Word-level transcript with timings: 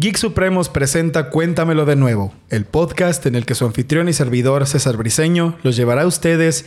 Geek 0.00 0.16
Supremos 0.16 0.70
presenta 0.70 1.28
Cuéntamelo 1.28 1.84
de 1.84 1.94
nuevo, 1.94 2.32
el 2.48 2.64
podcast 2.64 3.26
en 3.26 3.34
el 3.34 3.44
que 3.44 3.54
su 3.54 3.66
anfitrión 3.66 4.08
y 4.08 4.14
servidor 4.14 4.66
César 4.66 4.96
Briseño 4.96 5.58
los 5.62 5.76
llevará 5.76 6.04
a 6.04 6.06
ustedes 6.06 6.64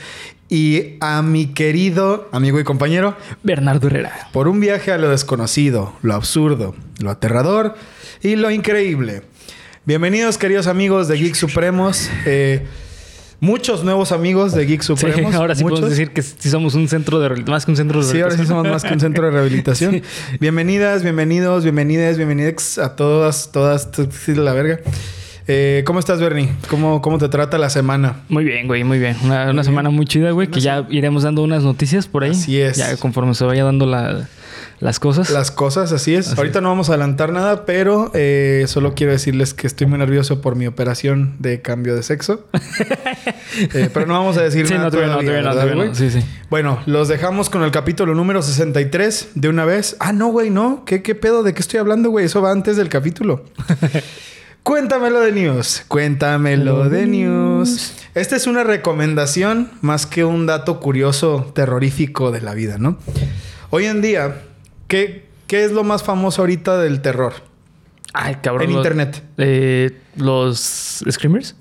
y 0.50 0.98
a 1.00 1.24
mi 1.24 1.48
querido 1.48 2.30
amigo 2.32 2.60
y 2.60 2.64
compañero 2.64 3.18
Bernardo 3.42 3.88
Herrera. 3.88 4.30
por 4.34 4.48
un 4.48 4.60
viaje 4.60 4.92
a 4.92 5.00
lo 5.00 5.10
desconocido, 5.10 5.94
lo 6.04 6.14
absurdo, 6.14 6.76
lo 7.00 7.10
aterrador 7.10 7.74
y 8.22 8.36
lo 8.36 8.52
increíble. 8.52 9.24
Bienvenidos 9.84 10.38
queridos 10.38 10.68
amigos 10.68 11.08
de 11.08 11.18
Geek 11.18 11.34
Supremos. 11.34 12.12
Eh, 12.28 12.68
muchos 13.44 13.84
nuevos 13.84 14.14
amigos 14.14 14.54
de 14.54 14.66
Geek 14.66 14.82
Sí, 14.82 14.88
Supremos. 14.88 15.36
ahora 15.36 15.54
sí 15.54 15.64
muchos. 15.64 15.82
podemos 15.82 15.98
decir 15.98 16.14
que 16.14 16.22
sí 16.22 16.50
somos 16.50 16.76
un 16.76 16.88
centro 16.88 17.20
de 17.20 17.44
más 17.44 17.66
que 17.66 17.72
un 17.72 17.78
centro 17.78 18.02
de 18.04 18.10
Sí, 18.10 18.22
ahora 18.22 18.38
sí 18.38 18.46
somos 18.46 18.66
más 18.70 18.84
que 18.84 18.94
un 18.94 19.02
centro 19.02 19.26
de 19.26 19.32
rehabilitación. 19.36 20.02
Bienvenidas, 20.40 21.04
bienvenidos, 21.04 21.64
bienvenidas, 21.64 22.16
bienvenidas 22.16 22.78
a 22.78 22.96
todas, 22.96 23.52
todas, 23.52 23.90
sí, 24.24 24.34
la 24.36 24.54
verga. 24.54 24.80
Eh, 25.50 25.84
¿Cómo 25.86 26.00
estás, 26.00 26.22
Bernie? 26.22 26.52
¿Cómo, 26.70 27.02
¿Cómo 27.02 27.18
te 27.18 27.28
trata 27.28 27.58
la 27.58 27.70
semana? 27.70 28.22
Muy 28.30 28.46
bien, 28.46 28.66
güey, 28.66 28.86
muy 28.86 28.98
bien. 28.98 29.18
Una, 29.26 29.52
una 29.52 29.66
semana 29.66 29.90
muy 29.90 30.06
chida, 30.06 30.32
güey, 30.32 30.48
que 30.48 30.62
ya 30.62 30.88
iremos 30.90 31.24
dando 31.24 31.44
unas 31.44 31.64
noticias 31.64 32.08
por 32.08 32.24
ahí. 32.24 32.32
Así 32.32 32.62
es. 32.62 32.78
Ya 32.78 32.96
conforme 32.96 33.34
se 33.34 33.44
vaya 33.44 33.66
dando 33.66 33.86
la- 33.86 34.30
las 34.84 35.00
cosas. 35.00 35.30
Las 35.30 35.50
cosas, 35.50 35.94
así 35.94 36.14
es. 36.14 36.28
Así 36.28 36.36
Ahorita 36.38 36.60
no 36.60 36.68
vamos 36.68 36.90
a 36.90 36.94
adelantar 36.94 37.32
nada, 37.32 37.66
pero 37.66 38.12
eh, 38.14 38.66
solo 38.68 38.94
quiero 38.96 39.14
decirles 39.14 39.54
que 39.54 39.66
estoy 39.66 39.88
muy 39.88 39.98
nervioso 39.98 40.42
por 40.42 40.58
mi 40.58 40.68
operación 40.68 41.38
de 41.40 41.62
cambio 41.62 41.96
de 41.96 42.04
sexo. 42.04 42.46
Eh, 43.76 43.88
pero 43.94 44.08
no 44.08 44.14
vamos 44.14 44.36
a 44.38 44.42
decir 44.42 44.66
Sí, 44.66 44.74
nada 44.74 44.86
no, 44.86 44.92
todavía 44.92 45.42
no, 45.44 45.52
todavía, 45.52 45.76
no. 45.76 45.94
Sí, 45.94 46.10
sí. 46.10 46.22
Bueno, 46.50 46.80
los 46.88 47.08
dejamos 47.08 47.52
con 47.52 47.62
el 47.62 47.70
capítulo 47.70 48.16
número 48.16 48.42
63 48.42 49.30
de 49.36 49.48
una 49.48 49.64
vez. 49.64 49.96
Ah, 50.00 50.12
no, 50.12 50.30
güey, 50.30 50.50
no. 50.50 50.84
¿Qué, 50.86 51.04
qué 51.04 51.14
pedo? 51.14 51.44
¿De 51.44 51.54
qué 51.54 51.62
estoy 51.62 51.80
hablando, 51.80 52.10
güey? 52.10 52.26
Eso 52.26 52.42
va 52.42 52.52
antes 52.52 52.78
del 52.78 52.90
capítulo. 52.90 53.46
Cuéntamelo 54.64 55.20
de 55.20 55.34
news. 55.34 55.84
Cuéntamelo 55.88 56.90
de 56.90 57.06
news. 57.06 57.94
Esta 58.16 58.36
es 58.36 58.48
una 58.48 58.64
recomendación 58.64 59.70
más 59.82 60.08
que 60.08 60.26
un 60.26 60.48
dato 60.48 60.80
curioso, 60.80 61.52
terrorífico 61.54 62.32
de 62.32 62.42
la 62.42 62.56
vida, 62.56 62.80
¿no? 62.80 62.98
Hoy 63.70 63.86
en 63.86 64.02
día, 64.02 64.36
¿qué, 64.94 65.26
qué 65.48 65.66
es 65.66 65.72
lo 65.72 65.84
más 65.84 66.04
famoso 66.04 66.42
ahorita 66.44 66.78
del 66.80 67.02
terror? 67.02 67.34
Ay, 68.14 68.36
cabrón. 68.44 68.68
En 68.70 68.74
los- 68.76 68.78
internet. 68.86 69.24
Eh, 69.38 69.90
los 70.18 71.04
Screamers. 71.10 71.56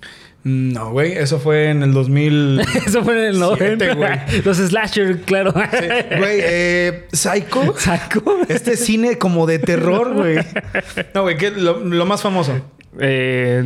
No, 0.44 0.90
güey, 0.90 1.12
eso 1.12 1.38
fue 1.38 1.70
en 1.70 1.82
el 1.84 1.92
2000. 1.92 2.60
Eso 2.86 3.04
fue 3.04 3.14
en 3.14 3.24
el 3.26 3.34
Siete, 3.36 3.86
90. 3.86 3.94
güey. 3.94 4.42
Los 4.44 4.56
Slasher, 4.58 5.20
claro. 5.20 5.52
Sí, 5.52 5.86
Güey, 6.18 6.40
eh, 6.42 7.06
Psycho. 7.12 7.74
¿Saco? 7.78 8.38
Este 8.48 8.76
cine 8.76 9.18
como 9.18 9.46
de 9.46 9.60
terror, 9.60 10.12
güey. 10.14 10.38
No, 11.14 11.22
güey, 11.22 11.36
¿qué? 11.36 11.52
Lo, 11.52 11.78
lo 11.78 12.06
más 12.06 12.22
famoso. 12.22 12.54
Eh, 12.98 13.62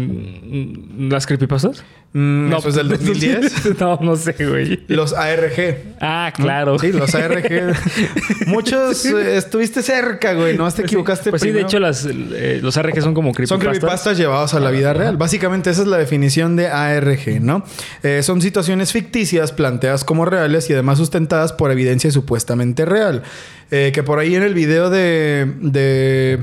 ¿Las 0.98 1.26
creepypastas? 1.26 1.82
Mm, 2.12 2.50
eso 2.54 2.68
es 2.70 2.74
del 2.76 2.88
2010. 2.90 3.78
no, 3.80 3.98
no 4.00 4.16
sé, 4.16 4.34
güey. 4.38 4.84
Los 4.88 5.12
ARG. 5.12 5.96
Ah, 6.00 6.32
claro. 6.34 6.78
Sí, 6.78 6.92
los 6.92 7.14
ARG. 7.14 7.74
Muchos 8.46 9.04
eh, 9.04 9.36
estuviste 9.36 9.82
cerca, 9.82 10.32
güey. 10.32 10.56
No 10.56 10.70
te 10.70 10.82
equivocaste. 10.82 11.30
Pues 11.30 11.42
sí, 11.42 11.50
de 11.50 11.62
hecho, 11.62 11.78
las, 11.78 12.06
eh, 12.08 12.60
los 12.62 12.76
ARG 12.78 13.02
son 13.02 13.12
como 13.12 13.30
Son 13.30 13.34
creepypastas. 13.34 13.70
creepypastas 13.70 14.18
llevados 14.18 14.54
a 14.54 14.60
la 14.60 14.70
vida 14.70 14.94
real. 14.94 15.16
Básicamente 15.18 15.68
esa 15.70 15.82
es 15.82 15.88
la 15.88 15.98
definición 15.98 16.56
de 16.56 16.68
ARG, 16.68 17.40
¿no? 17.42 17.64
Eh, 18.02 18.22
son 18.22 18.40
situaciones 18.40 18.92
ficticias 18.92 19.52
planteadas 19.52 20.04
como 20.04 20.24
reales 20.24 20.70
y 20.70 20.72
además 20.72 20.96
sustentadas 20.98 21.52
por 21.52 21.70
evidencia 21.70 22.10
supuestamente 22.10 22.84
real. 22.86 23.24
Que 23.68 24.02
por 24.04 24.20
ahí 24.20 24.36
en 24.36 24.44
el 24.44 24.54
video 24.54 24.90
de, 24.90 25.52
de 25.60 26.38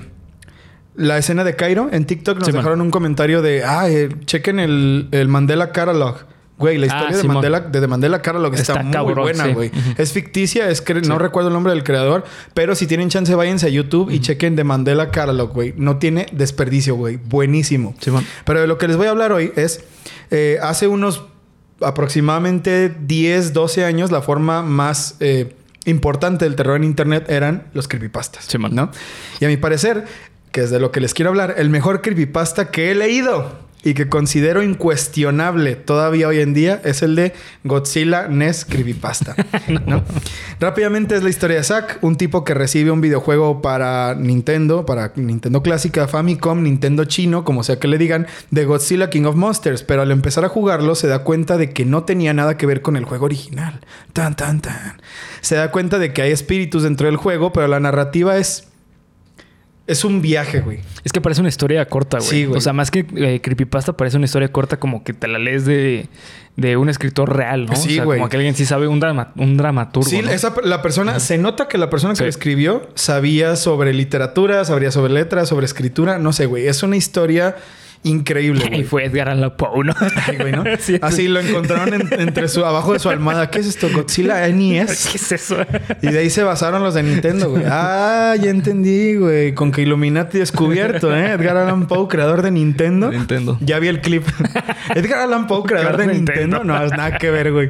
la 0.95 1.17
escena 1.17 1.43
de 1.43 1.55
Cairo 1.55 1.89
en 1.91 2.05
TikTok 2.05 2.37
nos 2.37 2.45
Sí, 2.47 2.51
man. 2.53 2.61
dejaron 2.61 2.81
un 2.81 2.91
comentario 2.91 3.41
de, 3.41 3.63
ah, 3.63 3.89
eh, 3.89 4.09
chequen 4.25 4.59
el, 4.59 5.07
el 5.11 5.27
Mandela 5.27 5.71
Catalog. 5.71 6.17
Güey, 6.55 6.77
la 6.77 6.85
Ah, 6.85 6.87
historia 6.99 7.17
de. 7.17 7.23
Mandela, 7.27 7.59
de 7.61 7.81
The 7.81 7.87
Mandela 7.87 8.21
Catalog 8.21 8.53
está, 8.53 8.73
Está 8.73 8.83
muy 8.83 8.93
cabrón, 8.93 9.23
buena, 9.23 9.45
sí. 9.45 9.53
güey. 9.53 9.71
Es 9.97 10.13
ficticia, 10.13 10.69
es 10.69 10.81
que 10.81 10.93
no 10.93 11.01
Sí. 11.15 11.19
recuerdo 11.19 11.49
el 11.49 11.53
nombre 11.53 11.73
del 11.73 11.83
creador, 11.83 12.23
pero 12.53 12.75
si 12.75 12.85
tienen 12.85 13.09
chance, 13.09 13.33
váyanse 13.33 13.65
a 13.65 13.69
YouTube 13.69 14.11
y 14.11 14.19
chequen 14.19 14.55
The 14.55 14.63
Mandela 14.63 15.09
Catalog, 15.09 15.51
güey. 15.51 15.73
No 15.77 15.97
tiene 15.97 16.27
desperdicio, 16.31 16.95
güey. 16.95 17.17
Buenísimo. 17.17 17.95
Pero 18.45 18.61
de 18.61 18.67
lo 18.67 18.77
que 18.77 18.87
les 18.87 18.97
voy 18.97 19.07
a 19.07 19.09
hablar 19.09 19.31
hoy 19.31 19.51
es, 19.55 19.83
eh, 20.29 20.59
hace 20.61 20.87
unos 20.87 21.23
aproximadamente 21.81 22.93
10, 23.01 23.53
12 23.53 23.85
años, 23.85 24.11
la 24.11 24.21
forma 24.21 24.61
más 24.61 25.15
eh, 25.19 25.55
importante 25.85 26.45
del 26.45 26.55
terror 26.55 26.75
en 26.77 26.83
Internet 26.83 27.25
eran 27.29 27.67
los 27.73 27.87
creepypastas, 27.87 28.45
Simón. 28.45 28.73
¿no? 28.75 28.89
Y 29.39 29.45
a 29.45 29.47
mi 29.47 29.57
parecer, 29.57 30.05
que 30.53 30.61
es 30.61 30.69
de 30.69 30.79
lo 30.79 30.91
que 30.91 31.01
les 31.01 31.13
quiero 31.13 31.31
hablar, 31.31 31.55
el 31.57 31.69
mejor 31.69 32.01
creepypasta 32.01 32.69
que 32.69 32.91
he 32.91 32.95
leído 32.95 33.63
y 33.83 33.95
que 33.95 34.07
considero 34.07 34.61
incuestionable 34.63 35.75
todavía 35.75 36.27
hoy 36.27 36.39
en 36.39 36.53
día 36.53 36.79
es 36.85 37.01
el 37.01 37.15
de 37.15 37.33
Godzilla 37.63 38.27
NES 38.27 38.63
Creepypasta. 38.63 39.35
¿no? 39.87 40.03
Rápidamente 40.59 41.15
es 41.15 41.23
la 41.23 41.31
historia 41.31 41.57
de 41.57 41.63
Zack, 41.63 41.97
un 42.01 42.15
tipo 42.15 42.43
que 42.45 42.53
recibe 42.53 42.91
un 42.91 43.01
videojuego 43.01 43.63
para 43.63 44.13
Nintendo, 44.13 44.85
para 44.85 45.11
Nintendo 45.15 45.63
clásica, 45.63 46.07
Famicom, 46.07 46.61
Nintendo 46.61 47.05
chino, 47.05 47.43
como 47.43 47.63
sea 47.63 47.79
que 47.79 47.87
le 47.87 47.97
digan, 47.97 48.27
de 48.51 48.65
Godzilla 48.65 49.09
King 49.09 49.23
of 49.23 49.35
Monsters, 49.35 49.81
pero 49.81 50.03
al 50.03 50.11
empezar 50.11 50.45
a 50.45 50.49
jugarlo 50.49 50.93
se 50.93 51.07
da 51.07 51.19
cuenta 51.23 51.57
de 51.57 51.71
que 51.71 51.83
no 51.83 52.03
tenía 52.03 52.33
nada 52.33 52.57
que 52.57 52.67
ver 52.67 52.83
con 52.83 52.95
el 52.95 53.05
juego 53.05 53.25
original. 53.25 53.81
Tan, 54.13 54.35
tan, 54.35 54.61
tan. 54.61 55.01
Se 55.41 55.55
da 55.55 55.71
cuenta 55.71 55.97
de 55.97 56.13
que 56.13 56.21
hay 56.21 56.31
espíritus 56.31 56.83
dentro 56.83 57.07
del 57.07 57.17
juego, 57.17 57.51
pero 57.51 57.67
la 57.67 57.79
narrativa 57.79 58.37
es... 58.37 58.67
Es 59.85 60.05
un 60.05 60.21
viaje, 60.21 60.61
güey. 60.61 60.79
Es 61.03 61.11
que 61.11 61.19
parece 61.19 61.41
una 61.41 61.49
historia 61.49 61.85
corta, 61.87 62.17
güey. 62.19 62.29
Sí, 62.29 62.45
güey. 62.45 62.57
O 62.57 62.61
sea, 62.61 62.71
más 62.71 62.89
que 62.89 63.05
eh, 63.17 63.41
creepypasta, 63.41 63.93
parece 63.97 64.15
una 64.15 64.25
historia 64.25 64.49
corta 64.49 64.77
como 64.79 65.03
que 65.03 65.11
te 65.13 65.27
la 65.27 65.39
lees 65.39 65.65
de, 65.65 66.07
de 66.55 66.77
un 66.77 66.87
escritor 66.87 67.35
real, 67.35 67.65
¿no? 67.65 67.75
Sí, 67.75 67.89
o 67.89 67.95
sea, 67.95 68.03
güey. 68.05 68.19
como 68.19 68.29
que 68.29 68.37
alguien 68.37 68.55
sí 68.55 68.65
sabe 68.65 68.87
un, 68.87 69.01
drama, 69.01 69.33
un 69.35 69.57
dramaturgo. 69.57 70.09
Sí, 70.09 70.21
¿no? 70.21 70.31
esa, 70.31 70.53
la 70.63 70.81
persona, 70.81 71.19
se 71.19 71.37
nota 71.37 71.67
que 71.67 71.77
la 71.77 71.89
persona 71.89 72.13
que 72.13 72.17
Sí. 72.19 72.23
lo 72.23 72.29
escribió 72.29 72.87
sabía 72.95 73.57
sobre 73.57 73.93
literatura, 73.93 74.63
sabría 74.63 74.89
sobre 74.91 75.11
letras, 75.11 75.49
sobre 75.49 75.65
escritura, 75.65 76.17
no 76.17 76.31
sé, 76.31 76.45
güey. 76.45 76.65
Es 76.67 76.81
una 76.81 76.95
historia 76.95 77.57
increíble, 78.03 78.69
Y 78.77 78.83
fue 78.83 79.05
Edgar 79.05 79.29
Allan 79.29 79.55
Poe, 79.55 79.83
¿no? 79.83 79.93
Ay, 80.27 80.37
güey, 80.37 80.51
¿no? 80.51 80.63
Sí, 80.79 80.97
Así 81.01 81.27
lo 81.27 81.39
encontraron 81.39 81.93
en- 81.93 82.21
entre 82.21 82.47
su, 82.47 82.65
abajo 82.65 82.93
de 82.93 82.99
su 82.99 83.09
almohada. 83.09 83.49
¿Qué 83.49 83.59
es 83.59 83.67
esto? 83.67 83.89
Godzilla 83.93 84.47
NES. 84.49 85.09
¿Qué 85.11 85.17
es 85.17 85.31
eso? 85.31 85.57
Y 86.01 86.07
de 86.07 86.19
ahí 86.19 86.29
se 86.29 86.43
basaron 86.43 86.83
los 86.83 86.93
de 86.93 87.03
Nintendo, 87.03 87.49
güey. 87.49 87.63
Ah, 87.67 88.35
ya 88.41 88.49
entendí, 88.49 89.15
güey. 89.15 89.53
Con 89.53 89.71
que 89.71 89.81
Illuminati 89.81 90.39
descubierto, 90.39 91.15
¿eh? 91.15 91.31
Edgar 91.31 91.57
Allan 91.57 91.87
Poe, 91.87 92.07
creador 92.07 92.41
de 92.41 92.51
Nintendo. 92.51 93.11
Nintendo. 93.11 93.57
Ya 93.61 93.79
vi 93.79 93.87
el 93.87 94.01
clip. 94.01 94.23
Edgar 94.95 95.19
Allan 95.19 95.47
Poe, 95.47 95.63
creador 95.63 95.97
de 95.97 96.03
Creador 96.03 96.07
de 96.07 96.13
Nintendo. 96.19 96.57
Nintendo. 96.57 96.63
No, 96.79 96.83
es 96.85 96.91
nada 96.91 97.17
que 97.17 97.31
ver, 97.31 97.51
güey. 97.51 97.69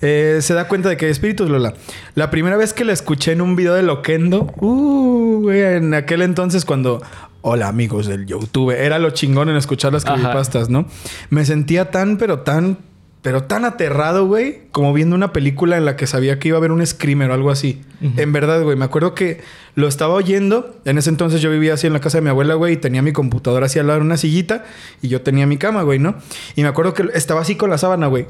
Eh, 0.00 0.38
se 0.40 0.54
da 0.54 0.68
cuenta 0.68 0.88
de 0.88 0.96
que 0.96 1.06
hay 1.06 1.12
espíritus, 1.12 1.48
Lola. 1.50 1.74
La 2.14 2.30
primera 2.30 2.56
vez 2.56 2.72
que 2.72 2.84
la 2.84 2.92
escuché 2.92 3.32
en 3.32 3.40
un 3.40 3.56
video 3.56 3.74
de 3.74 3.82
Loquendo, 3.82 4.52
uh, 4.56 5.40
güey, 5.42 5.60
en 5.76 5.94
aquel 5.94 6.22
entonces 6.22 6.64
cuando... 6.64 7.02
Hola 7.44 7.66
amigos 7.66 8.06
del 8.06 8.24
YouTube. 8.24 8.70
Era 8.70 9.00
lo 9.00 9.10
chingón 9.10 9.48
en 9.48 9.56
escuchar 9.56 9.92
las 9.92 10.04
creepypastas, 10.04 10.70
¿no? 10.70 10.86
Me 11.28 11.44
sentía 11.44 11.90
tan, 11.90 12.16
pero 12.16 12.38
tan, 12.42 12.78
pero 13.20 13.42
tan 13.42 13.64
aterrado, 13.64 14.26
güey, 14.26 14.60
como 14.70 14.92
viendo 14.92 15.16
una 15.16 15.32
película 15.32 15.76
en 15.76 15.84
la 15.84 15.96
que 15.96 16.06
sabía 16.06 16.38
que 16.38 16.46
iba 16.46 16.58
a 16.58 16.60
haber 16.60 16.70
un 16.70 16.86
screamer 16.86 17.32
o 17.32 17.34
algo 17.34 17.50
así. 17.50 17.82
En 18.16 18.30
verdad, 18.30 18.62
güey, 18.62 18.76
me 18.76 18.84
acuerdo 18.84 19.16
que 19.16 19.40
lo 19.74 19.88
estaba 19.88 20.14
oyendo. 20.14 20.76
En 20.84 20.98
ese 20.98 21.10
entonces 21.10 21.40
yo 21.40 21.50
vivía 21.50 21.74
así 21.74 21.88
en 21.88 21.92
la 21.92 21.98
casa 21.98 22.18
de 22.18 22.22
mi 22.22 22.28
abuela, 22.30 22.54
güey, 22.54 22.74
y 22.74 22.76
tenía 22.76 23.02
mi 23.02 23.12
computadora 23.12 23.66
así 23.66 23.80
al 23.80 23.88
lado 23.88 23.98
de 23.98 24.06
una 24.06 24.16
sillita 24.16 24.64
y 25.02 25.08
yo 25.08 25.22
tenía 25.22 25.44
mi 25.44 25.56
cama, 25.56 25.82
güey, 25.82 25.98
¿no? 25.98 26.14
Y 26.54 26.62
me 26.62 26.68
acuerdo 26.68 26.94
que 26.94 27.08
estaba 27.12 27.40
así 27.40 27.56
con 27.56 27.70
la 27.70 27.78
sábana, 27.78 28.06
güey. 28.06 28.26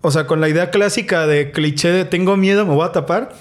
O 0.00 0.10
sea, 0.10 0.26
con 0.26 0.40
la 0.40 0.48
idea 0.48 0.70
clásica 0.70 1.28
de 1.28 1.52
cliché 1.52 1.92
de 1.92 2.04
tengo 2.04 2.36
miedo, 2.36 2.66
me 2.66 2.74
voy 2.74 2.84
a 2.84 2.90
tapar. 2.90 3.32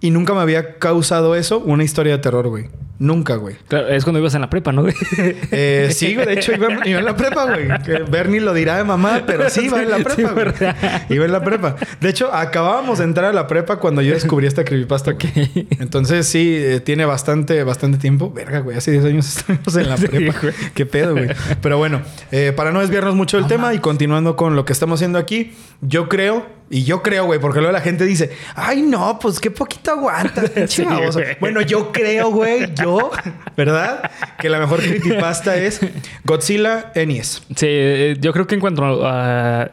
Y 0.00 0.10
nunca 0.10 0.32
me 0.32 0.40
había 0.40 0.78
causado 0.78 1.34
eso 1.34 1.58
una 1.58 1.84
historia 1.84 2.14
de 2.14 2.18
terror, 2.20 2.48
güey. 2.48 2.70
Nunca, 2.98 3.34
güey. 3.34 3.56
Claro, 3.66 3.88
es 3.88 4.04
cuando 4.04 4.20
ibas 4.20 4.34
en 4.36 4.40
la 4.40 4.50
prepa, 4.50 4.70
¿no? 4.72 4.82
güey? 4.82 4.94
Eh, 5.50 5.88
sí, 5.92 6.14
güey, 6.14 6.26
de 6.26 6.34
hecho 6.34 6.52
iba, 6.52 6.68
iba 6.86 6.98
en 7.00 7.04
la 7.04 7.16
prepa, 7.16 7.44
güey. 7.46 7.66
Que 7.84 8.04
Bernie 8.08 8.40
lo 8.40 8.54
dirá 8.54 8.76
de 8.76 8.84
mamá, 8.84 9.22
pero 9.26 9.50
sí 9.50 9.62
iba 9.66 9.82
en 9.82 9.90
la 9.90 9.98
Sí, 9.98 10.04
prepa, 10.04 10.32
güey. 10.32 10.44
¿verdad? 10.44 10.76
Iba 11.08 11.24
en 11.24 11.32
la 11.32 11.42
prepa. 11.42 11.76
De 12.00 12.08
hecho, 12.08 12.32
acabábamos 12.32 12.98
de 12.98 13.04
entrar 13.04 13.30
a 13.30 13.32
la 13.32 13.46
prepa 13.48 13.76
cuando 13.78 14.00
yo 14.02 14.14
descubrí 14.14 14.46
esta 14.46 14.64
creepypasta. 14.64 15.12
güey. 15.12 15.66
Entonces, 15.80 16.26
sí, 16.28 16.56
eh, 16.56 16.80
tiene 16.80 17.04
bastante, 17.04 17.62
bastante 17.64 17.98
tiempo. 17.98 18.30
Verga, 18.32 18.60
güey. 18.60 18.76
Hace 18.76 18.92
10 18.92 19.04
años 19.06 19.26
estuvimos 19.38 19.76
en 19.76 19.88
la 19.88 19.96
Sí, 19.96 20.06
prepa. 20.06 20.38
güey. 20.40 20.54
Qué 20.74 20.86
pedo, 20.86 21.12
güey. 21.14 21.28
Pero 21.60 21.78
bueno, 21.78 22.02
eh, 22.30 22.52
para 22.54 22.70
no 22.70 22.80
desviarnos 22.80 23.14
mucho 23.16 23.36
del 23.38 23.46
tema 23.48 23.74
y 23.74 23.78
continuando 23.80 24.36
con 24.36 24.54
lo 24.56 24.64
que 24.64 24.72
estamos 24.72 24.98
haciendo 24.98 25.18
aquí, 25.18 25.52
yo 25.80 26.08
creo 26.08 26.46
Y 26.70 26.84
yo 26.84 27.02
creo, 27.02 27.26
güey, 27.26 27.38
porque 27.38 27.58
luego 27.60 27.72
la 27.72 27.80
gente 27.82 28.04
dice, 28.04 28.30
ay, 28.56 28.82
no, 28.82 29.18
pues 29.18 29.38
qué 29.38 29.50
poquito 29.50 29.90
aguantas, 29.92 30.50
pinche 30.54 30.82
Sí, 30.82 30.84
baboso". 30.84 31.20
güey. 31.20 31.36
Bueno, 31.38 31.60
yo 31.60 31.92
creo, 31.92 32.30
güey, 32.30 32.72
yo, 32.74 33.10
¿verdad? 33.56 34.10
Que 34.38 34.48
la 34.48 34.58
mejor 34.58 34.80
creepypasta 34.80 35.56
es 35.56 35.80
Godzilla 36.24 36.90
NES. 36.94 37.42
Sí, 37.54 37.66
eh, 37.68 38.16
yo 38.20 38.32
creo 38.32 38.46
que 38.46 38.54
en 38.54 38.60
cuanto 38.60 39.06
a 39.06 39.70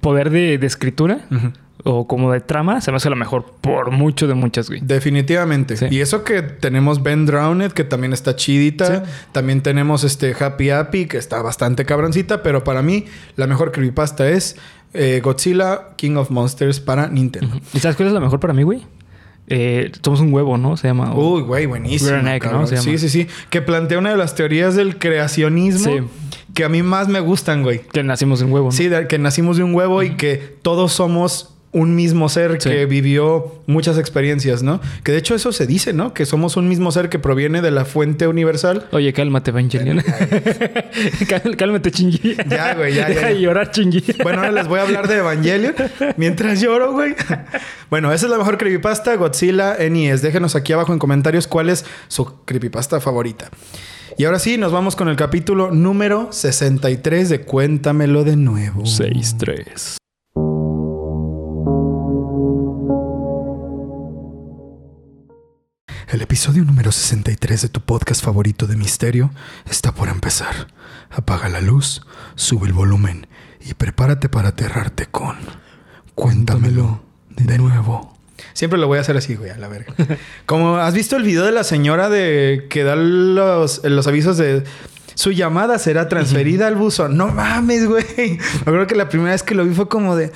poder 0.00 0.30
de, 0.30 0.58
de 0.58 0.66
escritura 0.66 1.20
o 1.84 2.06
como 2.06 2.32
de 2.32 2.40
trama, 2.40 2.80
se 2.80 2.90
me 2.92 2.96
hace 2.96 3.10
la 3.10 3.16
mejor 3.16 3.44
por 3.60 3.90
mucho 3.90 4.26
de 4.26 4.34
muchas, 4.34 4.68
güey. 4.68 4.80
Definitivamente. 4.82 5.76
Sí. 5.76 5.86
Y 5.90 6.00
eso 6.00 6.22
que 6.24 6.40
tenemos 6.42 7.02
Ben 7.02 7.26
Drowned, 7.26 7.72
que 7.72 7.82
también 7.84 8.12
está 8.12 8.36
chidita. 8.36 9.04
Sí. 9.04 9.10
También 9.32 9.62
tenemos 9.62 10.04
este 10.04 10.34
Happy 10.38 10.70
Happy, 10.70 11.06
que 11.06 11.18
está 11.18 11.42
bastante 11.42 11.84
cabroncita. 11.84 12.42
Pero 12.42 12.62
para 12.62 12.82
mí, 12.82 13.06
la 13.36 13.46
mejor 13.48 13.72
creepypasta 13.72 14.28
es 14.28 14.56
eh, 14.94 15.20
Godzilla 15.22 15.88
King 15.96 16.16
of 16.16 16.30
Monsters 16.30 16.80
para 16.80 17.08
Nintendo. 17.08 17.56
¿Y 17.72 17.78
sabes 17.78 17.96
cuál 17.96 18.08
es 18.08 18.14
la 18.14 18.20
mejor 18.20 18.40
para 18.40 18.52
mí, 18.54 18.62
güey? 18.62 18.82
Eh, 19.48 19.90
somos 20.04 20.20
un 20.20 20.32
huevo, 20.32 20.56
¿no? 20.56 20.76
Se 20.76 20.86
llama. 20.88 21.14
Uy, 21.14 21.42
güey, 21.42 21.66
buenísimo. 21.66 22.10
Egg, 22.16 22.22
¿no? 22.24 22.38
cabrón. 22.38 22.66
Se 22.68 22.76
llama. 22.76 22.84
Sí, 22.84 22.98
sí, 22.98 23.08
sí. 23.08 23.26
Que 23.50 23.60
plantea 23.60 23.98
una 23.98 24.10
de 24.10 24.16
las 24.16 24.34
teorías 24.34 24.76
del 24.76 24.98
creacionismo 24.98 25.92
Sí. 25.92 26.02
que 26.54 26.64
a 26.64 26.68
mí 26.68 26.82
más 26.82 27.08
me 27.08 27.20
gustan, 27.20 27.62
güey. 27.62 27.80
Que 27.80 28.02
nacimos 28.02 28.40
en 28.42 28.52
huevo. 28.52 28.66
¿no? 28.66 28.72
Sí, 28.72 28.88
de- 28.88 29.08
que 29.08 29.18
nacimos 29.18 29.56
de 29.56 29.64
un 29.64 29.74
huevo 29.74 30.02
y 30.02 30.16
que 30.16 30.36
todos 30.62 30.92
somos 30.92 31.54
un 31.72 31.94
mismo 31.94 32.28
ser 32.28 32.60
Sí. 32.60 32.68
que 32.68 32.86
vivió 32.86 33.62
muchas 33.66 33.96
experiencias, 33.98 34.62
¿no? 34.62 34.80
Que 35.04 35.12
de 35.12 35.18
hecho 35.18 35.34
eso 35.34 35.52
se 35.52 35.66
dice, 35.66 35.92
¿no? 35.94 36.12
Que 36.12 36.26
somos 36.26 36.56
un 36.56 36.68
mismo 36.68 36.92
ser 36.92 37.08
que 37.08 37.18
proviene 37.18 37.62
de 37.62 37.70
la 37.70 37.84
fuente 37.86 38.26
universal. 38.28 38.86
Oye, 38.92 39.12
cálmate, 39.12 39.50
Evangelion. 39.50 40.02
Cálmate, 41.56 41.90
chingui. 41.90 42.36
Ya, 42.48 42.74
güey, 42.74 42.94
ya, 42.94 43.08
ya, 43.08 43.14
Deja 43.14 43.26
de 43.28 43.40
llorar, 43.40 43.70
chingui. 43.70 44.04
Bueno, 44.22 44.40
ahora 44.40 44.52
les 44.52 44.68
voy 44.68 44.78
a 44.80 44.82
hablar 44.82 45.08
de 45.08 45.16
Evangelion 45.18 45.74
mientras 46.16 46.60
lloro, 46.60 46.92
güey. 46.92 47.14
Bueno, 47.90 48.12
esa 48.12 48.26
es 48.26 48.30
la 48.30 48.38
mejor 48.38 48.58
creepypasta, 48.58 49.14
Godzilla 49.16 49.76
NES. 49.78 50.22
Déjenos 50.22 50.54
aquí 50.56 50.72
abajo 50.72 50.92
en 50.92 50.98
comentarios 50.98 51.46
cuál 51.46 51.70
es 51.70 51.84
su 52.08 52.44
creepypasta 52.44 53.00
favorita. 53.00 53.48
Y 54.18 54.24
ahora 54.26 54.38
sí, 54.38 54.58
nos 54.58 54.72
vamos 54.72 54.94
con 54.94 55.08
el 55.08 55.16
capítulo 55.16 55.70
número 55.70 56.28
63 56.32 57.30
de 57.30 57.40
Cuéntamelo 57.40 58.24
de 58.24 58.36
nuevo. 58.36 58.82
6-3. 58.82 60.01
El 66.12 66.20
episodio 66.20 66.62
número 66.62 66.92
63 66.92 67.62
de 67.62 67.68
tu 67.70 67.80
podcast 67.80 68.22
favorito 68.22 68.66
de 68.66 68.76
misterio 68.76 69.30
está 69.64 69.94
por 69.94 70.10
empezar. 70.10 70.66
Apaga 71.10 71.48
la 71.48 71.62
luz, 71.62 72.02
sube 72.34 72.66
el 72.66 72.74
volumen 72.74 73.26
y 73.62 73.72
prepárate 73.72 74.28
para 74.28 74.50
aterrarte 74.50 75.06
con 75.06 75.36
Cuéntamelo 76.14 77.02
de 77.30 77.56
nuevo. 77.56 78.14
Siempre 78.52 78.78
lo 78.78 78.88
voy 78.88 78.98
a 78.98 79.00
hacer 79.00 79.16
así, 79.16 79.36
güey, 79.36 79.52
a 79.52 79.56
la 79.56 79.68
verga. 79.68 79.94
Como 80.44 80.76
has 80.76 80.92
visto 80.92 81.16
el 81.16 81.22
video 81.22 81.46
de 81.46 81.52
la 81.52 81.64
señora 81.64 82.10
de 82.10 82.66
que 82.68 82.84
da 82.84 82.94
los, 82.94 83.82
los 83.82 84.06
avisos 84.06 84.36
de 84.36 84.64
su 85.14 85.30
llamada 85.30 85.78
será 85.78 86.08
transferida 86.08 86.66
al 86.66 86.76
buzón. 86.76 87.16
No 87.16 87.28
mames, 87.28 87.88
güey. 87.88 88.04
Me 88.18 88.60
acuerdo 88.60 88.86
que 88.86 88.96
la 88.96 89.08
primera 89.08 89.30
vez 89.30 89.42
que 89.42 89.54
lo 89.54 89.64
vi 89.64 89.74
fue 89.74 89.88
como 89.88 90.14
de 90.14 90.30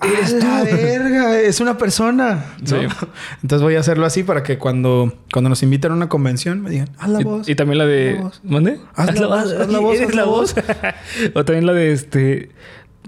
Eres 0.00 0.32
la 0.32 0.62
verga, 0.62 1.40
es 1.40 1.60
una 1.60 1.76
persona. 1.76 2.54
¿no? 2.60 2.66
Sí. 2.66 2.76
Entonces 3.42 3.62
voy 3.62 3.74
a 3.76 3.80
hacerlo 3.80 4.06
así 4.06 4.22
para 4.22 4.42
que 4.42 4.58
cuando, 4.58 5.12
cuando 5.32 5.48
nos 5.48 5.62
inviten 5.62 5.92
a 5.92 5.94
una 5.94 6.08
convención 6.08 6.62
me 6.62 6.70
digan, 6.70 6.90
haz 6.98 7.08
la 7.08 7.18
voz. 7.20 7.48
Y, 7.48 7.52
y 7.52 7.54
también 7.54 7.78
la 7.78 7.86
de. 7.86 8.10
Haz 8.10 8.16
la 8.16 8.22
voz. 8.22 8.40
¿Mande? 8.44 8.80
Haz 8.94 9.20
la 9.20 9.26
voz, 9.26 9.52
haz 9.52 9.68
la 9.68 9.78
voz, 9.78 9.96
¿Eres 9.96 10.08
haz 10.08 10.14
la 10.14 10.22
la 10.22 10.28
voz? 10.28 10.54
o 11.34 11.44
también 11.44 11.66
la 11.66 11.72
de 11.72 11.92
este. 11.92 12.50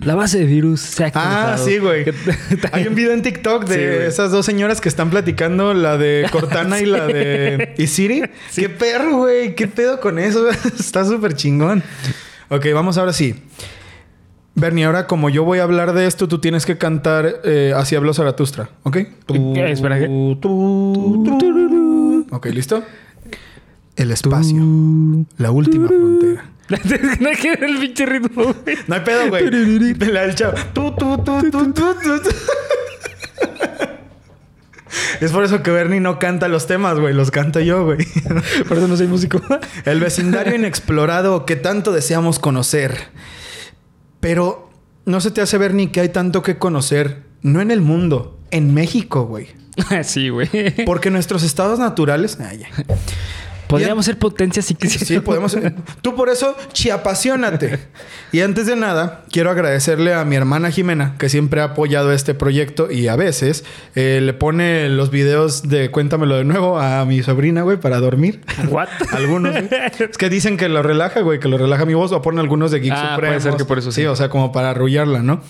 La 0.02 0.14
base 0.14 0.38
de 0.38 0.46
virus 0.46 0.80
se 0.80 1.04
ha 1.04 1.12
Ah, 1.14 1.58
sí, 1.62 1.76
güey. 1.78 2.06
Hay 2.72 2.86
un 2.86 2.94
video 2.94 3.12
en 3.12 3.20
TikTok 3.20 3.66
de 3.66 3.74
Sí, 3.74 4.06
esas 4.06 4.30
dos 4.30 4.46
señoras 4.46 4.80
que 4.80 4.88
están 4.88 5.10
platicando, 5.10 5.74
la 5.74 5.98
de 5.98 6.26
Cortana 6.32 6.80
y 6.80 6.86
la 6.86 7.06
de 7.06 7.74
Isiri. 7.76 8.22
Qué 8.54 8.70
perro, 8.70 9.18
güey. 9.18 9.54
Qué 9.54 9.66
pedo 9.68 10.00
con 10.00 10.18
eso. 10.18 10.48
Está 10.78 11.04
súper 11.04 11.34
chingón. 11.34 11.82
Ok, 12.48 12.66
vamos 12.72 12.96
ahora 12.96 13.12
sí. 13.12 13.34
Bernie, 14.60 14.84
ahora 14.84 15.06
como 15.06 15.30
yo 15.30 15.44
voy 15.44 15.58
a 15.58 15.62
hablar 15.62 15.94
de 15.94 16.06
esto, 16.06 16.28
tú 16.28 16.38
tienes 16.38 16.66
que 16.66 16.76
cantar 16.76 17.40
eh, 17.44 17.72
Así 17.74 17.96
habló 17.96 18.12
Zaratustra, 18.12 18.68
¿ok? 18.82 18.98
Tú, 19.26 19.54
¿Qué? 19.54 19.72
Espera, 19.72 19.98
¿qué? 19.98 20.06
tú, 20.06 20.38
tú, 20.40 21.38
tú. 21.38 22.26
Ok, 22.30 22.46
¿listo? 22.46 22.82
El 23.96 24.10
espacio. 24.10 24.62
La 25.38 25.50
última 25.50 25.88
frontera. 25.88 26.44
no 27.20 27.28
hay 27.28 27.36
que 27.36 27.52
el 27.52 27.78
pinche 27.78 28.06
ritmo, 28.06 28.44
güey. 28.44 28.76
No 28.86 28.94
hay 28.94 29.00
pedo, 29.00 29.28
güey. 29.28 29.50
La 30.12 30.22
del 30.22 30.34
chavo. 30.34 30.54
Es 35.20 35.32
por 35.32 35.44
eso 35.44 35.62
que 35.62 35.70
Bernie 35.70 36.00
no 36.00 36.18
canta 36.18 36.48
los 36.48 36.66
temas, 36.66 36.98
güey. 36.98 37.12
Los 37.14 37.30
canto 37.30 37.60
yo, 37.60 37.84
güey. 37.84 37.98
Por 38.68 38.78
eso 38.78 38.88
no 38.88 38.96
soy 38.96 39.06
músico. 39.06 39.40
El 39.84 40.00
vecindario 40.00 40.54
inexplorado 40.54 41.44
que 41.44 41.56
tanto 41.56 41.92
deseamos 41.92 42.38
conocer. 42.38 43.08
Pero 44.20 44.70
no 45.06 45.20
se 45.20 45.30
te 45.30 45.40
hace 45.40 45.58
ver 45.58 45.74
ni 45.74 45.88
que 45.88 46.00
hay 46.00 46.10
tanto 46.10 46.42
que 46.42 46.58
conocer. 46.58 47.24
No 47.42 47.60
en 47.60 47.70
el 47.70 47.80
mundo, 47.80 48.38
en 48.50 48.74
México, 48.74 49.24
güey. 49.24 49.48
sí, 50.04 50.28
güey. 50.28 50.48
Porque 50.84 51.10
nuestros 51.10 51.42
estados 51.42 51.78
naturales. 51.78 52.38
Ya. 52.38 52.68
Podríamos 53.70 54.04
ser 54.04 54.18
potencia 54.18 54.62
si 54.62 54.74
quisiéramos. 54.74 55.08
Sí, 55.08 55.20
podemos. 55.20 55.56
Tú 56.02 56.14
por 56.14 56.28
eso, 56.28 56.56
chiapasionate. 56.72 57.78
Y 58.32 58.40
antes 58.40 58.66
de 58.66 58.76
nada, 58.76 59.24
quiero 59.30 59.50
agradecerle 59.50 60.12
a 60.14 60.24
mi 60.24 60.36
hermana 60.36 60.70
Jimena, 60.70 61.14
que 61.18 61.28
siempre 61.28 61.60
ha 61.60 61.64
apoyado 61.64 62.12
este 62.12 62.34
proyecto 62.34 62.90
y 62.90 63.08
a 63.08 63.16
veces 63.16 63.64
eh, 63.94 64.20
le 64.22 64.32
pone 64.34 64.88
los 64.88 65.10
videos 65.10 65.68
de 65.68 65.90
Cuéntamelo 65.90 66.36
de 66.36 66.44
nuevo 66.44 66.78
a 66.78 67.04
mi 67.04 67.22
sobrina, 67.22 67.62
güey, 67.62 67.78
para 67.78 67.98
dormir. 68.00 68.40
¿What? 68.68 68.88
Algunos, 69.12 69.52
güey. 69.52 69.68
Es 69.98 70.18
que 70.18 70.28
dicen 70.28 70.56
que 70.56 70.68
lo 70.68 70.82
relaja, 70.82 71.20
güey, 71.20 71.38
que 71.40 71.48
lo 71.48 71.58
relaja 71.58 71.84
mi 71.86 71.94
voz, 71.94 72.12
o 72.12 72.20
ponen 72.22 72.40
algunos 72.40 72.70
de 72.70 72.80
Geek 72.80 72.92
Ah, 72.92 73.12
Supremos. 73.14 73.36
puede 73.42 73.50
ser 73.52 73.56
que 73.58 73.64
por 73.64 73.78
eso 73.78 73.92
sí. 73.92 74.00
Sí, 74.00 74.06
o 74.06 74.16
sea, 74.16 74.28
como 74.30 74.50
para 74.50 74.70
arrullarla, 74.70 75.22
¿no? 75.22 75.42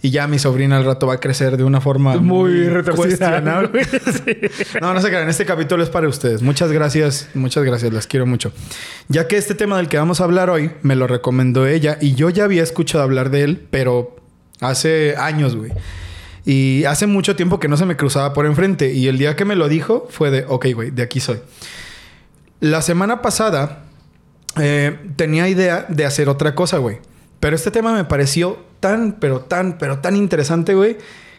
Y 0.00 0.10
ya 0.10 0.28
mi 0.28 0.38
sobrina 0.38 0.76
al 0.76 0.84
rato 0.84 1.08
va 1.08 1.14
a 1.14 1.20
crecer 1.20 1.56
de 1.56 1.64
una 1.64 1.80
forma 1.80 2.16
Muy 2.18 2.68
cuestionable. 2.94 3.84
Sí. 3.84 4.78
No, 4.80 4.94
no 4.94 5.00
se 5.00 5.08
crean. 5.08 5.28
Este 5.28 5.44
capítulo 5.44 5.82
es 5.82 5.90
para 5.90 6.08
ustedes. 6.08 6.40
Muchas 6.42 6.70
gracias. 6.70 7.28
Muchas 7.34 7.64
gracias. 7.64 7.92
Las 7.92 8.06
quiero 8.06 8.24
mucho. 8.24 8.52
Ya 9.08 9.26
que 9.26 9.36
este 9.36 9.54
tema 9.54 9.76
del 9.76 9.88
que 9.88 9.98
vamos 9.98 10.20
a 10.20 10.24
hablar 10.24 10.50
hoy 10.50 10.70
me 10.82 10.94
lo 10.94 11.06
recomendó 11.06 11.66
ella 11.66 11.98
y 12.00 12.14
yo 12.14 12.30
ya 12.30 12.44
había 12.44 12.62
escuchado 12.62 13.02
hablar 13.02 13.30
de 13.30 13.42
él, 13.42 13.66
pero 13.70 14.16
hace 14.60 15.16
años, 15.16 15.56
güey. 15.56 15.72
Y 16.44 16.84
hace 16.84 17.06
mucho 17.06 17.34
tiempo 17.36 17.58
que 17.58 17.68
no 17.68 17.76
se 17.76 17.84
me 17.84 17.96
cruzaba 17.96 18.32
por 18.32 18.46
enfrente. 18.46 18.92
Y 18.92 19.08
el 19.08 19.18
día 19.18 19.34
que 19.36 19.44
me 19.44 19.56
lo 19.56 19.68
dijo 19.68 20.06
fue 20.10 20.30
de, 20.30 20.44
ok, 20.46 20.66
güey, 20.74 20.90
de 20.90 21.02
aquí 21.02 21.20
soy. 21.20 21.40
La 22.60 22.82
semana 22.82 23.20
pasada 23.20 23.84
eh, 24.60 24.96
tenía 25.16 25.48
idea 25.48 25.86
de 25.88 26.04
hacer 26.04 26.28
otra 26.28 26.54
cosa, 26.54 26.78
güey. 26.78 26.98
Pero 27.40 27.56
este 27.56 27.70
tema 27.70 27.94
me 27.94 28.04
pareció 28.04 28.58
tan, 28.80 29.12
pero 29.12 29.40
tan, 29.40 29.78
pero 29.78 29.98
tan 29.98 30.16
interesante, 30.16 30.74
güey, 30.74 30.98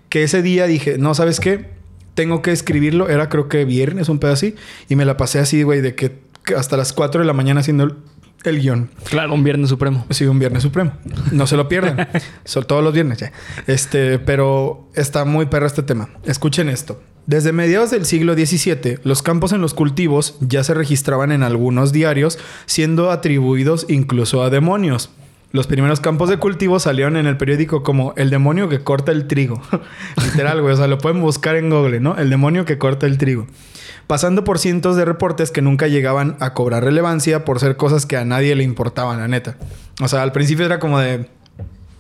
que 0.09 0.23
ese 0.23 0.41
día 0.41 0.65
dije, 0.67 0.97
no, 0.97 1.13
¿sabes 1.13 1.39
qué? 1.39 1.67
Tengo 2.13 2.41
que 2.41 2.51
escribirlo. 2.51 3.09
Era 3.09 3.29
creo 3.29 3.47
que 3.47 3.65
viernes, 3.65 4.09
un 4.09 4.19
pedo 4.19 4.33
así. 4.33 4.55
Y 4.87 4.95
me 4.95 5.05
la 5.05 5.17
pasé 5.17 5.39
así, 5.39 5.63
güey, 5.63 5.81
de 5.81 5.95
que, 5.95 6.19
hasta 6.57 6.77
las 6.77 6.93
4 6.93 7.21
de 7.21 7.27
la 7.27 7.33
mañana 7.33 7.61
haciendo 7.61 7.83
el, 7.83 7.95
el 8.43 8.59
guion. 8.59 8.89
Claro, 9.05 9.33
un 9.33 9.43
viernes 9.43 9.69
supremo. 9.69 10.05
Sí, 10.09 10.25
un 10.25 10.39
viernes 10.39 10.63
supremo. 10.63 10.93
No 11.31 11.47
se 11.47 11.55
lo 11.55 11.67
pierdan. 11.67 12.07
Son 12.45 12.65
todos 12.65 12.83
los 12.83 12.93
viernes 12.93 13.19
ya. 13.19 13.31
Este, 13.67 14.19
pero 14.19 14.89
está 14.95 15.25
muy 15.25 15.45
perro 15.45 15.67
este 15.67 15.83
tema. 15.83 16.09
Escuchen 16.25 16.69
esto. 16.69 17.01
Desde 17.25 17.51
mediados 17.51 17.91
del 17.91 18.05
siglo 18.05 18.33
XVII, 18.33 18.99
los 19.03 19.21
campos 19.21 19.51
en 19.51 19.61
los 19.61 19.75
cultivos 19.75 20.35
ya 20.39 20.63
se 20.63 20.73
registraban 20.73 21.31
en 21.31 21.43
algunos 21.43 21.91
diarios, 21.91 22.39
siendo 22.65 23.11
atribuidos 23.11 23.85
incluso 23.87 24.41
a 24.41 24.49
demonios. 24.49 25.11
Los 25.51 25.65
primeros 25.65 25.99
campos 25.99 26.29
de 26.29 26.37
cultivo 26.37 26.79
salieron 26.79 27.17
en 27.17 27.25
el 27.25 27.35
periódico 27.37 27.81
como 27.81 28.13
El 28.17 28.29
demonio 28.29 28.69
que 28.69 28.81
corta 28.83 29.11
el 29.11 29.25
trigo. 29.27 29.61
Literal, 30.23 30.61
güey. 30.61 30.73
O 30.73 30.77
sea, 30.77 30.87
lo 30.87 30.99
pueden 30.99 31.21
buscar 31.21 31.55
en 31.55 31.69
Google, 31.71 31.99
¿no? 31.99 32.15
El 32.17 32.29
demonio 32.29 32.65
que 32.65 32.77
corta 32.77 33.07
el 33.07 33.17
trigo. 33.17 33.47
Pasando 34.05 34.43
por 34.43 34.59
cientos 34.59 34.95
de 34.95 35.05
reportes 35.05 35.49
que 35.51 35.61
nunca 35.61 35.87
llegaban 35.87 36.35
a 36.39 36.53
cobrar 36.53 36.83
relevancia 36.83 37.45
por 37.45 37.59
ser 37.59 37.77
cosas 37.77 38.05
que 38.05 38.17
a 38.17 38.25
nadie 38.25 38.55
le 38.55 38.63
importaban, 38.63 39.19
la 39.19 39.27
neta. 39.27 39.57
O 40.01 40.07
sea, 40.07 40.21
al 40.23 40.31
principio 40.31 40.65
era 40.65 40.79
como 40.79 40.99
de... 40.99 41.27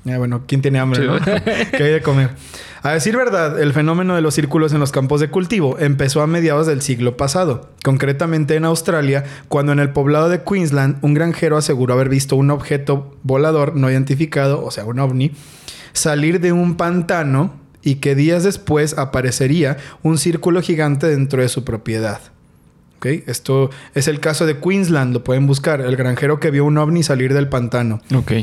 "Eh, 0.05 0.17
bueno, 0.17 0.43
¿quién 0.47 0.61
tiene 0.61 0.79
hambre? 0.79 1.05
¿no? 1.05 1.19
¿Qué 1.71 1.83
hay 1.83 1.91
de 1.91 2.01
comer? 2.01 2.29
A 2.81 2.91
decir 2.91 3.17
verdad, 3.17 3.61
el 3.61 3.73
fenómeno 3.73 4.15
de 4.15 4.21
los 4.21 4.35
círculos 4.35 4.71
en 4.71 4.79
los 4.79 4.93
campos 4.93 5.19
de 5.19 5.29
cultivo 5.29 5.77
empezó 5.79 6.21
a 6.21 6.27
mediados 6.27 6.65
del 6.65 6.81
siglo 6.81 7.17
pasado, 7.17 7.71
concretamente 7.83 8.55
en 8.55 8.63
Australia, 8.63 9.25
cuando 9.49 9.73
en 9.73 9.79
el 9.79 9.91
poblado 9.91 10.29
de 10.29 10.43
Queensland 10.43 10.97
un 11.01 11.13
granjero 11.13 11.57
aseguró 11.57 11.95
haber 11.95 12.07
visto 12.07 12.37
un 12.37 12.51
objeto 12.51 13.17
volador 13.23 13.75
no 13.75 13.91
identificado, 13.91 14.63
o 14.63 14.71
sea, 14.71 14.85
un 14.85 14.99
ovni, 14.99 15.33
salir 15.91 16.39
de 16.39 16.53
un 16.53 16.75
pantano 16.75 17.59
y 17.81 17.95
que 17.95 18.15
días 18.15 18.45
después 18.45 18.97
aparecería 18.97 19.75
un 20.01 20.17
círculo 20.17 20.61
gigante 20.61 21.07
dentro 21.07 21.41
de 21.41 21.49
su 21.49 21.65
propiedad. 21.65 22.21
¿Ok? 22.99 23.05
Esto 23.27 23.69
es 23.95 24.09
el 24.09 24.19
caso 24.19 24.45
de 24.45 24.59
Queensland, 24.59 25.13
lo 25.13 25.23
pueden 25.23 25.47
buscar, 25.47 25.79
el 25.79 25.95
granjero 25.95 26.39
que 26.39 26.51
vio 26.51 26.65
un 26.65 26.77
ovni 26.77 27.01
salir 27.01 27.33
del 27.33 27.47
pantano. 27.47 28.01
Ok. 28.13 28.33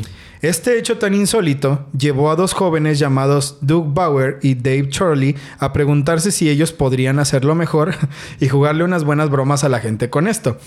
Este 0.41 0.77
hecho 0.77 0.97
tan 0.97 1.15
insólito 1.15 1.87
llevó 1.97 2.29
a 2.29 2.35
dos 2.35 2.53
jóvenes 2.53 2.99
llamados 2.99 3.57
Doug 3.61 3.93
Bauer 3.93 4.37
y 4.43 4.53
Dave 4.53 4.89
Charlie 4.89 5.35
a 5.57 5.73
preguntarse 5.73 6.31
si 6.31 6.47
ellos 6.47 6.73
podrían 6.73 7.17
hacerlo 7.17 7.55
mejor 7.55 7.95
y 8.39 8.47
jugarle 8.47 8.83
unas 8.83 9.03
buenas 9.03 9.29
bromas 9.29 9.63
a 9.63 9.69
la 9.69 9.79
gente 9.79 10.09
con 10.09 10.27
esto. 10.27 10.57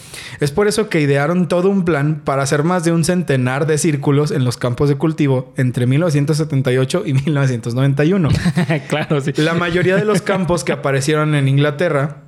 Es 0.41 0.51
por 0.51 0.67
eso 0.67 0.89
que 0.89 1.01
idearon 1.01 1.47
todo 1.47 1.69
un 1.69 1.85
plan 1.85 2.23
para 2.25 2.43
hacer 2.43 2.65
más 2.65 2.85
de 2.85 2.93
un 2.93 3.05
centenar 3.05 3.67
de 3.67 3.79
círculos 3.79 4.33
en 4.33 4.45
los 4.45 4.57
campos 4.57 4.89
de 4.89 4.97
cultivo 4.97 5.53
entre 5.57 5.87
1978 5.87 7.05
y 7.07 7.15
1991. 7.15 8.29
claro, 8.89 9.21
sí. 9.21 9.33
La 9.37 9.55
mayoría 9.55 9.97
de 9.97 10.05
los 10.05 10.23
campos 10.23 10.65
que 10.65 10.73
aparecieron 10.73 11.35
en 11.35 11.47
Inglaterra 11.47 12.25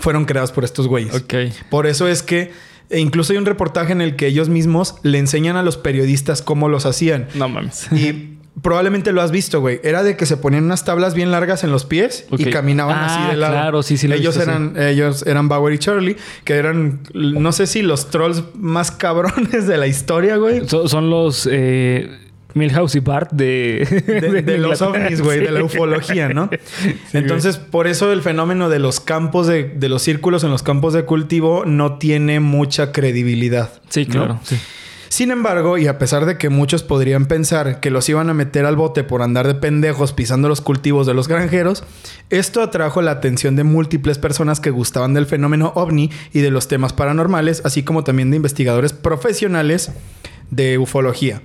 fueron 0.00 0.24
creados 0.24 0.50
por 0.52 0.64
estos 0.64 0.88
güeyes. 0.88 1.14
Ok. 1.14 1.34
Por 1.70 1.86
eso 1.86 2.08
es 2.08 2.22
que 2.22 2.50
e 2.90 2.98
incluso 2.98 3.32
hay 3.32 3.38
un 3.38 3.46
reportaje 3.46 3.92
en 3.92 4.00
el 4.00 4.16
que 4.16 4.26
ellos 4.26 4.48
mismos 4.48 4.96
le 5.04 5.18
enseñan 5.18 5.54
a 5.56 5.62
los 5.62 5.76
periodistas 5.76 6.42
cómo 6.42 6.68
los 6.68 6.86
hacían. 6.86 7.28
No 7.34 7.48
mames. 7.48 7.86
Y 7.92 8.36
probablemente 8.62 9.12
lo 9.12 9.22
has 9.22 9.30
visto, 9.30 9.60
güey. 9.60 9.80
Era 9.84 10.02
de 10.02 10.16
que 10.16 10.26
se 10.26 10.36
ponían 10.36 10.64
unas 10.64 10.84
tablas 10.84 11.14
bien 11.14 11.30
largas 11.30 11.62
en 11.62 11.70
los 11.70 11.84
pies 11.84 12.26
y 12.36 12.46
caminaban 12.46 12.96
Ah, 12.98 13.06
así 13.06 13.30
de 13.30 13.36
lado. 13.36 13.52
claro, 13.54 13.82
sí, 13.84 13.96
sí 13.96 14.08
lo 14.08 14.16
ellos 14.16 14.34
visto, 14.36 14.50
eran, 14.50 14.74
ellos 14.76 15.24
eran 15.26 15.48
Bauer 15.48 15.72
y 15.72 15.78
Charlie, 15.78 16.16
que 16.44 16.54
eran, 16.54 17.00
no 17.14 17.52
sé 17.52 17.68
si 17.68 17.80
los 17.82 18.10
trolls 18.10 18.42
más 18.54 18.90
cabrones 19.04 19.66
de 19.68 19.78
la 19.78 19.86
historia, 19.86 20.36
güey. 20.36 20.68
So- 20.68 20.88
son 20.88 21.08
los 21.10 21.48
eh, 21.50 22.10
Milhouse 22.54 22.94
y 22.96 23.00
Bart 23.00 23.32
de... 23.32 24.02
De, 24.06 24.42
de 24.42 24.58
los 24.58 24.82
ovnis, 24.82 25.20
güey, 25.20 25.40
de 25.40 25.50
la 25.50 25.64
ufología, 25.64 26.28
¿no? 26.28 26.50
Sí, 26.80 27.18
Entonces, 27.18 27.56
por 27.56 27.86
eso 27.86 28.12
el 28.12 28.22
fenómeno 28.22 28.68
de 28.68 28.78
los 28.78 29.00
campos 29.00 29.46
de, 29.46 29.64
de 29.64 29.88
los 29.88 30.02
círculos 30.02 30.44
en 30.44 30.50
los 30.50 30.62
campos 30.62 30.92
de 30.92 31.04
cultivo 31.04 31.64
no 31.66 31.98
tiene 31.98 32.40
mucha 32.40 32.92
credibilidad. 32.92 33.70
Sí, 33.88 34.06
¿no? 34.06 34.12
claro. 34.12 34.40
Sí. 34.44 34.56
Sin 35.10 35.32
embargo, 35.32 35.76
y 35.76 35.88
a 35.88 35.98
pesar 35.98 36.24
de 36.24 36.38
que 36.38 36.50
muchos 36.50 36.84
podrían 36.84 37.26
pensar 37.26 37.80
que 37.80 37.90
los 37.90 38.08
iban 38.08 38.30
a 38.30 38.34
meter 38.34 38.64
al 38.64 38.76
bote 38.76 39.02
por 39.02 39.22
andar 39.22 39.48
de 39.48 39.56
pendejos 39.56 40.12
pisando 40.12 40.48
los 40.48 40.60
cultivos 40.60 41.04
de 41.04 41.14
los 41.14 41.26
granjeros, 41.26 41.82
esto 42.30 42.62
atrajo 42.62 43.02
la 43.02 43.10
atención 43.10 43.56
de 43.56 43.64
múltiples 43.64 44.18
personas 44.18 44.60
que 44.60 44.70
gustaban 44.70 45.12
del 45.12 45.26
fenómeno 45.26 45.72
ovni 45.74 46.12
y 46.32 46.42
de 46.42 46.52
los 46.52 46.68
temas 46.68 46.92
paranormales, 46.92 47.60
así 47.64 47.82
como 47.82 48.04
también 48.04 48.30
de 48.30 48.36
investigadores 48.36 48.92
profesionales 48.92 49.90
de 50.52 50.78
ufología. 50.78 51.42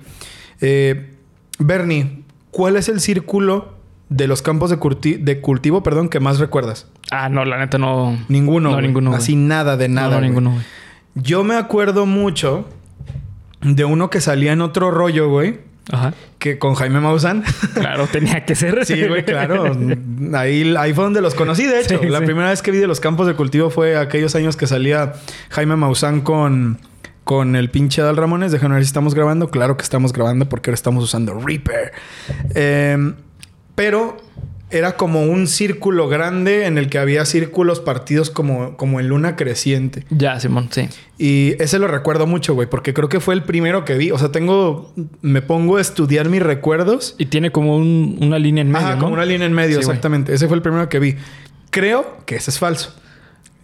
Eh, 0.60 1.10
Bernie, 1.58 2.22
¿cuál 2.50 2.76
es 2.76 2.88
el 2.88 3.00
círculo 3.00 3.74
de 4.08 4.26
los 4.26 4.42
campos 4.42 4.70
de, 4.70 5.40
cultivo 5.40 5.82
perdón, 5.82 6.08
que 6.08 6.20
más 6.20 6.38
recuerdas? 6.38 6.86
Ah, 7.10 7.28
no, 7.28 7.44
la 7.44 7.58
neta 7.58 7.78
no... 7.78 8.18
Ninguno. 8.28 8.70
No, 8.70 8.80
ninguno, 8.80 9.10
güey. 9.10 9.18
Así 9.18 9.36
nada 9.36 9.76
de 9.76 9.88
nada. 9.88 10.16
No, 10.16 10.20
ninguno, 10.20 10.50
güey. 10.52 10.62
Yo 11.14 11.44
me 11.44 11.56
acuerdo 11.56 12.04
mucho 12.04 12.68
de 13.62 13.84
uno 13.84 14.10
que 14.10 14.20
salía 14.20 14.52
en 14.52 14.60
otro 14.60 14.90
rollo, 14.90 15.30
güey. 15.30 15.60
Ajá. 15.90 16.14
Que 16.38 16.58
con 16.58 16.74
Jaime 16.74 17.00
Maussan. 17.00 17.44
Claro, 17.74 18.06
tenía 18.06 18.44
que 18.44 18.54
ser. 18.54 18.84
sí, 18.84 19.06
güey, 19.06 19.24
claro. 19.24 19.72
Ahí, 20.34 20.74
ahí 20.76 20.92
fue 20.92 21.04
donde 21.04 21.20
los 21.20 21.34
conocí, 21.34 21.64
de 21.64 21.80
hecho. 21.80 21.98
Sí, 22.00 22.08
la 22.08 22.18
sí. 22.18 22.24
primera 22.26 22.50
vez 22.50 22.60
que 22.60 22.70
vi 22.70 22.78
de 22.78 22.86
los 22.86 23.00
campos 23.00 23.26
de 23.26 23.34
cultivo 23.34 23.70
fue 23.70 23.96
aquellos 23.96 24.34
años 24.34 24.56
que 24.56 24.66
salía 24.66 25.14
Jaime 25.50 25.76
Maussan 25.76 26.20
con, 26.20 26.80
con 27.26 27.56
el 27.56 27.70
pinche 27.70 28.00
Adal 28.02 28.16
Ramones. 28.16 28.52
Déjame 28.52 28.76
ver 28.76 28.84
si 28.84 28.88
estamos 28.88 29.12
grabando. 29.16 29.50
Claro 29.50 29.76
que 29.76 29.82
estamos 29.82 30.12
grabando 30.12 30.48
porque 30.48 30.70
ahora 30.70 30.76
estamos 30.76 31.02
usando 31.02 31.34
Reaper. 31.34 31.90
Eh, 32.54 33.12
pero 33.74 34.16
era 34.70 34.96
como 34.96 35.24
un 35.24 35.48
círculo 35.48 36.08
grande 36.08 36.66
en 36.66 36.78
el 36.78 36.88
que 36.88 36.98
había 36.98 37.24
círculos 37.24 37.80
partidos 37.80 38.30
como, 38.30 38.76
como 38.76 39.00
en 39.00 39.08
luna 39.08 39.34
creciente. 39.34 40.04
Ya, 40.10 40.38
Simón, 40.38 40.68
sí. 40.70 40.88
Y 41.18 41.60
ese 41.60 41.80
lo 41.80 41.88
recuerdo 41.88 42.28
mucho, 42.28 42.54
güey, 42.54 42.68
porque 42.70 42.94
creo 42.94 43.08
que 43.08 43.18
fue 43.18 43.34
el 43.34 43.42
primero 43.42 43.84
que 43.84 43.96
vi. 43.96 44.12
O 44.12 44.18
sea, 44.18 44.30
tengo. 44.30 44.92
Me 45.20 45.42
pongo 45.42 45.78
a 45.78 45.80
estudiar 45.80 46.28
mis 46.28 46.42
recuerdos. 46.42 47.16
Y 47.18 47.26
tiene 47.26 47.50
como 47.50 47.76
un- 47.76 48.18
una 48.20 48.38
línea 48.38 48.62
en 48.62 48.70
medio, 48.70 48.94
¿no? 48.94 48.98
como 49.00 49.14
una 49.14 49.24
línea 49.24 49.48
en 49.48 49.52
medio, 49.52 49.74
Sí, 49.74 49.80
exactamente. 49.80 50.32
Ese 50.32 50.46
fue 50.46 50.56
el 50.56 50.62
primero 50.62 50.88
que 50.88 51.00
vi. 51.00 51.16
Creo 51.70 52.18
que 52.24 52.36
ese 52.36 52.50
es 52.52 52.58
falso. 52.60 52.94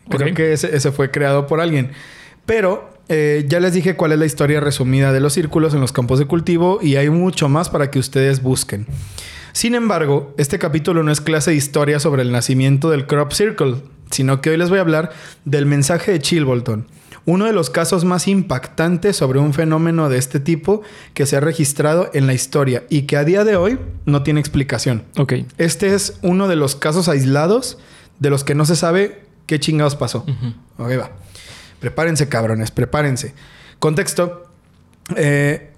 Creo 0.09 0.35
que 0.35 0.53
ese, 0.53 0.75
ese 0.77 0.91
fue 0.91 1.13
creado 1.13 1.47
por 1.47 1.61
alguien. 1.61 1.93
Pero 2.45 2.92
eh, 3.15 3.45
ya 3.47 3.61
les 3.61 3.75
dije 3.75 3.95
cuál 3.95 4.13
es 4.13 4.19
la 4.19 4.25
historia 4.25 4.59
resumida 4.59 5.13
de 5.13 5.21
los 5.21 5.35
círculos 5.35 5.75
en 5.75 5.83
los 5.83 5.93
campos 5.93 6.19
de 6.19 6.25
cultivo 6.25 6.79
y 6.81 6.97
hay 6.97 7.11
mucho 7.11 7.51
más 7.51 7.69
para 7.69 7.91
que 7.91 7.99
ustedes 7.99 8.43
busquen. 8.43 8.87
Sin 9.53 9.75
embargo, 9.75 10.35
este 10.39 10.59
capítulo 10.59 11.03
no 11.03 11.13
es 11.13 11.21
clase 11.21 11.51
de 11.51 11.59
historia 11.59 12.01
sobre 12.01 12.23
el 12.23 12.33
nacimiento 12.33 12.89
del 12.89 13.07
crop 13.07 13.33
circle, 13.33 13.83
sino 14.11 14.41
que 14.41 14.49
hoy 14.49 14.57
les 14.57 14.71
voy 14.71 14.79
a 14.79 14.81
hablar 14.81 15.13
del 15.45 15.67
mensaje 15.67 16.11
de 16.11 16.21
Chilbolton, 16.21 16.87
uno 17.27 17.45
de 17.45 17.53
los 17.53 17.69
casos 17.69 18.07
más 18.07 18.27
impactantes 18.29 19.15
sobre 19.15 19.41
un 19.41 19.53
fenómeno 19.53 20.09
de 20.09 20.17
este 20.17 20.41
tipo 20.41 20.81
que 21.13 21.27
se 21.27 21.37
ha 21.37 21.41
registrado 21.41 22.09
en 22.15 22.27
la 22.27 22.33
historia 22.33 22.85
y 22.89 23.03
que 23.03 23.19
a 23.19 23.25
día 23.25 23.45
de 23.45 23.57
hoy 23.57 23.79
no 24.07 24.23
tiene 24.23 24.41
explicación. 24.41 25.05
Este 25.59 25.95
es 25.95 26.19
uno 26.23 26.49
de 26.49 26.57
los 26.57 26.77
casos 26.77 27.11
aislados 27.11 27.77
de 28.21 28.31
los 28.31 28.43
que 28.43 28.55
no 28.55 28.65
se 28.65 28.75
sabe 28.75 29.27
qué 29.45 29.61
chingados 29.61 29.97
pasó. 29.97 30.25
Ok, 30.79 30.93
va. 30.99 31.11
Prepárense, 31.83 32.29
cabrones, 32.31 32.71
prepárense. 32.71 33.35
Contexto. 33.79 34.47
eh, 35.17 35.69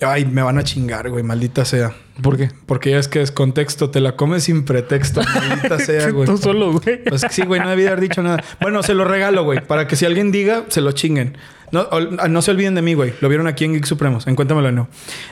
ay, 0.00 0.26
me 0.26 0.42
van 0.42 0.58
a 0.58 0.62
chingar, 0.62 1.08
güey, 1.10 1.24
maldita 1.24 1.64
sea. 1.64 1.92
¿Por 2.22 2.36
qué? 2.36 2.50
Porque 2.66 2.90
ya 2.90 2.98
es 2.98 3.08
que 3.08 3.20
es 3.22 3.32
contexto, 3.32 3.90
te 3.90 4.00
la 4.00 4.14
comes 4.16 4.44
sin 4.44 4.64
pretexto, 4.64 5.22
maldita 5.48 5.78
sea, 5.80 6.10
güey. 6.10 6.26
Tú 6.26 6.36
solo, 6.38 6.72
güey. 6.72 7.02
Pues 7.02 7.22
sí, 7.30 7.42
güey, 7.42 7.60
no 7.60 7.68
debí 7.70 7.86
haber 7.86 8.00
dicho 8.00 8.22
nada. 8.22 8.44
Bueno, 8.60 8.82
se 8.82 8.94
lo 8.94 9.04
regalo, 9.04 9.42
güey, 9.44 9.66
para 9.66 9.86
que 9.88 9.96
si 9.96 10.04
alguien 10.04 10.30
diga, 10.30 10.64
se 10.68 10.80
lo 10.82 10.92
chinguen. 10.92 11.36
No, 11.72 11.88
ol- 11.90 12.16
no 12.30 12.42
se 12.42 12.52
olviden 12.52 12.74
de 12.76 12.82
mí, 12.82 12.94
güey. 12.94 13.12
Lo 13.20 13.28
vieron 13.28 13.48
aquí 13.48 13.64
en 13.64 13.72
Geek 13.72 13.86
Supremos. 13.86 14.26
En 14.28 14.36
Cuéntamelo 14.36 14.70
no. 14.70 14.88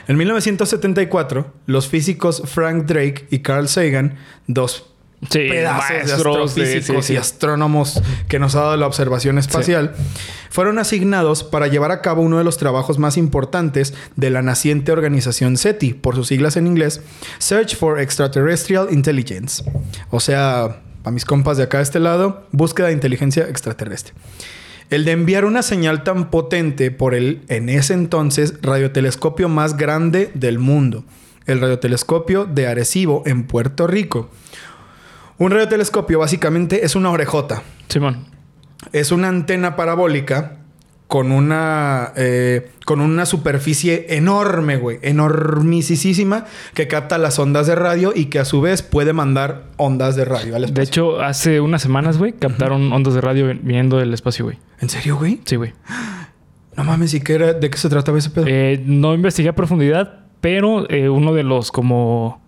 En 0.09 0.17
1974, 0.17 1.53
los 1.67 1.87
físicos 1.89 2.43
Frank 2.47 2.87
Drake 2.87 3.27
y 3.31 3.39
Carl 3.41 3.69
Sagan, 3.69 4.17
dos 4.49 4.91
Sí, 5.31 5.49
pedazos 5.49 6.07
de 6.07 6.13
astrofísicos 6.13 7.07
sí, 7.07 7.15
y 7.15 7.17
astrónomos 7.17 8.03
que 8.29 8.39
nos 8.39 8.55
ha 8.55 8.61
dado 8.61 8.77
la 8.77 8.87
observación 8.87 9.39
espacial, 9.39 9.95
fueron 10.51 10.79
asignados 10.79 11.43
para 11.43 11.67
llevar 11.67 11.91
a 11.91 12.01
cabo 12.01 12.23
uno 12.23 12.39
de 12.39 12.45
los 12.45 12.59
trabajos 12.59 12.99
más 12.99 13.17
importantes 13.17 13.95
de 14.17 14.31
la 14.31 14.43
naciente 14.43 14.93
organización 14.93 15.57
SETI, 15.57 15.95
por 15.95 16.15
sus 16.15 16.29
siglas 16.29 16.57
en 16.57 16.67
inglés, 16.67 17.03
Search 17.39 17.77
for 17.77 17.99
Extraterrestrial 18.01 18.89
Intelligence. 18.91 19.65
O 20.11 20.21
sea, 20.21 20.81
a 21.05 21.11
mis 21.11 21.25
compas 21.25 21.57
de 21.57 21.65
acá 21.65 21.79
de 21.79 21.85
este 21.85 22.01
lado, 22.01 22.47
búsqueda 22.53 22.89
de 22.89 22.93
inteligencia 22.93 23.49
extraterrestre. 23.49 24.15
El 24.91 25.05
de 25.05 25.13
enviar 25.13 25.45
una 25.45 25.63
señal 25.63 26.05
tan 26.05 26.31
potente 26.31 26.91
por 26.91 27.15
el, 27.15 27.43
en 27.49 27.69
ese 27.69 27.95
entonces, 27.95 28.55
radiotelescopio 28.63 29.49
más 29.49 29.77
grande 29.77 30.31
del 30.35 30.59
mundo, 30.59 31.05
el 31.47 31.61
radiotelescopio 31.61 32.45
de 32.45 32.67
Arecibo 32.67 33.23
en 33.27 33.47
Puerto 33.47 33.87
Rico. 33.87 34.31
Un 35.39 35.51
radiotelescopio 35.51 36.19
básicamente 36.21 36.85
es 36.85 36.95
una 36.95 37.11
orejota. 37.11 37.63
Simón. 37.89 38.27
Es 38.93 39.13
una 39.13 39.29
antena 39.29 39.77
parabólica 39.77 40.59
con 41.09 41.33
una, 41.33 42.13
eh, 42.17 42.71
con 42.85 43.01
una 43.01 43.27
superficie 43.27 44.17
enorme, 44.17 44.77
güey. 44.77 44.99
Enormisísima 45.03 46.45
que 46.75 46.89
capta 46.89 47.19
las 47.19 47.39
ondas 47.39 47.67
de 47.67 47.75
radio 47.75 48.13
y 48.15 48.27
que 48.27 48.39
a 48.39 48.45
su 48.45 48.61
vez 48.61 48.83
puede 48.83 49.13
mandar 49.13 49.65
ondas 49.77 50.17
de 50.17 50.25
radio 50.25 50.57
al 50.57 50.73
De 50.73 50.83
hecho, 50.83 51.21
hace 51.21 51.61
unas 51.61 51.83
semanas, 51.83 52.19
güey, 52.19 52.33
captaron 52.33 52.93
ondas 52.93 53.15
de 53.15 53.21
radio 53.21 53.47
viniendo 53.47 53.99
del 53.99 54.15
espacio, 54.15 54.45
güey. 54.45 54.59
¿En 54.81 54.89
serio, 54.89 55.17
güey? 55.17 55.41
Sí, 55.45 55.57
güey. 55.57 55.73
No 56.77 56.85
mames, 56.85 57.15
¿y 57.15 57.21
qué 57.21 57.35
era? 57.35 57.53
¿De 57.53 57.71
qué 57.71 57.79
se 57.79 57.89
trataba 57.89 58.19
ese 58.19 58.31
pedo? 58.31 58.47
Eh, 58.49 58.83
no 58.85 59.15
investigué 59.15 59.49
a 59.49 59.55
profundidad, 59.55 60.25
pero 60.41 60.91
eh, 60.91 61.09
uno 61.09 61.33
de 61.33 61.45
los 61.45 61.71
como 61.71 62.44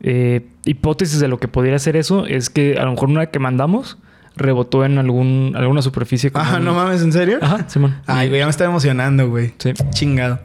eh, 0.00 0.46
hipótesis 0.64 1.20
de 1.20 1.28
lo 1.28 1.38
que 1.38 1.48
podría 1.48 1.78
ser 1.78 1.96
eso 1.96 2.26
es 2.26 2.50
que 2.50 2.78
a 2.78 2.84
lo 2.84 2.92
mejor 2.92 3.08
una 3.10 3.26
que 3.26 3.38
mandamos 3.38 3.98
rebotó 4.36 4.84
en 4.84 4.96
algún 4.98 5.52
alguna 5.56 5.82
superficie. 5.82 6.30
como 6.32 6.44
Ajá, 6.44 6.56
un- 6.58 6.64
no 6.64 6.74
mames, 6.74 7.02
¿en 7.02 7.12
serio? 7.12 7.38
Ajá, 7.42 7.68
Simón. 7.68 8.00
Ay, 8.06 8.28
güey, 8.28 8.40
ya 8.40 8.46
me 8.46 8.50
está 8.50 8.64
emocionando, 8.64 9.28
güey. 9.28 9.52
Sí. 9.58 9.72
Chingado. 9.90 10.38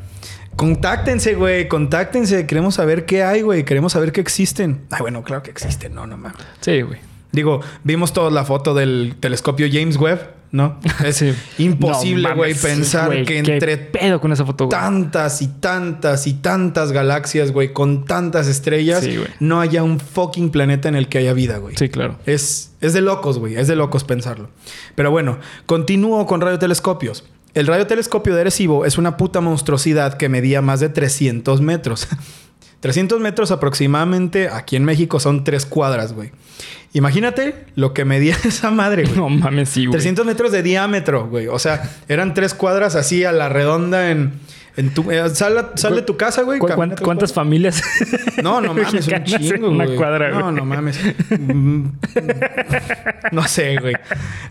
Contáctense, 0.55 1.35
güey, 1.35 1.67
contáctense. 1.67 2.45
Queremos 2.47 2.75
saber 2.75 3.05
qué 3.05 3.24
hay, 3.24 3.41
güey. 3.41 3.63
Queremos 3.65 3.91
saber 3.93 4.12
que 4.12 4.21
existen. 4.21 4.81
Ay, 4.89 5.00
bueno, 5.01 5.21
claro 5.24 5.43
que 5.43 5.51
existen. 5.51 5.93
No, 5.93 6.07
no 6.07 6.17
mames. 6.17 6.38
Sí, 6.62 6.81
güey. 6.81 7.00
Digo, 7.36 7.60
vimos 7.84 8.13
todos 8.13 8.32
la 8.34 8.46
foto 8.46 8.74
del 8.74 9.15
telescopio 9.20 9.68
James 9.72 9.98
Webb, 9.98 10.20
¿no? 10.51 10.80
Es 11.06 11.18
Sí. 11.18 11.34
imposible, 11.58 12.34
güey, 12.34 12.54
pensar 12.56 13.24
que 13.25 13.39
entre 13.39 13.77
pedo 13.77 14.22
con 14.22 14.32
esa 14.32 14.46
foto, 14.46 14.70
tantas 14.70 15.42
y 15.42 15.48
tantas 15.48 16.27
y 16.27 16.34
tantas 16.36 16.92
galaxias, 16.94 17.51
güey, 17.51 17.74
con 17.74 18.06
tantas 18.06 18.48
estrellas, 18.48 19.04
Sí, 19.04 19.18
no 19.39 19.60
haya 19.62 19.84
un 19.84 20.00
fucking 20.00 20.50
planeta 20.50 20.88
en 20.88 20.96
el 20.96 21.10
que 21.10 21.18
haya 21.18 21.34
vida, 21.34 21.58
güey. 21.58 21.75
Sí, 21.75 21.89
claro. 21.89 22.18
Es, 22.25 22.72
es 22.82 22.94
de 22.94 23.01
locos, 23.01 23.38
güey. 23.38 23.56
Es 23.58 23.68
de 23.68 23.75
locos 23.75 24.04
pensarlo. 24.06 24.50
Pero 24.96 25.12
bueno, 25.12 25.38
continúo 25.65 26.25
con 26.25 26.39
radiotelescopios. 26.42 27.25
El 27.54 27.68
radiotelescopio 27.68 28.34
de 28.36 28.42
Arecibo 28.42 28.86
es 28.86 28.98
una 28.98 29.18
puta 29.18 29.39
monstruosidad 29.42 30.15
que 30.18 30.27
medía 30.30 30.62
más 30.62 30.80
de 30.80 30.89
300 30.89 31.62
metros. 31.62 32.08
300 32.82 33.20
metros 33.20 33.50
aproximadamente 33.51 34.48
aquí 34.50 34.75
en 34.75 34.84
México 34.86 35.20
son 35.20 35.44
tres 35.44 35.65
cuadras, 35.65 36.13
güey. 36.13 36.32
Imagínate 36.96 37.56
lo 37.75 37.94
que 37.94 38.06
medía 38.06 38.38
esa 38.46 38.72
madre, 38.72 39.04
güey. 39.04 39.18
No 39.18 39.28
mames, 39.28 39.68
sí, 39.68 39.86
güey. 39.86 39.92
300 39.92 40.25
metros 40.25 40.54
de 40.54 40.64
diámetro, 40.64 41.28
güey. 41.28 41.48
O 41.48 41.60
sea, 41.60 41.92
eran 42.08 42.34
tres 42.34 42.54
cuadras 42.54 42.96
así 42.96 43.25
a 43.25 43.34
la 43.34 43.50
redonda 43.50 44.12
en... 44.12 44.34
en 44.77 44.94
tu, 44.94 45.10
eh, 45.12 45.29
sal, 45.29 45.58
a- 45.58 45.72
sal 45.75 45.96
de 45.96 46.01
tu 46.01 46.17
casa, 46.17 46.41
güey. 46.44 46.60
¿Cu- 46.60 46.67
camina 46.67 46.75
cuán- 46.77 46.89
tres 46.96 47.05
¿Cuántas 47.05 47.34
familias? 47.34 47.82
no, 48.44 48.60
no 48.62 48.74
mames, 48.74 49.08
un 49.08 49.24
chingo, 49.24 49.70
una 49.70 49.86
güey. 49.86 49.98
cuadra, 49.98 50.29
no, 50.32 50.44
güey? 50.44 50.55
no 50.55 50.65
mames. 50.65 51.00
Mm, 51.39 51.86
no 53.32 53.48
sé, 53.48 53.77
güey. 53.77 53.96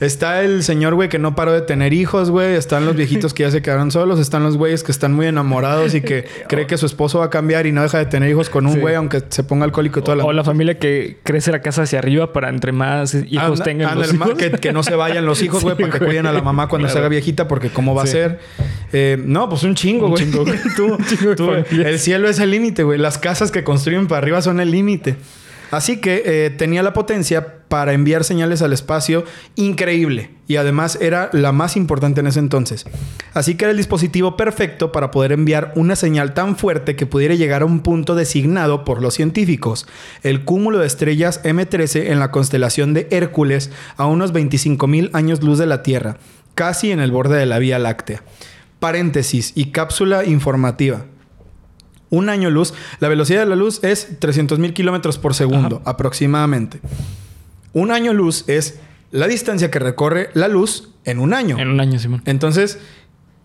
Está 0.00 0.42
el 0.42 0.62
señor, 0.62 0.94
güey, 0.94 1.08
que 1.08 1.18
no 1.18 1.34
paró 1.34 1.52
de 1.52 1.62
tener 1.62 1.92
hijos, 1.92 2.30
güey. 2.30 2.54
Están 2.54 2.86
los 2.86 2.96
viejitos 2.96 3.34
que 3.34 3.42
ya 3.44 3.50
se 3.50 3.62
quedaron 3.62 3.90
solos. 3.90 4.18
Están 4.18 4.42
los 4.42 4.56
güeyes 4.56 4.82
que 4.82 4.92
están 4.92 5.12
muy 5.12 5.26
enamorados 5.26 5.94
y 5.94 6.00
que 6.00 6.24
cree 6.48 6.66
que 6.66 6.76
su 6.78 6.86
esposo 6.86 7.18
va 7.20 7.26
a 7.26 7.30
cambiar 7.30 7.66
y 7.66 7.72
no 7.72 7.82
deja 7.82 7.98
de 7.98 8.06
tener 8.06 8.28
hijos 8.30 8.50
con 8.50 8.66
un 8.66 8.74
Sí. 8.74 8.80
güey, 8.80 8.94
aunque 8.96 9.22
se 9.28 9.44
ponga 9.44 9.64
alcohólico 9.64 10.02
toda 10.02 10.16
la 10.16 10.24
o 10.24 10.32
la 10.32 10.42
familia 10.44 10.78
que 10.78 11.18
crece 11.22 11.52
la 11.52 11.60
casa 11.60 11.82
hacia 11.82 11.98
arriba 11.98 12.32
para 12.32 12.48
entre 12.48 12.72
más 12.72 13.14
hijos 13.14 13.50
Anda- 13.60 13.64
tengan 13.64 13.88
anda 13.90 14.00
los 14.00 14.10
el 14.12 14.18
ma- 14.18 14.26
hijos. 14.26 14.38
Que, 14.38 14.50
que 14.52 14.72
no 14.72 14.82
se 14.82 14.94
vayan 14.96 15.24
los 15.26 15.42
hijos, 15.42 15.62
güey, 15.62 15.76
Sí, 15.76 15.82
para 15.82 15.92
que 15.92 15.98
güey. 15.98 16.08
cuiden 16.10 16.26
a 16.26 16.32
la 16.32 16.42
mamá 16.42 16.68
cuando 16.68 16.88
se 16.88 16.92
Claro. 16.94 17.06
haga 17.06 17.10
viejita, 17.10 17.46
porque 17.48 17.70
cómo 17.70 17.94
va 17.94 18.02
a 18.02 18.06
ser. 18.06 18.40
Eh, 18.92 19.16
no, 19.24 19.48
pues 19.48 19.62
un 19.64 19.74
chingo, 19.74 20.06
Un 20.06 20.13
güey. 20.14 20.24
chingo, 20.30 20.44
güey. 20.44 20.58
Tú- 20.76 20.94
Un 20.98 21.04
chingo 21.06 21.30
de 21.30 21.36
tú- 21.36 21.46
familias. 21.46 21.86
el 21.92 21.98
cielo 21.98 22.28
es 22.28 22.38
el 22.38 22.50
límite, 22.50 22.82
güey. 22.82 22.98
Las 22.98 23.18
casas 23.18 23.50
que 23.50 23.64
construyen 23.64 24.06
para 24.06 24.18
arriba 24.18 24.42
son 24.42 24.60
el 24.60 24.70
límite. 24.70 25.16
Así 25.70 25.96
que 26.00 26.22
eh, 26.24 26.50
tenía 26.50 26.82
la 26.84 26.92
potencia 26.92 27.58
para 27.68 27.94
enviar 27.94 28.22
señales 28.22 28.62
al 28.62 28.72
espacio 28.72 29.24
increíble 29.56 30.30
y 30.46 30.54
además 30.56 30.96
era 31.00 31.30
la 31.32 31.50
más 31.50 31.76
importante 31.76 32.20
en 32.20 32.28
ese 32.28 32.38
entonces. 32.38 32.84
Así 33.32 33.56
que 33.56 33.64
era 33.64 33.72
el 33.72 33.76
dispositivo 33.76 34.36
perfecto 34.36 34.92
para 34.92 35.10
poder 35.10 35.32
enviar 35.32 35.72
una 35.74 35.96
señal 35.96 36.32
tan 36.34 36.56
fuerte 36.56 36.94
que 36.94 37.06
pudiera 37.06 37.34
llegar 37.34 37.62
a 37.62 37.64
un 37.64 37.80
punto 37.80 38.14
designado 38.14 38.84
por 38.84 39.02
los 39.02 39.14
científicos, 39.14 39.88
el 40.22 40.44
cúmulo 40.44 40.78
de 40.78 40.86
estrellas 40.86 41.42
M13 41.42 42.10
en 42.10 42.20
la 42.20 42.30
constelación 42.30 42.94
de 42.94 43.08
Hércules 43.10 43.72
a 43.96 44.06
unos 44.06 44.32
25.000 44.32 45.10
años 45.12 45.42
luz 45.42 45.58
de 45.58 45.66
la 45.66 45.82
Tierra, 45.82 46.18
casi 46.54 46.92
en 46.92 47.00
el 47.00 47.10
borde 47.10 47.36
de 47.38 47.46
la 47.46 47.58
Vía 47.58 47.80
Láctea. 47.80 48.22
Paréntesis 48.84 49.52
y 49.54 49.70
cápsula 49.70 50.26
informativa. 50.26 51.06
Un 52.10 52.28
año 52.28 52.50
luz, 52.50 52.74
la 53.00 53.08
velocidad 53.08 53.40
de 53.40 53.46
la 53.46 53.56
luz 53.56 53.82
es 53.82 54.20
300.000 54.20 54.74
kilómetros 54.74 55.16
por 55.16 55.32
segundo, 55.32 55.80
aproximadamente. 55.86 56.80
Un 57.72 57.90
año 57.90 58.12
luz 58.12 58.44
es 58.46 58.78
la 59.10 59.26
distancia 59.26 59.70
que 59.70 59.78
recorre 59.78 60.28
la 60.34 60.48
luz 60.48 60.90
en 61.06 61.18
un 61.18 61.32
año. 61.32 61.58
En 61.58 61.68
un 61.68 61.80
año, 61.80 61.98
Simón. 61.98 62.20
Entonces, 62.26 62.78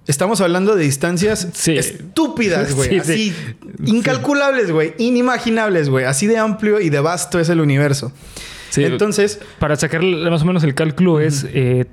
estamos 0.08 0.42
hablando 0.42 0.76
de 0.76 0.84
distancias 0.84 1.48
Sí. 1.54 1.78
estúpidas, 1.78 2.76
güey. 2.76 2.90
Sí, 2.90 2.98
así, 3.00 3.30
sí. 3.32 3.56
incalculables, 3.86 4.72
güey. 4.72 4.94
Inimaginables, 4.98 5.90
güey. 5.90 6.04
Así 6.04 6.28
de 6.28 6.38
amplio 6.38 6.82
y 6.82 6.90
de 6.90 7.00
vasto 7.00 7.40
es 7.40 7.48
el 7.48 7.62
universo. 7.62 8.12
Entonces, 8.76 9.40
Para 9.58 9.78
sacar 9.78 10.04
más 10.04 10.42
o 10.42 10.46
menos 10.46 10.66
el 10.66 10.76
cálculo 10.76 11.22
es... 11.22 11.46
eh, 11.54 11.86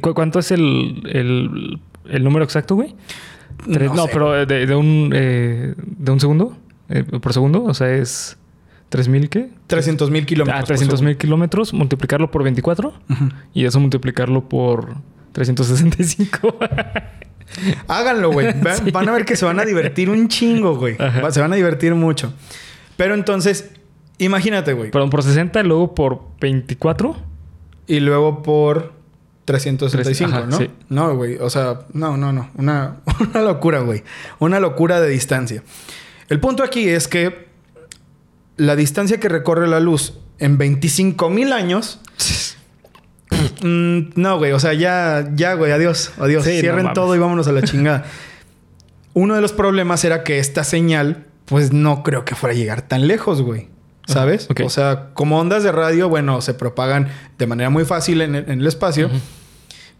¿cu- 0.00 0.14
¿Cuánto 0.14 0.38
es 0.38 0.50
el, 0.50 1.02
el, 1.12 1.78
el 2.10 2.24
número 2.24 2.44
exacto, 2.44 2.74
güey? 2.74 2.94
Tres- 3.72 3.88
No 3.90 3.94
no, 3.96 4.04
sé. 4.06 4.10
pero 4.12 4.46
de, 4.46 4.66
de 4.66 4.74
un, 4.74 5.10
eh, 5.14 5.74
de 5.78 6.12
un 6.12 6.20
segundo 6.20 6.56
eh, 6.88 7.02
por 7.04 7.32
segundo. 7.32 7.64
O 7.64 7.74
sea, 7.74 7.90
es... 7.94 8.36
¿3000 8.90 9.28
qué? 9.28 9.48
300 9.66 10.10
mil 10.10 10.24
kilómetros. 10.26 10.56
Ah, 10.56 10.60
por 10.60 10.68
300 10.68 10.98
segundo. 11.00 11.08
mil 11.10 11.18
kilómetros, 11.18 11.72
multiplicarlo 11.74 12.30
por 12.30 12.44
24 12.44 12.88
Ujú. 13.10 13.28
y 13.52 13.64
eso 13.64 13.80
multiplicarlo 13.80 14.48
por 14.48 14.94
365. 15.32 16.56
Háganlo, 17.88 18.30
güey. 18.32 18.48
Sí. 18.84 18.90
Van 18.90 19.08
a 19.08 19.12
ver 19.12 19.24
que 19.24 19.36
se 19.36 19.44
van 19.44 19.58
a 19.60 19.64
divertir 19.64 20.10
un 20.10 20.28
chingo, 20.28 20.76
güey. 20.76 20.96
Ajá. 20.98 21.30
Se 21.32 21.40
van 21.40 21.52
a 21.52 21.56
divertir 21.56 21.94
mucho. 21.94 22.32
Pero 22.96 23.14
entonces, 23.14 23.70
imagínate, 24.18 24.72
güey. 24.72 24.90
Perdón, 24.90 25.10
por 25.10 25.22
60, 25.22 25.62
luego 25.62 25.94
por 25.94 26.22
24. 26.40 27.16
Y 27.88 28.00
luego 28.00 28.42
por 28.42 28.92
365, 29.46 30.30
Ajá, 30.30 30.46
¿no? 30.46 30.58
sí. 30.58 30.70
No, 30.88 31.16
güey. 31.16 31.36
O 31.36 31.48
sea, 31.48 31.80
no, 31.92 32.16
no, 32.16 32.32
no. 32.32 32.50
Una, 32.56 32.96
una 33.20 33.42
locura, 33.42 33.80
güey. 33.80 34.02
Una 34.38 34.60
locura 34.60 35.00
de 35.00 35.08
distancia. 35.08 35.62
El 36.28 36.40
punto 36.40 36.62
aquí 36.62 36.88
es 36.88 37.08
que 37.08 37.46
la 38.56 38.76
distancia 38.76 39.20
que 39.20 39.28
recorre 39.28 39.68
la 39.68 39.80
luz 39.80 40.18
en 40.38 40.58
25 40.58 41.30
mil 41.30 41.52
años. 41.52 42.00
mm, 43.62 44.00
no, 44.16 44.38
güey. 44.38 44.52
O 44.52 44.60
sea, 44.60 44.74
ya, 44.74 45.30
ya, 45.34 45.54
güey. 45.54 45.72
Adiós. 45.72 46.12
Adiós. 46.18 46.44
Sí, 46.44 46.60
Cierren 46.60 46.92
todo 46.92 47.14
y 47.14 47.18
vámonos 47.18 47.46
a 47.48 47.52
la 47.52 47.62
chingada. 47.62 48.04
Uno 49.14 49.34
de 49.34 49.40
los 49.40 49.52
problemas 49.52 50.04
era 50.04 50.24
que 50.24 50.38
esta 50.40 50.64
señal, 50.64 51.26
pues 51.46 51.72
no 51.72 52.02
creo 52.02 52.24
que 52.24 52.34
fuera 52.34 52.54
a 52.54 52.58
llegar 52.58 52.82
tan 52.82 53.06
lejos, 53.06 53.40
güey. 53.42 53.68
¿Sabes? 54.06 54.48
O 54.64 54.70
sea, 54.70 55.10
como 55.14 55.40
ondas 55.40 55.64
de 55.64 55.72
radio, 55.72 56.08
bueno, 56.08 56.40
se 56.40 56.54
propagan 56.54 57.08
de 57.38 57.46
manera 57.46 57.70
muy 57.70 57.84
fácil 57.84 58.20
en 58.20 58.36
el, 58.36 58.48
en 58.48 58.60
el 58.60 58.66
espacio, 58.66 59.10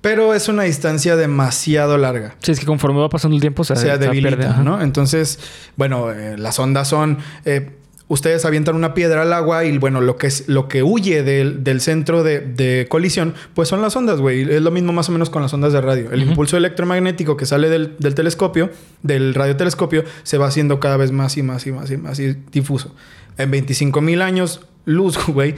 pero 0.01 0.35
es 0.35 0.49
una 0.49 0.63
distancia 0.65 1.17
demasiado 1.17 1.99
larga. 1.99 2.37
Sí, 2.41 2.53
es 2.53 2.61
que 2.61 2.67
conforme 2.67 3.01
va 3.01 3.09
pasando 3.09 3.35
el 3.35 3.41
tiempo 3.41 3.65
se, 3.65 3.77
Se 3.77 3.99
debilita, 3.99 4.37
pierde. 4.37 4.63
¿no? 4.65 4.81
Entonces, 4.81 5.39
bueno, 5.77 6.13
eh, 6.13 6.37
las 6.39 6.59
ondas 6.59 6.89
son... 6.89 7.19
eh, 7.45 7.71
ustedes 8.09 8.45
avientan 8.45 8.77
una 8.77 8.95
piedra 8.95 9.23
al 9.23 9.33
agua 9.33 9.65
y, 9.65 9.77
bueno, 9.79 10.01
lo 10.01 10.17
que, 10.17 10.29
es, 10.29 10.49
lo 10.49 10.69
que 10.69 10.85
huye 10.85 11.25
del, 11.25 11.65
del 11.65 11.81
centro 11.81 12.23
de, 12.23 12.39
de 12.39 12.87
colisión, 12.89 13.35
pues 13.53 13.69
son 13.69 13.83
las 13.83 13.97
ondas, 13.97 14.21
güey. 14.21 14.43
Es 14.43 14.63
lo 14.63 14.71
mismo 14.71 14.93
más 14.93 15.09
o 15.09 15.13
menos 15.13 15.29
con 15.29 15.43
las 15.43 15.53
ondas 15.53 15.73
de 15.73 15.81
radio. 15.81 16.13
El 16.13 16.23
impulso 16.23 16.57
electromagnético 16.57 17.37
que 17.37 17.47
sale 17.47 17.69
del, 17.69 17.97
del 17.99 18.15
telescopio, 18.15 18.71
del 19.03 19.35
radiotelescopio, 19.35 20.05
se 20.23 20.39
va 20.39 20.47
haciendo 20.47 20.79
cada 20.79 20.97
vez 20.97 21.11
más 21.11 21.37
y 21.37 21.43
más 21.43 21.67
y 21.67 21.73
más 21.73 21.91
y 21.91 21.97
más 21.97 22.21
y 22.21 22.37
difuso. 22.53 22.95
En 23.39 23.51
25 23.51 24.01
mil 24.01 24.23
años, 24.23 24.61
luz, 24.85 25.19
güey, 25.27 25.57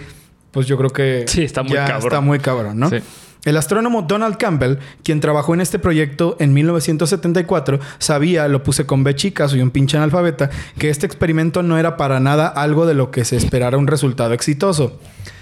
pues 0.51 0.67
yo 0.67 0.79
creo 0.79 0.89
que... 0.89 1.27
Sí, 1.29 1.43
está 1.43 1.63
muy 1.63 1.75
ya 1.75 1.85
cabrón. 1.85 2.07
Está 2.07 2.21
muy 2.23 2.39
cabrón, 2.39 2.79
¿no? 2.79 2.89
Sí. 2.89 2.97
El 3.45 3.57
astrónomo 3.57 4.03
Donald 4.03 4.37
Campbell, 4.37 4.79
quien 5.03 5.21
trabajó 5.21 5.55
en 5.55 5.61
este 5.61 5.79
proyecto 5.79 6.37
en 6.41 6.53
1974, 6.53 7.79
sabía, 7.99 8.49
lo 8.49 8.63
puse 8.63 8.85
con 8.85 9.05
B 9.05 9.15
chica, 9.15 9.49
soy 9.49 9.63
un 9.63 9.71
pinche 9.71 9.97
analfabeta, 9.97 10.51
que 10.79 10.91
este 10.91 11.07
experimento 11.07 11.63
no 11.63 11.79
era 11.79 11.97
para 11.97 12.21
nada 12.21 12.49
algo 12.49 12.85
de 12.85 12.95
lo 12.95 13.11
que 13.11 13.25
se 13.25 13.37
esperara 13.37 13.79
un 13.79 13.87
resultado 13.87 14.35
exitoso. 14.35 14.99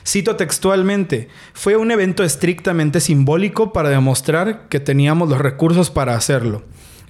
Cito 0.07 0.37
textualmente, 0.37 1.29
fue 1.53 1.77
un 1.77 1.91
evento 1.91 2.23
estrictamente 2.23 3.01
simbólico 3.01 3.73
para 3.73 3.89
demostrar 3.89 4.69
que 4.69 4.79
teníamos 4.79 5.29
los 5.29 5.41
recursos 5.41 5.91
para 5.91 6.15
hacerlo. 6.15 6.63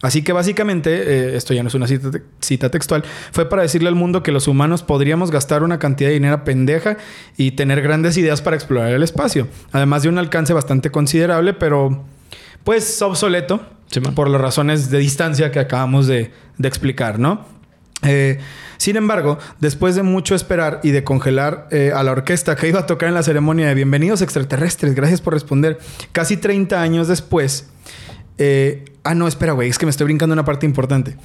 Así 0.02 0.22
que 0.22 0.32
básicamente, 0.32 0.90
eh, 1.32 1.36
esto 1.36 1.54
ya 1.54 1.62
no 1.62 1.68
es 1.68 1.74
una 1.74 1.86
cita, 1.86 2.10
te- 2.10 2.22
cita 2.40 2.70
textual, 2.70 3.02
fue 3.32 3.48
para 3.48 3.62
decirle 3.62 3.88
al 3.88 3.94
mundo 3.94 4.22
que 4.22 4.30
los 4.32 4.46
humanos 4.46 4.82
podríamos 4.82 5.30
gastar 5.30 5.62
una 5.62 5.78
cantidad 5.78 6.10
de 6.10 6.14
dinero 6.14 6.44
pendeja 6.44 6.98
y 7.36 7.52
tener 7.52 7.80
grandes 7.82 8.16
ideas 8.18 8.42
para 8.42 8.56
explorar 8.56 8.92
el 8.92 9.02
espacio. 9.02 9.48
Además 9.72 10.02
de 10.02 10.10
un 10.10 10.18
alcance 10.18 10.52
bastante 10.52 10.90
considerable, 10.90 11.54
pero 11.54 12.04
pues 12.64 13.00
obsoleto 13.02 13.60
Sí, 13.88 14.00
por 14.00 14.28
las 14.28 14.40
razones 14.40 14.90
de 14.90 14.98
distancia 14.98 15.52
que 15.52 15.60
acabamos 15.60 16.08
de, 16.08 16.32
de 16.58 16.66
explicar, 16.68 17.20
¿no? 17.20 17.46
Eh, 18.02 18.38
sin 18.78 18.96
embargo, 18.96 19.38
después 19.60 19.94
de 19.94 20.02
mucho 20.02 20.34
esperar 20.34 20.80
y 20.82 20.90
de 20.90 21.04
congelar 21.04 21.68
eh, 21.70 21.92
a 21.94 22.02
la 22.02 22.10
orquesta 22.10 22.56
que 22.56 22.68
iba 22.68 22.80
a 22.80 22.86
tocar 22.86 23.08
en 23.08 23.14
la 23.14 23.22
ceremonia 23.22 23.68
de 23.68 23.74
Bienvenidos 23.74 24.22
extraterrestres, 24.22 24.94
gracias 24.96 25.20
por 25.20 25.34
responder, 25.34 25.78
casi 26.10 26.36
30 26.36 26.82
años 26.82 27.06
después, 27.06 27.68
eh, 28.38 28.84
ah, 29.04 29.14
no, 29.14 29.28
espera, 29.28 29.52
güey, 29.52 29.68
es 29.68 29.78
que 29.78 29.86
me 29.86 29.90
estoy 29.90 30.04
brincando 30.04 30.32
una 30.32 30.44
parte 30.44 30.66
importante. 30.66 31.16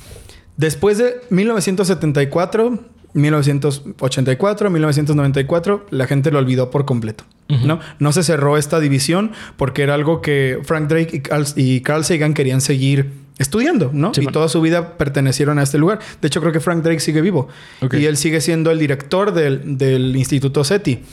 Después 0.57 0.97
de 0.97 1.21
1974, 1.29 2.79
1984, 3.13 4.69
1994, 4.69 5.85
la 5.89 6.07
gente 6.07 6.31
lo 6.31 6.39
olvidó 6.39 6.69
por 6.69 6.85
completo. 6.85 7.23
¿no? 7.65 7.81
no 7.99 8.13
se 8.13 8.23
cerró 8.23 8.57
esta 8.57 8.79
división 8.79 9.33
porque 9.57 9.83
era 9.83 9.93
algo 9.93 10.21
que 10.21 10.59
Frank 10.63 10.87
Drake 10.87 11.17
y 11.17 11.19
Carl, 11.19 11.45
y 11.57 11.81
Carl 11.81 12.05
Sagan 12.05 12.33
querían 12.33 12.61
seguir 12.61 13.11
estudiando, 13.39 13.89
¿no? 13.93 14.13
Sí, 14.13 14.21
y 14.21 14.25
man. 14.25 14.33
toda 14.33 14.47
su 14.47 14.61
vida 14.61 14.97
pertenecieron 14.97 15.59
a 15.59 15.63
este 15.63 15.77
lugar. 15.77 15.99
De 16.21 16.27
hecho, 16.27 16.39
creo 16.39 16.53
que 16.53 16.61
Frank 16.61 16.81
Drake 16.81 17.01
sigue 17.01 17.19
vivo. 17.19 17.49
Ok. 17.81 17.95
Y 17.95 18.05
él 18.05 18.15
sigue 18.15 18.39
siendo 18.39 18.71
el 18.71 18.79
director 18.79 19.33
del, 19.33 19.77
del 19.77 20.15
Instituto 20.15 20.63
SETI. 20.63 21.03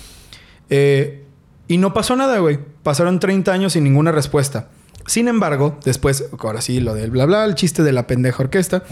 Eh, 0.71 1.25
y 1.67 1.79
no 1.79 1.93
pasó 1.93 2.15
nada, 2.15 2.39
güey. 2.39 2.59
Pasaron 2.83 3.19
30 3.19 3.53
años 3.53 3.73
sin 3.73 3.83
ninguna 3.83 4.13
respuesta. 4.13 4.69
Sin 5.09 5.27
embargo, 5.27 5.79
después, 5.85 6.27
ahora 6.39 6.61
sí, 6.61 6.79
lo 6.81 6.95
del 6.95 7.11
bla 7.11 7.25
bla, 7.27 7.45
el 7.45 7.55
chiste 7.57 7.83
de 7.83 7.93
la 7.93 8.07
pendeja 8.07 8.43
orquesta. 8.43 8.85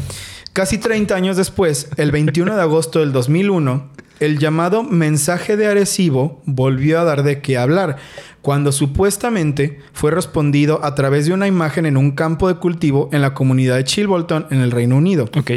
Casi 0.53 0.79
30 0.79 1.15
años 1.15 1.37
después, 1.37 1.89
el 1.99 2.11
21 2.11 2.57
de 2.57 2.63
agosto 2.63 3.01
del 3.01 3.13
2001, 3.13 3.91
el 4.21 4.39
llamado 4.39 4.83
mensaje 4.83 5.59
de 5.59 5.67
Arecibo 5.67 6.41
volvió 6.47 6.99
a 6.99 7.05
dar 7.05 7.23
de 7.23 7.43
qué 7.43 7.59
hablar, 7.59 7.99
cuando 8.41 8.73
supuestamente 8.73 9.81
fue 9.93 10.11
respondido 10.11 10.83
a 10.83 10.95
través 10.95 11.27
de 11.27 11.35
una 11.35 11.47
imagen 11.47 11.85
en 11.85 11.99
un 11.99 12.13
campo 12.13 12.49
de 12.49 12.55
cultivo 12.55 13.11
en 13.13 13.21
la 13.21 13.35
comunidad 13.35 13.77
de 13.77 13.85
Chilbolton, 13.85 14.47
en 14.51 14.61
el 14.63 14.71
Reino 14.71 14.97
Unido 14.97 15.29
Ok. 15.37 15.51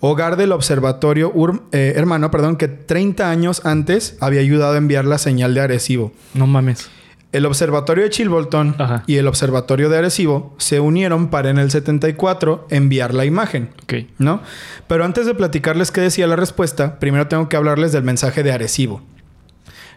hogar 0.00 0.36
del 0.36 0.52
observatorio 0.52 1.30
Ur- 1.34 1.60
eh, 1.72 1.92
hermano, 1.96 2.30
perdón, 2.30 2.56
que 2.56 2.68
30 2.68 3.28
años 3.30 3.60
antes 3.66 4.16
había 4.20 4.40
ayudado 4.40 4.74
a 4.74 4.78
enviar 4.78 5.04
la 5.04 5.18
señal 5.18 5.52
de 5.54 5.60
Arecibo. 5.60 6.12
No 6.32 6.46
mames. 6.46 6.88
El 7.32 7.44
observatorio 7.44 8.04
de 8.04 8.10
Chilbolton 8.10 8.76
Ajá. 8.78 9.02
y 9.06 9.16
el 9.16 9.26
observatorio 9.26 9.88
de 9.88 9.98
Arecibo 9.98 10.54
se 10.58 10.80
unieron 10.80 11.28
para 11.28 11.50
en 11.50 11.58
el 11.58 11.70
74 11.70 12.66
enviar 12.70 13.12
la 13.12 13.24
imagen. 13.24 13.70
Ok. 13.82 13.94
¿no? 14.18 14.40
Pero 14.86 15.04
antes 15.04 15.26
de 15.26 15.34
platicarles 15.34 15.90
qué 15.90 16.00
decía 16.00 16.26
la 16.26 16.36
respuesta, 16.36 16.98
primero 16.98 17.26
tengo 17.26 17.48
que 17.48 17.56
hablarles 17.56 17.92
del 17.92 18.04
mensaje 18.04 18.42
de 18.42 18.52
Arecibo. 18.52 19.02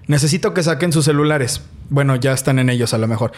Necesito 0.08 0.54
que 0.54 0.64
saquen 0.64 0.92
sus 0.92 1.06
celulares. 1.06 1.62
Bueno, 1.90 2.16
ya 2.16 2.34
están 2.34 2.58
en 2.60 2.70
ellos 2.70 2.94
a 2.94 2.98
lo 2.98 3.08
mejor. 3.08 3.32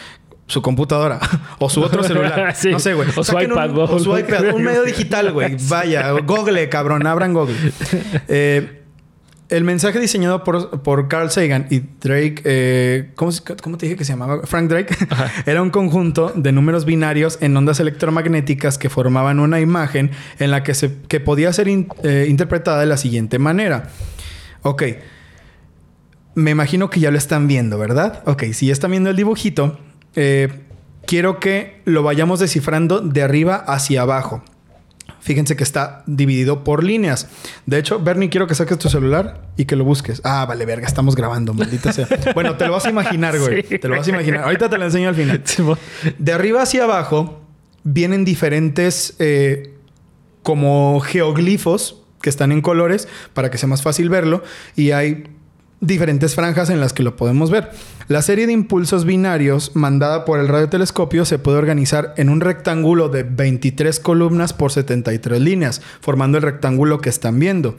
Su 0.46 0.62
computadora 0.62 1.20
o 1.58 1.68
su 1.70 1.82
otro 1.82 2.02
celular. 2.02 2.54
Sí. 2.56 2.70
No 2.70 2.78
sé, 2.80 2.94
güey. 2.94 3.08
O 3.10 3.12
su 3.12 3.24
Saquen 3.24 3.52
iPad, 3.52 3.70
un, 3.70 3.78
o 3.78 3.98
su 3.98 4.18
iPad. 4.18 4.54
Un 4.54 4.62
medio 4.64 4.82
digital, 4.82 5.32
güey. 5.32 5.56
Vaya. 5.68 6.10
Google, 6.12 6.68
cabrón. 6.68 7.06
Abran 7.06 7.34
Google. 7.34 7.56
Eh, 8.28 8.78
el 9.52 9.64
mensaje 9.64 10.00
diseñado 10.00 10.44
por, 10.44 10.82
por 10.82 11.08
Carl 11.08 11.30
Sagan 11.30 11.66
y 11.70 11.80
Drake, 12.00 12.42
eh, 12.44 13.10
¿cómo, 13.14 13.30
te 13.78 13.86
dije 13.86 13.96
que 13.96 14.04
se 14.04 14.12
llamaba? 14.12 14.46
Frank 14.46 14.68
Drake, 14.68 14.94
era 15.46 15.60
un 15.62 15.70
conjunto 15.70 16.32
de 16.34 16.52
números 16.52 16.84
binarios 16.84 17.38
en 17.40 17.56
ondas 17.56 17.78
electromagnéticas 17.78 18.78
que 18.78 18.88
formaban 18.88 19.40
una 19.40 19.60
imagen 19.60 20.10
en 20.38 20.50
la 20.50 20.62
que, 20.62 20.74
se, 20.74 20.96
que 21.06 21.20
podía 21.20 21.52
ser 21.52 21.68
in- 21.68 21.88
eh, 22.02 22.26
interpretada 22.28 22.80
de 22.80 22.86
la 22.86 22.96
siguiente 22.96 23.38
manera. 23.38 23.90
Ok, 24.62 24.82
me 26.34 26.50
imagino 26.50 26.88
que 26.88 27.00
ya 27.00 27.10
lo 27.10 27.18
están 27.18 27.46
viendo, 27.46 27.78
¿verdad? 27.78 28.22
Ok, 28.26 28.44
si 28.52 28.66
ya 28.66 28.72
están 28.72 28.90
viendo 28.90 29.10
el 29.10 29.16
dibujito, 29.16 29.78
eh, 30.16 30.48
quiero 31.06 31.40
que 31.40 31.82
lo 31.84 32.02
vayamos 32.02 32.40
descifrando 32.40 33.00
de 33.00 33.22
arriba 33.22 33.56
hacia 33.56 34.02
abajo. 34.02 34.42
Fíjense 35.20 35.56
que 35.56 35.62
está 35.62 36.02
dividido 36.06 36.64
por 36.64 36.82
líneas. 36.82 37.28
De 37.66 37.78
hecho, 37.78 37.98
Bernie, 37.98 38.28
quiero 38.28 38.46
que 38.46 38.54
saques 38.54 38.78
tu 38.78 38.88
celular 38.88 39.48
y 39.56 39.64
que 39.64 39.76
lo 39.76 39.84
busques. 39.84 40.20
Ah, 40.24 40.44
vale, 40.46 40.66
verga, 40.66 40.86
estamos 40.86 41.14
grabando, 41.14 41.54
maldita 41.54 41.92
sea. 41.92 42.08
Bueno, 42.34 42.56
te 42.56 42.66
lo 42.66 42.72
vas 42.72 42.86
a 42.86 42.90
imaginar, 42.90 43.38
güey. 43.38 43.62
Sí. 43.72 43.78
Te 43.78 43.88
lo 43.88 43.96
vas 43.96 44.06
a 44.06 44.10
imaginar. 44.10 44.44
Ahorita 44.44 44.68
te 44.68 44.76
lo 44.76 44.84
enseño 44.84 45.08
al 45.08 45.14
final. 45.14 45.42
De 46.18 46.32
arriba 46.32 46.62
hacia 46.62 46.84
abajo 46.84 47.40
vienen 47.84 48.24
diferentes 48.24 49.14
eh, 49.18 49.74
como 50.42 51.00
geoglifos 51.00 52.02
que 52.20 52.30
están 52.30 52.52
en 52.52 52.60
colores 52.60 53.08
para 53.34 53.50
que 53.50 53.58
sea 53.58 53.68
más 53.68 53.82
fácil 53.82 54.08
verlo 54.08 54.42
y 54.76 54.92
hay 54.92 55.24
diferentes 55.82 56.36
franjas 56.36 56.70
en 56.70 56.80
las 56.80 56.92
que 56.92 57.02
lo 57.02 57.16
podemos 57.16 57.50
ver. 57.50 57.70
La 58.08 58.22
serie 58.22 58.46
de 58.46 58.52
impulsos 58.52 59.04
binarios 59.04 59.72
mandada 59.74 60.24
por 60.24 60.38
el 60.38 60.48
radiotelescopio 60.48 61.24
se 61.24 61.38
puede 61.38 61.58
organizar 61.58 62.14
en 62.16 62.28
un 62.28 62.40
rectángulo 62.40 63.08
de 63.08 63.24
23 63.24 63.98
columnas 64.00 64.52
por 64.52 64.72
73 64.72 65.40
líneas, 65.40 65.82
formando 66.00 66.38
el 66.38 66.44
rectángulo 66.44 67.00
que 67.00 67.10
están 67.10 67.38
viendo. 67.38 67.76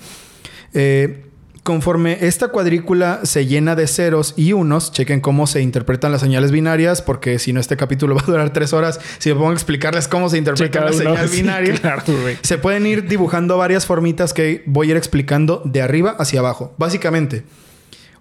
Eh, 0.73 1.27
conforme 1.63 2.17
esta 2.21 2.49
cuadrícula 2.49 3.21
se 3.23 3.45
llena 3.45 3.75
de 3.75 3.87
ceros 3.87 4.33
y 4.35 4.51
unos, 4.51 4.91
chequen 4.91 5.21
cómo 5.21 5.47
se 5.47 5.61
interpretan 5.61 6.11
las 6.11 6.19
señales 6.19 6.51
binarias, 6.51 7.01
porque 7.01 7.39
si 7.39 7.53
no 7.53 7.61
este 7.61 7.77
capítulo 7.77 8.15
va 8.17 8.21
a 8.21 8.25
durar 8.25 8.51
tres 8.51 8.73
horas, 8.73 8.99
si 9.17 9.29
me 9.29 9.35
pongo 9.35 9.51
a 9.51 9.53
explicarles 9.53 10.09
cómo 10.09 10.29
se 10.29 10.37
interpreta 10.37 10.81
la 10.81 10.91
señal 10.91 11.29
Sí, 11.29 11.37
binaria, 11.37 11.73
claro, 11.75 12.03
se 12.41 12.57
pueden 12.57 12.85
ir 12.85 13.07
dibujando 13.07 13.57
varias 13.57 13.85
formitas 13.85 14.33
que 14.33 14.61
voy 14.65 14.87
a 14.87 14.91
ir 14.91 14.97
explicando 14.97 15.61
de 15.63 15.81
arriba 15.81 16.17
hacia 16.19 16.41
abajo. 16.41 16.75
Básicamente, 16.77 17.43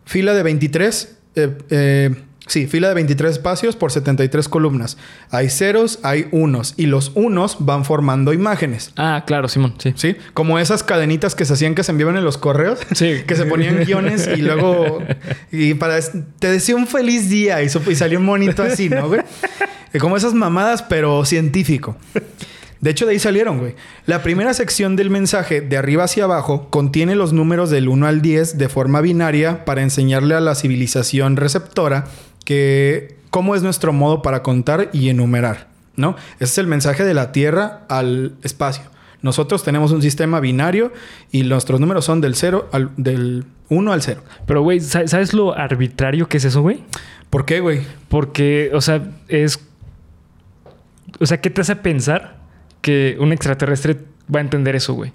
fila 0.04 0.34
de 0.34 0.42
23, 0.42 1.16
eh, 1.36 1.58
eh, 1.70 2.14
sí, 2.46 2.66
fila 2.66 2.88
de 2.88 2.94
23 2.94 3.32
espacios 3.32 3.76
por 3.76 3.92
73 3.92 4.48
columnas. 4.48 4.98
Hay 5.30 5.48
ceros, 5.50 5.98
hay 6.02 6.26
unos, 6.30 6.74
y 6.76 6.86
los 6.86 7.12
unos 7.14 7.56
van 7.60 7.84
formando 7.84 8.32
imágenes. 8.32 8.92
Ah, 8.96 9.24
claro, 9.26 9.48
Simón, 9.48 9.74
sí. 9.78 9.92
¿Sí? 9.96 10.16
Como 10.34 10.58
esas 10.58 10.82
cadenitas 10.82 11.34
que 11.34 11.44
se 11.44 11.54
hacían 11.54 11.74
que 11.74 11.84
se 11.84 11.92
enviaban 11.92 12.16
en 12.16 12.24
los 12.24 12.38
correos. 12.38 12.78
Sí. 12.94 13.22
Que 13.26 13.36
se 13.36 13.44
ponían 13.46 13.84
guiones 13.84 14.28
y 14.28 14.42
luego... 14.42 15.02
Y 15.50 15.74
para... 15.74 15.98
Te 16.38 16.50
decía 16.50 16.76
un 16.76 16.86
feliz 16.86 17.28
día 17.28 17.62
y, 17.62 17.66
y 17.66 17.94
salió 17.94 18.18
un 18.18 18.24
monito 18.24 18.62
así, 18.62 18.88
¿no, 18.88 19.08
güey? 19.08 19.22
Eh, 19.94 19.98
Como 19.98 20.16
esas 20.16 20.32
mamadas, 20.32 20.82
pero 20.82 21.22
científico. 21.26 21.96
De 22.82 22.90
hecho, 22.90 23.06
de 23.06 23.12
ahí 23.12 23.18
salieron, 23.18 23.58
güey. 23.60 23.74
La 24.06 24.22
primera 24.22 24.52
sección 24.52 24.94
del 24.96 25.08
mensaje, 25.08 25.60
de 25.62 25.76
arriba 25.78 26.04
hacia 26.04 26.24
abajo, 26.24 26.68
contiene 26.68 27.14
los 27.14 27.32
números 27.32 27.70
del 27.70 27.88
1 27.88 28.06
al 28.06 28.20
10 28.20 28.58
de 28.58 28.68
forma 28.68 29.00
binaria 29.00 29.64
para 29.64 29.82
enseñarle 29.82 30.34
a 30.34 30.40
la 30.40 30.54
civilización 30.54 31.36
receptora 31.36 32.04
que 32.44 33.16
cómo 33.30 33.54
es 33.54 33.62
nuestro 33.62 33.92
modo 33.94 34.20
para 34.20 34.42
contar 34.42 34.90
y 34.92 35.08
enumerar, 35.08 35.68
¿no? 35.96 36.16
Ese 36.34 36.44
es 36.44 36.58
el 36.58 36.66
mensaje 36.66 37.04
de 37.04 37.14
la 37.14 37.32
Tierra 37.32 37.82
al 37.88 38.32
espacio. 38.42 38.82
Nosotros 39.22 39.62
tenemos 39.62 39.92
un 39.92 40.02
sistema 40.02 40.40
binario 40.40 40.92
y 41.30 41.44
nuestros 41.44 41.78
números 41.78 42.04
son 42.04 42.20
del 42.20 42.34
0 42.34 42.68
al 42.72 42.90
del 42.96 43.44
1 43.68 43.92
al 43.92 44.02
0. 44.02 44.20
Pero, 44.44 44.62
güey, 44.62 44.80
¿sa- 44.80 45.06
¿sabes 45.06 45.32
lo 45.32 45.56
arbitrario 45.56 46.28
que 46.28 46.38
es 46.38 46.44
eso, 46.44 46.60
güey? 46.62 46.82
¿Por 47.30 47.44
qué, 47.46 47.60
güey? 47.60 47.82
Porque, 48.08 48.72
o 48.74 48.80
sea, 48.80 49.00
es. 49.28 49.60
O 51.20 51.26
sea, 51.26 51.40
¿qué 51.40 51.48
te 51.50 51.60
hace 51.60 51.76
pensar 51.76 52.41
que 52.82 53.16
un 53.18 53.32
extraterrestre 53.32 53.96
va 54.32 54.40
a 54.40 54.42
entender 54.42 54.76
eso, 54.76 54.92
güey? 54.94 55.12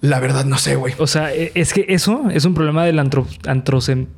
La 0.00 0.18
verdad 0.20 0.44
no 0.44 0.58
sé, 0.58 0.76
güey. 0.76 0.94
O 0.98 1.06
sea, 1.06 1.32
e- 1.34 1.52
es 1.54 1.72
que 1.72 1.86
eso 1.88 2.28
es 2.30 2.44
un 2.44 2.54
problema 2.54 2.84
del 2.84 2.98
antro- 2.98 3.26
antrocen- 3.44 4.08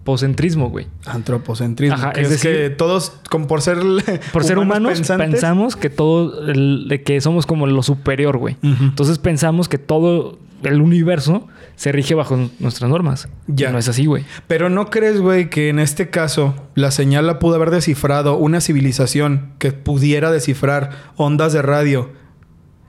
antropocentrismo, 0.00 0.70
güey. 0.70 0.86
Antropocentrismo. 1.06 1.94
Ajá, 1.96 2.12
que 2.12 2.22
es 2.22 2.30
decir- 2.30 2.52
que 2.52 2.70
todos, 2.70 3.12
como 3.30 3.46
por 3.46 3.60
ser 3.62 3.78
Por 4.32 4.44
ser 4.44 4.58
humanos, 4.58 4.94
pensantes, 4.94 5.30
pensamos 5.30 5.76
que 5.76 5.90
todo, 5.90 6.48
el- 6.50 6.88
de 6.88 7.02
que 7.02 7.20
somos 7.20 7.46
como 7.46 7.66
lo 7.66 7.82
superior, 7.82 8.38
güey. 8.38 8.56
Entonces 8.62 9.18
pensamos 9.18 9.68
que 9.68 9.78
todo 9.78 10.38
el 10.62 10.80
universo 10.82 11.46
se 11.76 11.92
rige 11.92 12.14
bajo 12.14 12.36
nuestras 12.58 12.90
normas. 12.90 13.28
Ya. 13.46 13.68
Y 13.68 13.72
no 13.72 13.78
es 13.78 13.88
así, 13.88 14.06
güey. 14.06 14.24
Pero 14.46 14.68
no 14.68 14.90
crees, 14.90 15.20
güey, 15.20 15.48
que 15.50 15.68
en 15.68 15.78
este 15.78 16.10
caso 16.10 16.54
la 16.74 16.90
señal 16.90 17.26
la 17.26 17.38
pudo 17.38 17.54
haber 17.54 17.70
descifrado 17.70 18.36
una 18.36 18.60
civilización 18.60 19.52
que 19.58 19.72
pudiera 19.72 20.30
descifrar 20.30 20.90
ondas 21.16 21.52
de 21.52 21.62
radio 21.62 22.10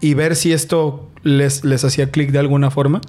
y 0.02 0.14
ver 0.16 0.36
si 0.36 0.52
esto 0.54 1.10
les, 1.24 1.64
les 1.64 1.84
hacía 1.86 2.10
clic 2.12 2.32
de 2.32 2.40
alguna 2.40 2.72
forma? 2.72 3.02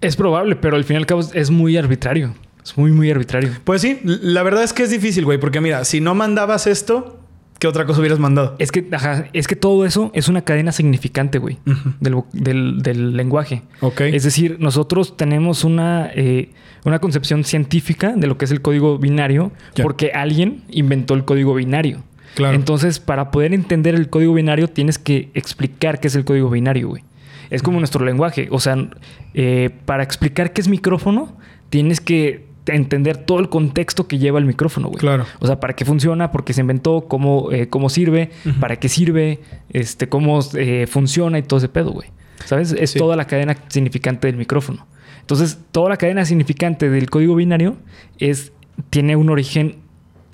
Es 0.00 0.16
probable, 0.16 0.56
pero 0.56 0.76
al 0.76 0.84
fin 0.84 0.94
y 0.94 0.98
al 0.98 1.06
cabo 1.06 1.20
es 1.32 1.50
muy 1.50 1.76
arbitrario. 1.76 2.34
Es 2.66 2.76
muy, 2.78 2.90
muy 2.92 3.10
arbitrario. 3.10 3.50
Pues 3.64 3.82
sí, 3.82 4.00
la 4.04 4.42
verdad 4.42 4.62
es 4.64 4.72
que 4.72 4.82
es 4.82 4.90
difícil, 4.90 5.24
güey, 5.24 5.38
porque 5.38 5.60
mira, 5.60 5.84
si 5.84 6.00
no 6.00 6.14
mandabas 6.14 6.66
esto, 6.66 7.20
¿qué 7.60 7.68
otra 7.68 7.86
cosa 7.86 8.00
hubieras 8.00 8.18
mandado? 8.18 8.56
Es 8.58 8.72
que, 8.72 8.86
ajá, 8.92 9.26
es 9.32 9.46
que 9.46 9.54
todo 9.56 9.86
eso 9.86 10.10
es 10.14 10.28
una 10.28 10.42
cadena 10.42 10.72
significante, 10.72 11.38
güey, 11.38 11.58
del, 12.00 12.16
del- 12.32 12.82
del 12.82 13.16
lenguaje. 13.16 13.62
Ok. 13.80 14.00
Es 14.00 14.24
decir, 14.24 14.56
nosotros 14.58 15.16
tenemos 15.16 15.62
una, 15.64 16.10
eh, 16.14 16.50
una 16.84 16.98
concepción 16.98 17.44
científica 17.44 18.14
de 18.16 18.26
lo 18.26 18.36
que 18.36 18.44
es 18.46 18.50
el 18.50 18.60
código 18.62 18.98
binario 18.98 19.52
porque 19.84 20.10
alguien 20.12 20.62
inventó 20.68 21.14
el 21.14 21.24
código 21.24 21.54
binario. 21.54 22.02
Claro. 22.34 22.54
Entonces, 22.56 22.98
para 23.00 23.30
poder 23.30 23.54
entender 23.54 23.94
el 23.94 24.10
código 24.10 24.34
binario, 24.34 24.68
tienes 24.68 24.98
que 24.98 25.30
explicar 25.34 26.00
qué 26.00 26.08
es 26.08 26.16
el 26.16 26.24
código 26.24 26.50
binario, 26.50 26.88
güey. 26.88 27.02
Es 27.48 27.62
como 27.62 27.78
nuestro 27.78 28.04
lenguaje. 28.04 28.48
O 28.50 28.58
sea, 28.60 28.76
eh, 29.34 29.70
para 29.86 30.02
explicar 30.02 30.52
qué 30.52 30.60
es 30.60 30.68
micrófono, 30.68 31.36
tienes 31.70 32.00
que 32.00 32.45
entender 32.66 33.16
todo 33.18 33.38
el 33.40 33.48
contexto 33.48 34.06
que 34.08 34.18
lleva 34.18 34.38
el 34.38 34.44
micrófono, 34.44 34.88
güey. 34.88 34.98
Claro. 34.98 35.24
O 35.40 35.46
sea, 35.46 35.60
para 35.60 35.74
qué 35.76 35.84
funciona, 35.84 36.32
por 36.32 36.44
qué 36.44 36.52
se 36.52 36.60
inventó, 36.62 37.06
cómo, 37.08 37.50
eh, 37.52 37.68
cómo 37.68 37.88
sirve, 37.88 38.30
para 38.60 38.76
qué 38.76 38.88
sirve, 38.88 39.40
este, 39.70 40.08
cómo 40.08 40.40
eh, 40.54 40.86
funciona 40.88 41.38
y 41.38 41.42
todo 41.42 41.58
ese 41.58 41.68
pedo, 41.68 41.90
güey. 41.92 42.08
¿Sabes? 42.44 42.72
Es 42.72 42.90
Sí. 42.90 42.98
toda 42.98 43.16
la 43.16 43.26
cadena 43.26 43.56
significante 43.68 44.26
del 44.26 44.36
micrófono. 44.36 44.86
Entonces, 45.20 45.58
toda 45.72 45.88
la 45.88 45.96
cadena 45.96 46.24
significante 46.24 46.88
del 46.90 47.10
código 47.10 47.34
binario 47.34 47.76
es, 48.18 48.52
tiene 48.90 49.16
un 49.16 49.30
origen 49.30 49.76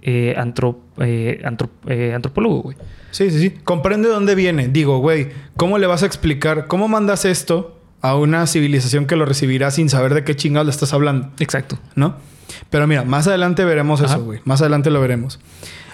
eh, 0.04 0.34
antro- 0.36 0.80
eh, 0.98 1.40
eh, 1.86 2.12
antropólogo, 2.12 2.60
güey. 2.62 2.76
Sí, 3.12 3.30
sí, 3.30 3.38
sí. 3.38 3.50
Comprende 3.62 4.08
dónde 4.08 4.34
viene. 4.34 4.66
Digo, 4.66 4.98
güey, 4.98 5.28
¿cómo 5.56 5.78
le 5.78 5.86
vas 5.86 6.02
a 6.02 6.06
explicar? 6.06 6.66
¿Cómo 6.66 6.88
mandas 6.88 7.24
esto 7.24 7.78
a 8.02 8.16
una 8.16 8.46
civilización 8.46 9.06
que 9.06 9.16
lo 9.16 9.24
recibirá 9.24 9.70
sin 9.70 9.88
saber 9.88 10.12
de 10.12 10.24
qué 10.24 10.36
chingados 10.36 10.66
le 10.66 10.72
estás 10.72 10.92
hablando? 10.92 11.30
Exacto. 11.38 11.78
¿no? 11.94 12.16
Pero 12.68 12.86
mira, 12.86 13.04
más 13.04 13.26
adelante 13.28 13.64
veremos 13.64 14.00
Ajá. 14.02 14.14
eso, 14.14 14.24
güey. 14.24 14.40
Más 14.44 14.60
adelante 14.60 14.90
lo 14.90 15.00
veremos. 15.00 15.40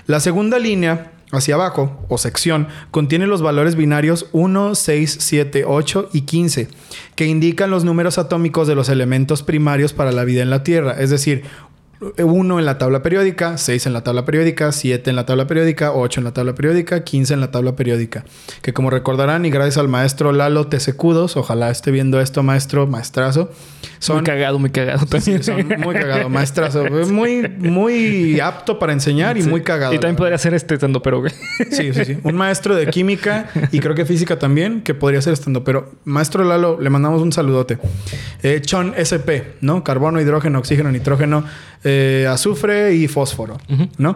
La 0.06 0.20
segunda 0.20 0.58
línea, 0.58 1.12
hacia 1.32 1.54
abajo, 1.54 2.06
o 2.08 2.16
sección, 2.16 2.68
contiene 2.90 3.26
los 3.26 3.42
valores 3.42 3.74
binarios 3.74 4.26
1, 4.32 4.74
6, 4.74 5.18
7, 5.20 5.64
8 5.66 6.08
y 6.14 6.22
15, 6.22 6.68
que 7.14 7.26
indican 7.26 7.70
los 7.70 7.84
números 7.84 8.16
atómicos 8.16 8.66
de 8.66 8.74
los 8.74 8.88
elementos 8.88 9.42
primarios 9.42 9.92
para 9.92 10.10
la 10.10 10.24
vida 10.24 10.40
en 10.42 10.48
la 10.48 10.62
Tierra. 10.62 10.96
Es 10.98 11.10
decir, 11.10 11.44
1 12.00 12.58
en 12.60 12.64
la 12.64 12.78
tabla 12.78 13.02
periódica, 13.02 13.58
6 13.58 13.86
en 13.86 13.92
la 13.92 14.02
tabla 14.04 14.24
periódica, 14.24 14.70
7 14.70 15.10
en 15.10 15.16
la 15.16 15.26
tabla 15.26 15.46
periódica, 15.48 15.92
8 15.92 16.20
en 16.20 16.24
la 16.24 16.32
tabla 16.32 16.54
periódica, 16.54 17.02
15 17.02 17.34
en 17.34 17.40
la 17.40 17.50
tabla 17.50 17.74
periódica. 17.74 18.24
Que 18.62 18.72
como 18.72 18.90
recordarán, 18.90 19.44
y 19.44 19.50
gracias 19.50 19.78
al 19.78 19.88
maestro 19.88 20.30
Lalo 20.32 20.68
Tesecudos, 20.68 21.36
ojalá 21.36 21.70
esté 21.70 21.90
viendo 21.90 22.20
esto, 22.20 22.42
maestro, 22.44 22.86
maestrazo, 22.86 23.50
son 23.98 24.16
Muy 24.18 24.24
cagado, 24.24 24.58
muy 24.60 24.70
cagado 24.70 25.06
también. 25.06 25.42
Sí, 25.42 25.50
son 25.52 25.66
muy 25.80 25.94
cagado, 25.94 26.28
maestrazo. 26.28 26.84
Muy, 27.08 27.48
muy 27.48 28.38
apto 28.38 28.78
para 28.78 28.92
enseñar 28.92 29.36
y 29.36 29.42
Sí. 29.42 29.48
muy 29.48 29.62
cagado. 29.62 29.92
Y 29.92 29.98
también 29.98 30.14
podría 30.16 30.38
ser 30.38 30.54
este 30.54 30.74
estando, 30.74 31.02
pero. 31.02 31.22
Sí, 31.70 31.92
sí, 31.92 32.04
sí. 32.04 32.18
Un 32.22 32.36
maestro 32.36 32.76
de 32.76 32.86
química 32.88 33.48
y 33.72 33.80
creo 33.80 33.94
que 33.96 34.04
física 34.04 34.38
también, 34.38 34.82
que 34.82 34.94
podría 34.94 35.20
ser 35.20 35.32
estando. 35.32 35.64
Pero, 35.64 35.90
maestro 36.04 36.44
Lalo, 36.44 36.78
le 36.80 36.90
mandamos 36.90 37.22
un 37.22 37.32
saludote. 37.32 37.78
Eh, 38.44 38.60
Chon 38.60 38.94
SP, 38.94 39.58
¿no? 39.62 39.82
Carbono, 39.82 40.20
hidrógeno, 40.20 40.58
oxígeno, 40.60 40.92
nitrógeno. 40.92 41.44
eh, 41.84 41.87
azufre 42.28 42.94
y 42.94 43.08
fósforo. 43.08 43.58
¿no? 43.98 44.14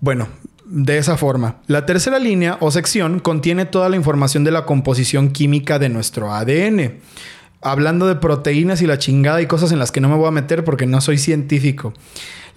Bueno, 0.00 0.28
de 0.64 0.98
esa 0.98 1.16
forma. 1.16 1.56
La 1.66 1.86
tercera 1.86 2.18
línea 2.18 2.58
o 2.60 2.70
sección 2.70 3.20
contiene 3.20 3.64
toda 3.64 3.88
la 3.88 3.96
información 3.96 4.44
de 4.44 4.50
la 4.50 4.66
composición 4.66 5.30
química 5.30 5.78
de 5.78 5.88
nuestro 5.88 6.32
ADN. 6.32 7.00
Hablando 7.60 8.06
de 8.06 8.14
proteínas 8.14 8.82
y 8.82 8.86
la 8.86 8.98
chingada 8.98 9.42
y 9.42 9.46
cosas 9.46 9.72
en 9.72 9.78
las 9.78 9.90
que 9.90 10.00
no 10.00 10.08
me 10.08 10.16
voy 10.16 10.28
a 10.28 10.32
meter 10.32 10.64
porque 10.64 10.86
no 10.86 11.00
soy 11.00 11.18
científico. 11.18 11.92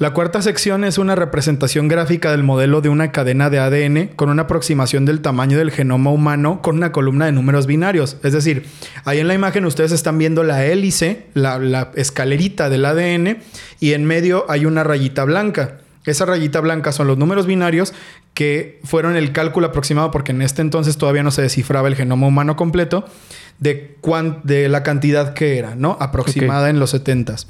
La 0.01 0.13
cuarta 0.13 0.41
sección 0.41 0.83
es 0.83 0.97
una 0.97 1.13
representación 1.13 1.87
gráfica 1.87 2.31
del 2.31 2.41
modelo 2.41 2.81
de 2.81 2.89
una 2.89 3.11
cadena 3.11 3.51
de 3.51 3.59
ADN 3.59 4.07
con 4.15 4.31
una 4.31 4.41
aproximación 4.41 5.05
del 5.05 5.21
tamaño 5.21 5.59
del 5.59 5.69
genoma 5.69 6.09
humano 6.09 6.63
con 6.63 6.77
una 6.77 6.91
columna 6.91 7.27
de 7.27 7.33
números 7.33 7.67
binarios. 7.67 8.17
Es 8.23 8.33
decir, 8.33 8.65
ahí 9.05 9.19
en 9.19 9.27
la 9.27 9.35
imagen 9.35 9.63
ustedes 9.63 9.91
están 9.91 10.17
viendo 10.17 10.41
la 10.41 10.65
hélice, 10.65 11.27
la, 11.35 11.91
escalerita 11.93 12.67
del 12.69 12.85
ADN 12.85 13.43
y 13.79 13.93
en 13.93 14.05
medio 14.05 14.49
hay 14.49 14.65
una 14.65 14.83
rayita 14.83 15.23
blanca. 15.23 15.77
Esa 16.05 16.25
rayita 16.25 16.59
blanca 16.61 16.91
son 16.91 17.07
los 17.07 17.17
números 17.17 17.45
binarios 17.45 17.93
que 18.33 18.79
fueron 18.83 19.15
el 19.15 19.33
cálculo 19.33 19.67
aproximado, 19.67 20.09
porque 20.09 20.31
en 20.31 20.41
este 20.41 20.61
entonces 20.61 20.97
todavía 20.97 21.21
no 21.21 21.31
se 21.31 21.41
descifraba 21.41 21.87
el 21.87 21.95
genoma 21.95 22.27
humano 22.27 22.55
completo, 22.55 23.05
de, 23.59 23.97
cuán- 24.01 24.39
de 24.43 24.67
la 24.69 24.81
cantidad 24.81 25.33
que 25.33 25.59
era, 25.59 25.75
¿no? 25.75 25.97
Aproximada 25.99 26.69
en 26.69 26.79
los 26.79 26.95
70s. 26.95 27.45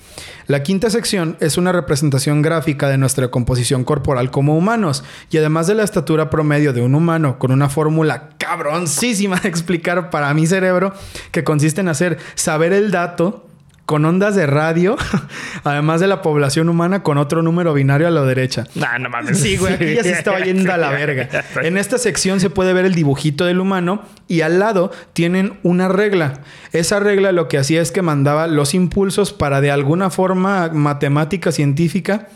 La 0.48 0.64
quinta 0.64 0.90
sección 0.90 1.38
es 1.40 1.58
una 1.58 1.72
representación 1.72 2.42
gráfica 2.42 2.90
de 2.90 2.98
nuestra 2.98 3.30
composición 3.30 3.86
corporal 3.86 4.32
como 4.32 4.58
humanos, 4.58 5.04
y 5.30 5.38
además 5.38 5.68
de 5.68 5.76
la 5.76 5.84
estatura 5.84 6.30
promedio 6.30 6.74
de 6.74 6.82
un 6.82 6.96
humano, 6.96 7.40
con 7.40 7.52
una 7.52 7.70
fórmula 7.70 8.32
cabroncísima 8.38 9.40
de 9.40 9.48
explicar 9.48 10.10
para 10.10 10.34
mi 10.34 10.46
cerebro, 10.48 10.94
que 11.32 11.46
consiste 11.46 11.80
en 11.80 11.88
hacer 11.88 12.18
saber 12.36 12.74
el 12.74 12.92
dato 12.92 13.48
con 13.92 14.06
ondas 14.06 14.38
de 14.38 14.46
radio, 14.46 14.96
además 15.66 16.00
de 16.00 16.08
la 16.08 16.22
población 16.22 16.70
humana 16.70 17.04
con 17.04 17.18
otro 17.18 17.44
número 17.44 17.74
binario 17.74 18.08
a 18.08 18.10
la 18.10 18.24
derecha. 18.24 18.64
Nah, 18.76 18.98
no 19.00 19.10
mames. 19.10 19.38
Sí, 19.38 19.58
güey, 19.58 19.74
aquí 19.74 19.96
ya 19.96 20.02
se 20.02 20.14
estaba 20.14 20.40
yendo 20.40 20.72
a 20.72 20.78
la 20.78 20.92
verga. 20.92 21.28
En 21.62 21.78
esta 21.78 21.98
sección 21.98 22.40
se 22.40 22.50
puede 22.50 22.72
ver 22.72 22.86
el 22.86 22.96
dibujito 22.96 23.44
del 23.44 23.60
humano 23.60 24.04
y 24.30 24.42
al 24.42 24.60
lado 24.60 24.92
tienen 25.12 25.60
una 25.64 25.90
regla. 25.90 26.40
Esa 26.72 27.02
regla 27.02 27.34
lo 27.34 27.50
que 27.50 27.58
hacía 27.58 27.82
es 27.82 27.92
que 27.92 28.02
mandaba 28.02 28.48
los 28.48 28.74
impulsos 28.74 29.34
para 29.34 29.60
de 29.60 29.72
alguna 29.72 30.10
forma 30.10 30.70
matemática 30.70 31.52
científica 31.52 32.30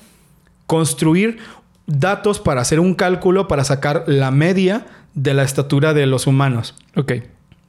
construir 0.68 1.38
datos 1.88 2.42
para 2.42 2.60
hacer 2.60 2.82
un 2.82 2.96
cálculo 2.96 3.48
para 3.48 3.64
sacar 3.64 4.04
la 4.08 4.30
media 4.30 4.88
de 5.14 5.34
la 5.34 5.44
estatura 5.44 5.94
de 5.94 6.06
los 6.06 6.28
humanos. 6.28 6.76
Ok. 6.98 7.14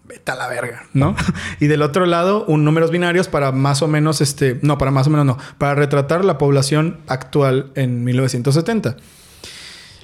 Vete 0.06 0.32
a 0.32 0.34
la 0.36 0.48
verga, 0.48 0.86
¿no? 0.92 1.16
Y 1.60 1.66
del 1.66 1.82
otro 1.82 2.06
lado, 2.06 2.44
un 2.46 2.64
números 2.64 2.90
binarios 2.90 3.28
para 3.28 3.52
más 3.52 3.82
o 3.82 3.88
menos, 3.88 4.20
este, 4.20 4.58
no, 4.62 4.78
para 4.78 4.90
más 4.90 5.06
o 5.06 5.10
menos 5.10 5.26
no, 5.26 5.38
para 5.58 5.74
retratar 5.74 6.24
la 6.24 6.38
población 6.38 6.98
actual 7.08 7.70
en 7.74 8.04
1970. 8.04 8.96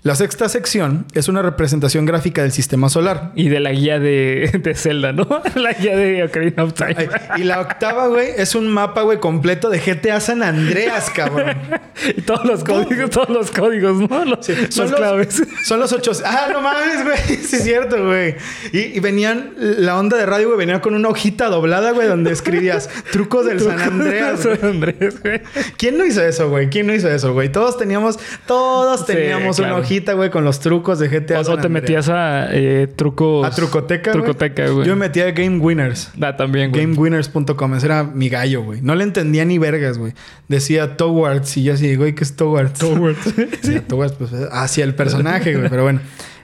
La 0.04 0.16
sexta 0.16 0.48
sección 0.48 1.06
es 1.14 1.28
una 1.28 1.42
representación 1.42 2.06
gráfica 2.06 2.42
del 2.42 2.50
sistema 2.50 2.88
solar. 2.88 3.30
Y 3.36 3.48
de 3.48 3.60
la 3.60 3.70
guía 3.70 4.00
de, 4.00 4.50
de 4.60 4.74
Zelda, 4.74 5.12
¿no? 5.12 5.28
La 5.54 5.74
guía 5.74 5.96
de 5.96 6.24
Ocarina 6.24 6.64
of 6.64 6.72
Time. 6.72 6.96
Ay, 6.96 7.08
y 7.40 7.44
la 7.44 7.60
octava, 7.60 8.08
güey, 8.08 8.30
es 8.36 8.56
un 8.56 8.66
mapa, 8.66 9.02
güey, 9.02 9.20
completo 9.20 9.70
de 9.70 9.78
GTA 9.78 10.18
San 10.18 10.42
Andreas, 10.42 11.08
cabrón. 11.10 11.56
Y 12.16 12.22
todos 12.22 12.44
los 12.44 12.64
códigos, 12.64 13.10
todos 13.10 13.28
los 13.28 13.50
códigos, 13.52 14.10
¿no? 14.10 14.24
Los, 14.24 14.44
Sí, 14.44 14.54
los 14.76 14.92
claves. 14.92 15.40
Son 15.64 15.78
los 15.78 15.92
ocho. 15.92 16.10
Ah, 16.24 16.48
no 16.52 16.60
mames, 16.60 17.04
güey. 17.04 17.18
Sí, 17.42 17.56
es 17.56 17.62
cierto, 17.62 18.04
güey. 18.04 18.34
Y, 18.72 18.78
y 18.96 18.98
venían, 18.98 19.52
la 19.56 19.96
onda 19.96 20.16
de 20.16 20.26
radio, 20.26 20.48
güey, 20.48 20.58
venía 20.58 20.80
con 20.80 20.94
una 20.94 21.10
hojita 21.10 21.46
doblada, 21.48 21.92
güey, 21.92 22.08
donde 22.08 22.32
escribías 22.32 22.88
trucos 23.12 23.46
del 23.46 23.60
San 23.60 23.78
Andreas. 23.80 24.44
güey. 24.44 24.56
San 24.58 24.68
Andrés, 24.70 25.20
güey. 25.22 25.42
¿Quién 25.76 25.96
no 25.96 26.04
hizo 26.04 26.24
eso, 26.24 26.48
güey? 26.50 26.70
¿Quién 26.70 26.88
no 26.88 26.94
hizo 26.94 27.08
eso, 27.08 27.32
güey? 27.34 27.52
Todos 27.52 27.78
teníamos, 27.78 28.18
todos 28.46 29.00
Sí, 29.00 29.06
teníamos 29.06 29.56
claro. 29.58 29.76
una 29.76 29.82
güey, 30.00 30.30
con 30.30 30.44
los 30.44 30.60
trucos 30.60 30.98
de 30.98 31.08
GTA. 31.08 31.40
O, 31.40 31.44
San 31.44 31.58
o 31.58 31.60
te 31.60 31.68
metías 31.68 32.08
a 32.08 32.48
eh, 32.50 32.88
trucos. 32.94 33.46
a 33.46 33.50
Trucoteca. 33.50 34.12
Trucoteca, 34.12 34.68
güey. 34.68 34.86
Yo 34.86 34.96
me 34.96 35.06
metía 35.06 35.26
a 35.26 35.30
Game 35.30 35.58
Winners. 35.58 36.10
Ah, 36.20 36.36
también, 36.36 36.70
güey. 36.70 36.86
GameWinners.com. 36.86 37.74
Ese 37.74 37.86
era 37.86 38.04
mi 38.04 38.28
gallo, 38.28 38.62
güey. 38.62 38.80
No 38.82 38.94
le 38.94 39.04
entendía 39.04 39.44
ni 39.44 39.58
vergas, 39.58 39.98
güey. 39.98 40.14
Decía 40.48 40.96
Towards 40.96 41.56
y 41.56 41.64
yo 41.64 41.74
así, 41.74 41.94
güey, 41.96 42.14
¿qué 42.14 42.24
es 42.24 42.36
Towards? 42.36 42.78
Towards. 42.78 43.34
sí. 43.62 43.80
Towards, 43.80 44.14
pues 44.14 44.30
hacia 44.50 44.84
el 44.84 44.94
personaje, 44.94 45.54
güey. 45.56 45.68
Pero 45.68 45.82
bueno. 45.82 46.00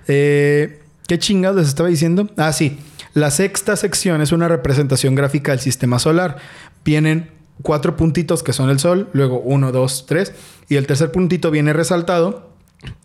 Eh, 0.07 0.81
¿Qué 1.07 1.19
chingados 1.19 1.57
les 1.57 1.69
estaba 1.69 1.89
diciendo? 1.89 2.29
Ah, 2.37 2.53
sí. 2.53 2.79
La 3.15 3.31
sexta 3.31 3.77
sección 3.77 4.21
es 4.21 4.33
una 4.33 4.47
representación 4.49 5.15
gráfica 5.15 5.53
del 5.53 5.61
sistema 5.61 5.99
solar. 5.99 6.37
Vienen 6.85 7.31
cuatro 7.63 7.97
puntitos 7.97 8.43
que 8.43 8.53
son 8.53 8.71
el 8.71 8.79
sol, 8.79 9.09
luego 9.13 9.41
uno, 9.41 9.73
dos, 9.73 10.07
tres. 10.07 10.33
Y 10.69 10.77
el 10.77 10.87
tercer 10.87 11.11
puntito 11.11 11.51
viene 11.51 11.73
resaltado. 11.73 12.51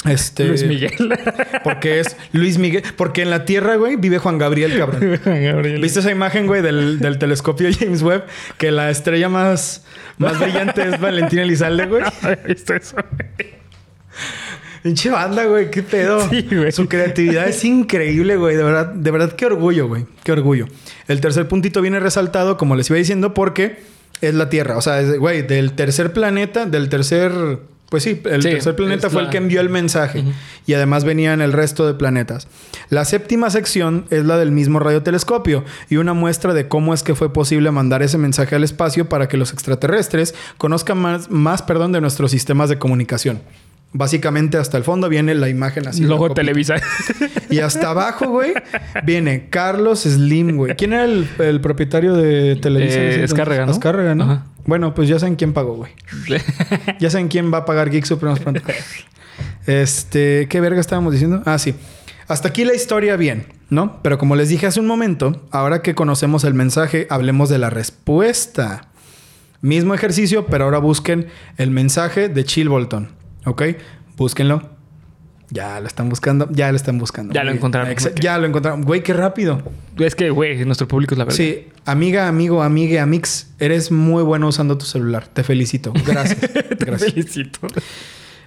Este, 0.06 0.46
Luis 0.46 0.66
Miguel. 0.66 0.92
Porque 1.64 2.00
es 2.00 2.16
Luis 2.32 2.58
Miguel. 2.58 2.84
Porque 2.96 3.22
en 3.22 3.30
la 3.30 3.46
Tierra, 3.46 3.76
güey, 3.76 3.96
vive 3.96 4.18
Juan 4.20 4.38
Gabriel, 4.38 4.78
cabrón. 4.78 5.20
Gabriel. 5.24 5.82
¿Viste 5.82 6.00
esa 6.00 6.12
imagen, 6.12 6.48
güey, 6.48 6.62
del, 6.62 7.00
del 7.00 7.18
telescopio 7.18 7.70
James 7.78 8.02
Webb? 8.02 8.26
Que 8.58 8.72
la 8.72 8.90
estrella 8.90 9.30
más, 9.30 9.86
más 10.18 10.40
brillante 10.40 10.88
es 10.88 11.00
Valentina 11.00 11.44
Elizalde, 11.44 11.86
güey. 11.88 12.04
¿Viste 12.48 12.76
eso? 12.78 12.98
güey? 12.98 13.64
Pinche 14.84 15.10
banda, 15.10 15.46
güey, 15.46 15.72
qué 15.72 15.82
pedo. 15.82 16.30
Sí, 16.30 16.46
güey. 16.52 16.72
Su 16.74 16.90
creatividad 16.90 17.48
es 17.48 17.64
increíble, 17.64 18.36
güey. 18.36 18.58
De 18.58 18.64
verdad, 18.64 18.88
de 18.88 19.12
verdad, 19.12 19.32
qué 19.32 19.46
orgullo, 19.46 19.88
güey. 19.88 20.06
Qué 20.26 20.34
orgullo. 20.34 20.68
El 21.08 21.22
tercer 21.22 21.48
puntito 21.48 21.82
viene 21.82 22.02
resaltado, 22.02 22.58
como 22.58 22.76
les 22.76 22.90
iba 22.90 22.98
diciendo, 22.98 23.34
porque 23.34 23.78
es 24.20 24.34
la 24.34 24.50
Tierra. 24.50 24.76
O 24.76 24.82
sea, 24.82 25.00
es, 25.00 25.18
güey, 25.18 25.42
del 25.42 25.72
tercer 25.72 26.12
planeta, 26.12 26.66
del 26.66 26.90
tercer. 26.90 27.32
Pues 27.94 28.02
sí, 28.02 28.20
el 28.26 28.42
Sí, 28.42 28.50
tercer 28.50 28.76
planeta 28.76 29.08
fue 29.12 29.22
la- 29.22 29.28
el 29.28 29.32
que 29.32 29.38
envió 29.38 29.62
el 29.62 29.70
mensaje. 29.70 30.24
Y 30.66 30.74
además 30.74 31.04
venían 31.04 31.42
el 31.42 31.54
resto 31.54 31.86
de 31.86 31.94
planetas. 31.94 32.48
La 32.90 33.06
séptima 33.06 33.52
sección 33.52 34.06
es 34.10 34.26
la 34.26 34.40
del 34.40 34.52
mismo 34.52 34.80
radiotelescopio 34.80 35.64
y 35.92 35.98
una 35.98 36.16
muestra 36.16 36.56
de 36.56 36.68
cómo 36.68 36.96
es 36.96 37.04
que 37.04 37.14
fue 37.14 37.32
posible 37.32 37.70
mandar 37.70 38.02
ese 38.02 38.18
mensaje 38.18 38.56
al 38.56 38.64
espacio 38.64 39.08
para 39.10 39.28
que 39.28 39.38
los 39.38 39.54
extraterrestres 39.54 40.34
conozcan 40.58 40.98
más, 40.98 41.30
más 41.30 41.62
perdón, 41.62 41.92
de 41.92 42.02
nuestros 42.02 42.32
sistemas 42.32 42.68
de 42.68 42.80
comunicación. 42.80 43.42
Básicamente 43.94 44.58
hasta 44.58 44.78
el 44.78 44.84
fondo 44.84 45.08
viene 45.08 45.36
la 45.36 45.50
imagen 45.50 45.88
así. 45.88 46.04
Logo. 46.04 46.34
Televisa. 46.34 46.76
Y 47.50 47.60
hasta 47.60 47.92
abajo, 47.92 48.28
güey, 48.28 48.54
viene 49.04 49.50
Carlos 49.50 50.02
Slim, 50.02 50.58
güey. 50.58 50.76
¿Quién 50.76 50.94
era 50.94 51.06
el, 51.06 51.28
el 51.38 51.62
propietario 51.62 52.16
de 52.16 52.56
Televisa? 52.56 52.98
Eh, 52.98 53.04
entonces? 53.04 53.32
Escárraga, 53.32 53.66
¿no? 53.68 53.72
Escárraga, 53.72 54.16
¿no? 54.16 54.24
Ajá. 54.24 54.46
Bueno, 54.66 54.94
pues 54.94 55.10
ya 55.10 55.20
saben 55.20 55.36
quién 55.36 55.54
pagó, 55.54 55.76
güey. 55.76 55.92
Ya 57.00 57.10
saben 57.10 57.28
quién 57.28 57.54
va 57.54 57.60
a 57.60 57.66
pagar 57.66 57.90
Geek 57.90 58.06
Supremos 58.06 58.40
pronto. 58.40 58.62
Este, 59.66 60.48
¿qué 60.50 60.62
verga 60.62 60.80
estábamos 60.80 61.12
diciendo? 61.14 61.44
Ah, 61.46 61.58
sí. 61.58 61.76
Hasta 62.28 62.50
aquí 62.50 62.64
la 62.64 62.74
historia 62.74 63.18
bien, 63.18 63.48
¿no? 63.70 64.00
Pero 64.02 64.18
como 64.18 64.36
les 64.36 64.50
dije 64.50 64.66
hace 64.66 64.80
un 64.80 64.88
momento, 64.88 65.46
ahora 65.52 65.82
que 65.82 65.96
conocemos 65.96 66.44
el 66.46 66.54
mensaje, 66.54 67.08
hablemos 67.10 67.50
de 67.50 67.58
la 67.58 67.70
respuesta. 67.70 68.88
Mismo 69.62 69.94
ejercicio, 69.94 70.46
pero 70.48 70.66
ahora 70.66 70.78
busquen 70.78 71.28
el 71.58 71.72
mensaje 71.72 72.30
de 72.30 72.44
Chill 72.44 72.70
Bolton, 72.70 73.10
¿ok? 73.46 73.64
Búsquenlo. 74.18 74.70
Ya 75.50 75.80
lo 75.80 75.88
están 75.88 76.10
buscando, 76.10 76.48
ya 76.52 76.72
lo 76.72 76.76
están 76.76 76.98
buscando. 76.98 77.32
Ya 77.34 77.44
lo 77.44 77.52
encontraron. 77.52 77.96
Ya 78.20 78.40
lo 78.40 78.48
encontraron. 78.48 78.82
Güey, 78.84 79.04
qué 79.04 79.14
rápido. 79.14 79.62
es 80.00 80.16
que, 80.16 80.32
güey, 80.32 80.66
nuestro 80.66 80.88
público 80.88 81.14
es 81.14 81.20
la 81.20 81.26
verdad. 81.26 81.38
Sí, 81.38 81.68
amiga, 81.86 82.28
amigo, 82.28 82.64
amigue, 82.64 83.00
amix, 83.00 83.52
eres 83.60 83.92
muy 83.92 84.24
bueno 84.24 84.48
usando 84.48 84.78
tu 84.80 84.86
celular. 84.86 85.28
Te 85.28 85.44
felicito. 85.44 85.94
Gracias. 86.08 86.40
Te 86.80 86.86
Gracias. 86.86 87.12
felicito. 87.14 87.60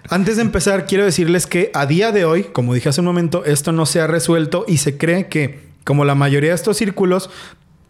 Antes 0.09 0.37
de 0.37 0.42
empezar, 0.42 0.87
quiero 0.87 1.04
decirles 1.04 1.46
que 1.46 1.70
a 1.74 1.87
día 1.87 2.11
de 2.11 2.24
hoy, 2.24 2.44
como 2.44 2.74
dije 2.74 2.88
hace 2.88 3.00
un 3.02 3.06
momento, 3.06 3.44
esto 3.44 3.70
no 3.70 3.87
se 3.87 4.00
ha 4.00 4.09
resuelto 4.09 4.64
y 4.66 4.78
se 4.78 4.96
cree 4.98 5.28
que, 5.28 5.61
como 5.85 6.04
la 6.04 6.16
mayoría 6.16 6.50
de 6.50 6.56
estos 6.56 6.76
círculos, 6.76 7.30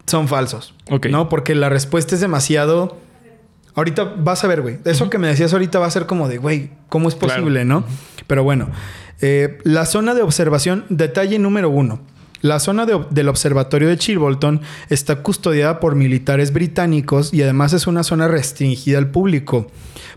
son 0.06 0.28
falsos. 0.28 0.74
Ok. 0.90 1.06
¿No? 1.06 1.28
Porque 1.28 1.54
la 1.54 1.68
respuesta 1.68 2.14
es 2.14 2.20
demasiado. 2.20 2.98
Ahorita 3.76 4.02
vas 4.18 4.42
a 4.42 4.48
ver, 4.48 4.62
güey. 4.62 4.78
Eso 4.84 5.08
que 5.10 5.18
me 5.18 5.28
decías 5.28 5.52
ahorita 5.52 5.78
va 5.78 5.86
a 5.86 5.90
ser 5.90 6.06
como 6.06 6.28
de, 6.28 6.38
güey, 6.38 6.70
¿cómo 6.88 7.08
es 7.08 7.14
Claro. 7.14 7.34
posible, 7.34 7.64
no? 7.64 7.84
Pero 8.26 8.42
bueno, 8.42 8.68
eh, 9.20 9.58
la 9.62 9.86
zona 9.86 10.14
de 10.14 10.22
observación, 10.22 10.84
detalle 10.88 11.38
número 11.38 11.70
uno. 11.70 12.00
La 12.42 12.58
zona 12.60 12.84
de- 12.86 13.04
del 13.10 13.28
observatorio 13.28 13.88
de 13.88 13.96
Chilbolton 13.96 14.60
está 14.88 15.22
custodiada 15.22 15.80
por 15.80 15.94
militares 15.94 16.52
británicos 16.52 17.32
y 17.32 17.42
además 17.42 17.72
es 17.72 17.86
una 17.86 18.02
zona 18.02 18.28
restringida 18.28 18.98
al 18.98 19.10
público, 19.10 19.70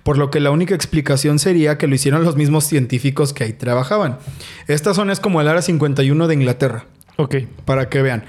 por 0.03 0.17
lo 0.17 0.29
que 0.29 0.39
la 0.39 0.51
única 0.51 0.75
explicación 0.75 1.39
sería 1.39 1.77
que 1.77 1.87
lo 1.87 1.95
hicieron 1.95 2.23
los 2.23 2.35
mismos 2.35 2.65
científicos 2.65 3.33
que 3.33 3.45
ahí 3.45 3.53
trabajaban. 3.53 4.17
Esta 4.67 4.93
zona 4.93 5.13
es 5.13 5.19
como 5.19 5.39
el 5.41 5.47
área 5.47 5.61
51 5.61 6.27
de 6.27 6.33
Inglaterra, 6.35 6.85
Ok. 7.17 7.35
para 7.65 7.89
que 7.89 8.01
vean. 8.01 8.25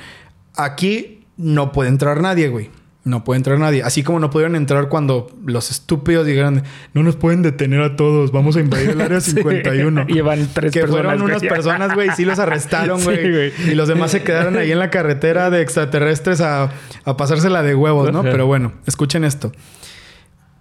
Aquí 0.56 1.24
no 1.36 1.72
puede 1.72 1.88
entrar 1.90 2.20
nadie, 2.20 2.48
güey. 2.48 2.70
No 3.02 3.24
puede 3.24 3.38
entrar 3.38 3.58
nadie. 3.58 3.82
Así 3.82 4.02
como 4.02 4.20
no 4.20 4.28
pudieron 4.28 4.56
entrar 4.56 4.88
cuando 4.90 5.30
los 5.46 5.70
estúpidos 5.70 6.26
dijeron, 6.26 6.62
no 6.92 7.02
nos 7.02 7.16
pueden 7.16 7.40
detener 7.40 7.80
a 7.80 7.96
todos, 7.96 8.30
vamos 8.30 8.56
a 8.56 8.60
invadir 8.60 8.90
el 8.90 9.00
área 9.00 9.20
Sí. 9.22 9.30
51. 9.32 10.06
Llevan 10.06 10.46
tres 10.52 10.70
que 10.70 10.80
personas. 10.80 11.04
fueron 11.06 11.22
unas 11.22 11.42
personas, 11.42 11.94
güey, 11.94 12.08
y 12.08 12.12
sí 12.12 12.26
los 12.26 12.38
arrestaron, 12.38 13.00
Sí, 13.00 13.06
güey. 13.06 13.52
y 13.70 13.74
los 13.74 13.88
demás 13.88 14.10
se 14.10 14.22
quedaron 14.22 14.56
ahí 14.58 14.70
en 14.70 14.78
la 14.78 14.90
carretera 14.90 15.48
de 15.48 15.62
extraterrestres 15.62 16.42
a, 16.42 16.70
a 17.04 17.16
pasársela 17.16 17.62
de 17.62 17.74
huevos, 17.74 18.12
¿no? 18.12 18.20
Ajá. 18.20 18.30
Pero 18.30 18.46
bueno, 18.46 18.72
escuchen 18.86 19.24
esto. 19.24 19.50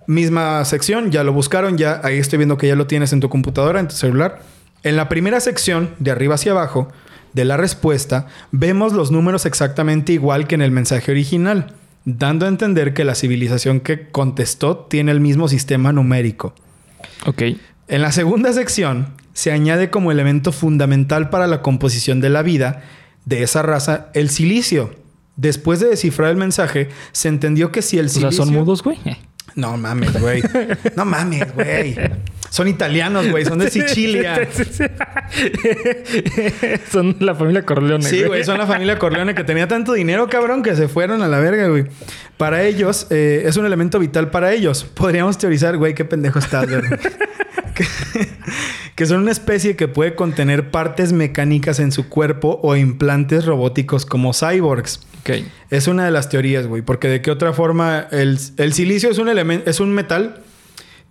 Misma 0.08 0.63
sección, 0.65 1.12
ya 1.12 1.23
lo 1.23 1.34
buscaron, 1.34 1.78
ya 1.78 2.02
ahí 2.04 2.17
estoy 2.17 2.38
viendo 2.38 2.58
que 2.58 2.67
ya 2.67 2.75
lo 2.75 2.88
tienes 2.88 3.13
en 3.13 3.19
tu 3.19 3.30
computadora, 3.30 3.80
en 3.80 3.88
tu 3.89 3.95
celular. 3.95 4.39
En 4.82 4.95
la 4.95 5.08
primera 5.10 5.39
sección, 5.39 5.91
de 5.99 6.10
arriba 6.12 6.36
hacia 6.36 6.54
abajo, 6.54 6.88
de 7.34 7.45
la 7.45 7.58
respuesta, 7.58 8.25
vemos 8.52 8.93
los 8.93 9.12
números 9.12 9.45
exactamente 9.45 10.13
igual 10.13 10.47
que 10.47 10.56
en 10.56 10.62
el 10.63 10.71
mensaje 10.71 11.12
original, 11.12 11.73
dando 12.17 12.45
a 12.45 12.50
entender 12.50 12.93
que 12.93 13.04
la 13.04 13.15
civilización 13.15 13.80
que 13.80 14.10
contestó 14.10 14.78
tiene 14.78 15.12
el 15.12 15.19
mismo 15.19 15.48
sistema 15.48 15.91
numérico. 15.93 16.54
Ok. 17.26 17.43
En 17.88 18.02
la 18.02 18.12
segunda 18.12 18.54
sección 18.54 19.13
se 19.34 19.52
añade 19.52 19.89
como 19.89 20.12
elemento 20.12 20.52
fundamental 20.52 21.30
para 21.30 21.48
la 21.48 21.62
composición 21.62 22.22
de 22.22 22.30
la 22.30 22.41
vida 22.41 22.84
de 23.26 23.43
esa 23.43 23.62
raza 23.62 24.10
el 24.13 24.30
silicio. 24.30 24.95
Después 25.36 25.80
de 25.80 25.88
descifrar 25.89 26.32
el 26.32 26.38
mensaje, 26.38 26.89
se 27.12 27.30
entendió 27.30 27.72
que 27.72 27.82
si 27.82 27.98
el 27.98 28.08
O 28.08 28.10
silicio... 28.10 28.32
sea, 28.32 28.45
son 28.45 28.54
mudos, 28.54 28.84
güey. 28.84 28.98
No 29.56 29.78
mames, 29.78 30.19
güey. 30.19 30.41
No 30.95 31.06
mames, 31.06 31.54
güey. 31.54 31.95
Son 32.49 32.67
italianos, 32.67 33.29
güey. 33.29 33.45
Son 33.45 33.59
de 33.59 33.69
Sicilia. 33.71 34.35
son 36.91 37.15
la 37.19 37.35
familia 37.35 37.65
Corleone. 37.65 38.03
Sí, 38.03 38.23
güey. 38.23 38.43
Son 38.43 38.57
la 38.57 38.67
familia 38.67 38.97
Corleone 38.97 39.35
que 39.35 39.43
tenía 39.43 39.67
tanto 39.67 39.93
dinero, 39.93 40.27
cabrón, 40.29 40.63
que 40.63 40.75
se 40.75 40.88
fueron 40.88 41.21
a 41.21 41.27
la 41.27 41.39
verga, 41.39 41.67
güey. 41.67 41.85
Para 42.38 42.63
ellos, 42.63 43.07
eh, 43.09 43.43
es 43.45 43.57
un 43.57 43.65
elemento 43.65 43.99
vital 43.99 44.31
para 44.31 44.53
ellos. 44.53 44.83
Podríamos 44.83 45.38
teorizar, 45.38 45.77
güey, 45.77 45.93
qué 45.93 46.05
pendejo 46.05 46.39
estás, 46.39 46.67
güey. 46.67 46.81
que, 48.95 49.05
son 49.05 49.21
una 49.21 49.31
especie 49.31 49.75
que 49.75 49.88
puede 49.88 50.15
contener 50.15 50.71
partes 50.71 51.13
mecánicas 51.13 51.79
en 51.79 51.91
su 51.91 52.09
cuerpo 52.09 52.59
o 52.63 52.75
implantes 52.75 53.45
robóticos 53.45 54.05
como 54.05 54.33
cyborgs. 54.33 55.01
Ok. 55.21 55.45
Es 55.69 55.88
una 55.88 56.05
de 56.05 56.12
las 56.12 56.29
teorías, 56.29 56.67
güey. 56.67 56.81
Porque 56.81 57.07
de 57.07 57.21
qué 57.21 57.29
otra 57.29 57.53
forma 57.53 58.07
el, 58.12 58.39
el 58.57 58.73
silicio 58.73 59.12
es 59.12 59.17
un 59.17 59.29
elemento, 59.29 59.69
es 59.69 59.79
un 59.79 59.93
metal 59.93 60.43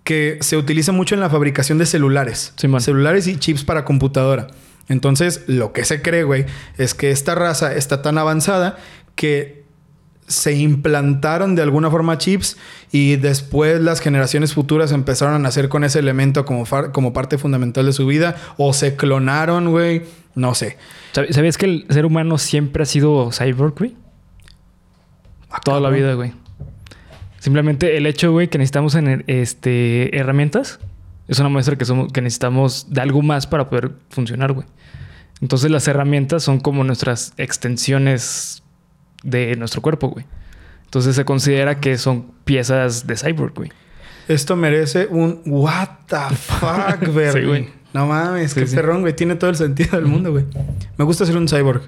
que 0.09 0.38
se 0.40 0.57
utiliza 0.57 0.90
mucho 0.90 1.14
en 1.14 1.21
la 1.21 1.29
fabricación 1.29 1.77
de 1.77 1.85
celulares. 1.85 2.55
Simón. 2.57 2.81
celulares 2.81 3.27
y 3.27 3.37
chips 3.37 3.62
para 3.62 3.85
computadora. 3.85 4.47
Entonces, 4.88 5.42
lo 5.49 5.75
que 5.75 5.85
se 5.85 6.01
cree, 6.01 6.25
güey, 6.25 6.47
es 6.79 6.94
que 6.94 7.11
esta 7.11 7.35
raza 7.35 7.75
está 7.75 8.01
tan 8.01 8.16
avanzada 8.16 8.79
que 9.16 9.64
se 10.27 10.55
implantaron 10.55 11.55
de 11.57 11.61
alguna 11.61 11.90
forma 11.90 12.16
chips 12.16 12.57
y 12.90 13.16
después 13.16 13.83
las 13.83 14.01
generaciones 14.01 14.55
futuras 14.55 14.92
empezaron 14.92 15.35
a 15.35 15.38
nacer 15.38 15.68
con 15.68 15.85
ese 15.85 15.99
elemento 15.99 16.47
como, 16.47 16.64
como 16.94 17.12
parte 17.12 17.37
fundamental 17.37 17.85
de 17.85 17.92
su 17.92 18.07
vida 18.07 18.35
o 18.57 18.73
se 18.73 18.97
clonaron, 18.97 19.71
güey. 19.71 20.05
No 20.35 20.55
sé. 20.55 20.79
¿Sab- 21.14 21.31
¿Sabías 21.33 21.59
que 21.59 21.66
el 21.66 21.87
ser 21.90 22.07
humano 22.07 22.38
siempre 22.38 22.83
ha 22.83 22.87
sido 22.87 23.31
cyborg, 23.31 23.75
güey? 23.77 23.94
Ah, 25.51 25.61
Toda 25.62 25.81
la 25.81 25.90
vida, 25.90 26.14
güey. 26.14 26.33
Simplemente 27.49 27.97
el 27.97 28.05
hecho, 28.05 28.31
güey, 28.31 28.49
que 28.49 28.59
necesitamos 28.59 28.95
en, 28.95 29.25
este, 29.27 30.15
herramientas 30.15 30.81
es 31.29 31.39
una 31.39 31.49
muestra 31.49 31.77
que, 31.77 31.87
somos, 31.87 32.13
que 32.13 32.21
necesitamos 32.21 32.89
de 32.91 33.01
algo 33.01 33.23
más 33.23 33.47
para 33.47 33.71
poder 33.71 33.93
funcionar, 34.11 34.53
güey. 34.53 34.67
Entonces 35.41 35.71
las 35.71 35.89
herramientas 35.89 36.43
son 36.43 36.61
como 36.61 36.85
nuestras 36.85 37.33
extensiones 37.39 38.63
de 39.23 39.57
nuestro 39.57 39.81
cuerpo, 39.81 40.09
güey. 40.09 40.27
Entonces 40.85 41.17
se 41.17 41.25
considera 41.25 41.81
que 41.81 41.97
son 41.97 42.33
piezas 42.45 43.07
de 43.07 43.17
cyborg, 43.17 43.55
güey. 43.55 43.73
Esto 44.29 44.55
merece 44.55 45.07
un 45.07 45.41
what 45.47 45.89
the 46.07 46.37
fuck. 46.37 47.03
Sí, 47.33 47.45
güey. 47.47 47.71
No 47.95 48.07
mames, 48.09 48.53
Sí, 48.53 48.61
qué 48.61 48.67
sí. 48.67 48.77
perrón, 48.77 49.01
güey. 49.01 49.17
Tiene 49.17 49.37
todo 49.37 49.49
el 49.49 49.57
sentido 49.57 49.97
del 49.97 50.05
mundo, 50.05 50.33
güey. 50.33 50.45
Me 50.99 51.05
gusta 51.07 51.25
ser 51.25 51.39
un 51.39 51.49
cyborg. 51.49 51.81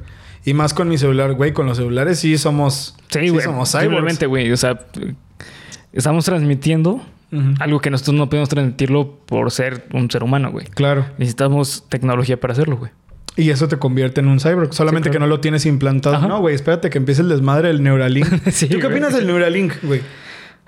Y 0.42 0.54
más 0.54 0.72
con 0.72 0.88
mi 0.88 0.96
celular, 0.96 1.34
güey. 1.34 1.52
Con 1.52 1.66
los 1.66 1.76
celulares 1.76 2.18
sí 2.18 2.38
somos... 2.38 2.96
Sí, 3.10 3.28
güey. 3.28 3.44
somos 3.44 3.70
cyborgs. 3.70 3.88
Simplemente, 3.88 4.24
güey. 4.24 4.50
O 4.52 4.56
sea, 4.56 4.80
estamos 5.92 6.24
transmitiendo 6.24 7.00
algo 7.60 7.78
que 7.80 7.90
nosotros 7.90 8.16
no 8.16 8.28
podemos 8.28 8.48
transmitirlo 8.48 9.18
por 9.26 9.50
ser 9.52 9.86
un 9.92 10.10
ser 10.10 10.24
humano, 10.24 10.50
güey. 10.50 10.66
Claro. 10.66 11.06
Necesitamos 11.16 11.84
tecnología 11.88 12.40
para 12.40 12.52
hacerlo, 12.54 12.76
güey. 12.76 12.90
Y 13.36 13.50
eso 13.50 13.68
te 13.68 13.76
convierte 13.76 14.20
en 14.20 14.26
un 14.26 14.40
cyborg. 14.40 14.74
Solamente 14.74 15.08
Sí, 15.08 15.12
que 15.12 15.18
no 15.20 15.28
lo 15.28 15.38
tienes 15.38 15.64
implantado. 15.64 16.16
Ajá. 16.16 16.26
No, 16.26 16.40
güey. 16.40 16.56
Espérate 16.56 16.90
que 16.90 16.98
empiece 16.98 17.22
el 17.22 17.28
desmadre 17.28 17.68
del 17.68 17.82
Neuralink. 17.84 18.26
Sí, 18.50 18.66
¿Tú 18.66 18.78
qué 18.78 18.82
güey. 18.86 18.92
opinas 18.94 19.14
del 19.14 19.28
Neuralink, 19.28 19.74
güey? 19.84 20.00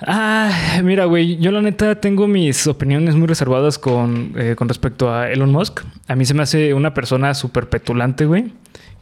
Ah, 0.06 0.80
mira, 0.82 1.04
güey, 1.04 1.37
yo 1.38 1.50
la 1.52 1.62
neta 1.62 1.96
tengo 2.00 2.26
mis 2.26 2.66
opiniones 2.66 3.14
muy 3.14 3.26
reservadas 3.28 3.78
con, 3.78 4.32
eh, 4.37 4.54
con 4.56 4.68
respecto 4.68 5.12
a 5.12 5.30
Elon 5.30 5.50
Musk. 5.50 5.80
A 6.08 6.16
mí 6.16 6.24
se 6.24 6.35
me 6.35 6.42
hace 6.42 6.74
una 6.74 6.92
persona 6.94 7.35
súper 7.35 7.68
petulante, 7.68 8.24
güey, 8.26 8.52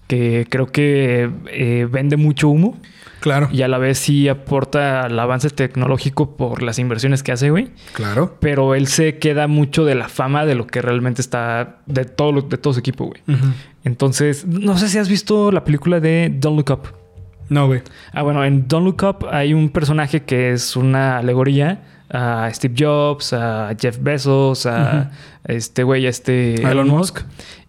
que 0.08 0.46
creo 0.50 0.66
que 0.66 1.30
eh, 1.52 1.86
vende 1.90 2.16
mucho 2.16 2.48
humo 2.48 2.78
Claro. 3.20 3.48
y 3.52 3.62
a 3.62 3.68
la 3.68 3.76
vez 3.78 3.98
sí 3.98 4.28
aporta 4.28 5.02
al 5.02 5.18
avance 5.18 5.50
tecnológico 5.50 6.36
por 6.36 6.62
las 6.62 6.78
inversiones 6.78 7.22
que 7.22 7.32
hace, 7.32 7.50
güey. 7.50 7.68
Claro. 7.92 8.36
Pero 8.40 8.74
él 8.74 8.86
se 8.86 9.18
queda 9.18 9.46
mucho 9.46 9.84
de 9.84 9.94
la 9.94 10.08
fama 10.08 10.46
de 10.46 10.54
lo 10.54 10.66
que 10.66 10.80
realmente 10.80 11.20
está, 11.20 11.80
de 11.86 12.06
todo, 12.06 12.32
lo- 12.32 12.42
de 12.42 12.56
todo 12.56 12.72
su 12.72 12.80
equipo, 12.80 13.04
güey. 13.06 13.20
Entonces, 13.84 14.46
no 14.46 14.76
sé 14.78 14.88
si 14.88 14.98
has 14.98 15.08
visto 15.08 15.50
la 15.52 15.64
película 15.64 16.00
de 16.00 16.32
Don't 16.34 16.56
Look 16.56 16.70
Up. 16.78 16.88
No, 17.48 17.66
güey. 17.66 17.82
Ah, 18.12 18.22
bueno, 18.22 18.44
en 18.44 18.68
Don't 18.68 18.84
Look 18.86 19.02
Up 19.02 19.26
hay 19.30 19.54
un 19.54 19.70
personaje 19.70 20.22
que 20.22 20.52
es 20.52 20.76
una 20.76 21.18
alegoría 21.18 21.82
a 22.12 22.48
Steve 22.52 22.74
Jobs, 22.78 23.32
a 23.32 23.74
Jeff 23.78 23.98
Bezos, 24.00 24.66
a 24.66 25.10
este 25.44 25.82
güey, 25.82 26.06
a 26.06 26.10
este 26.10 26.54
Elon 26.56 26.70
Elon 26.72 26.88
Musk. 26.88 27.20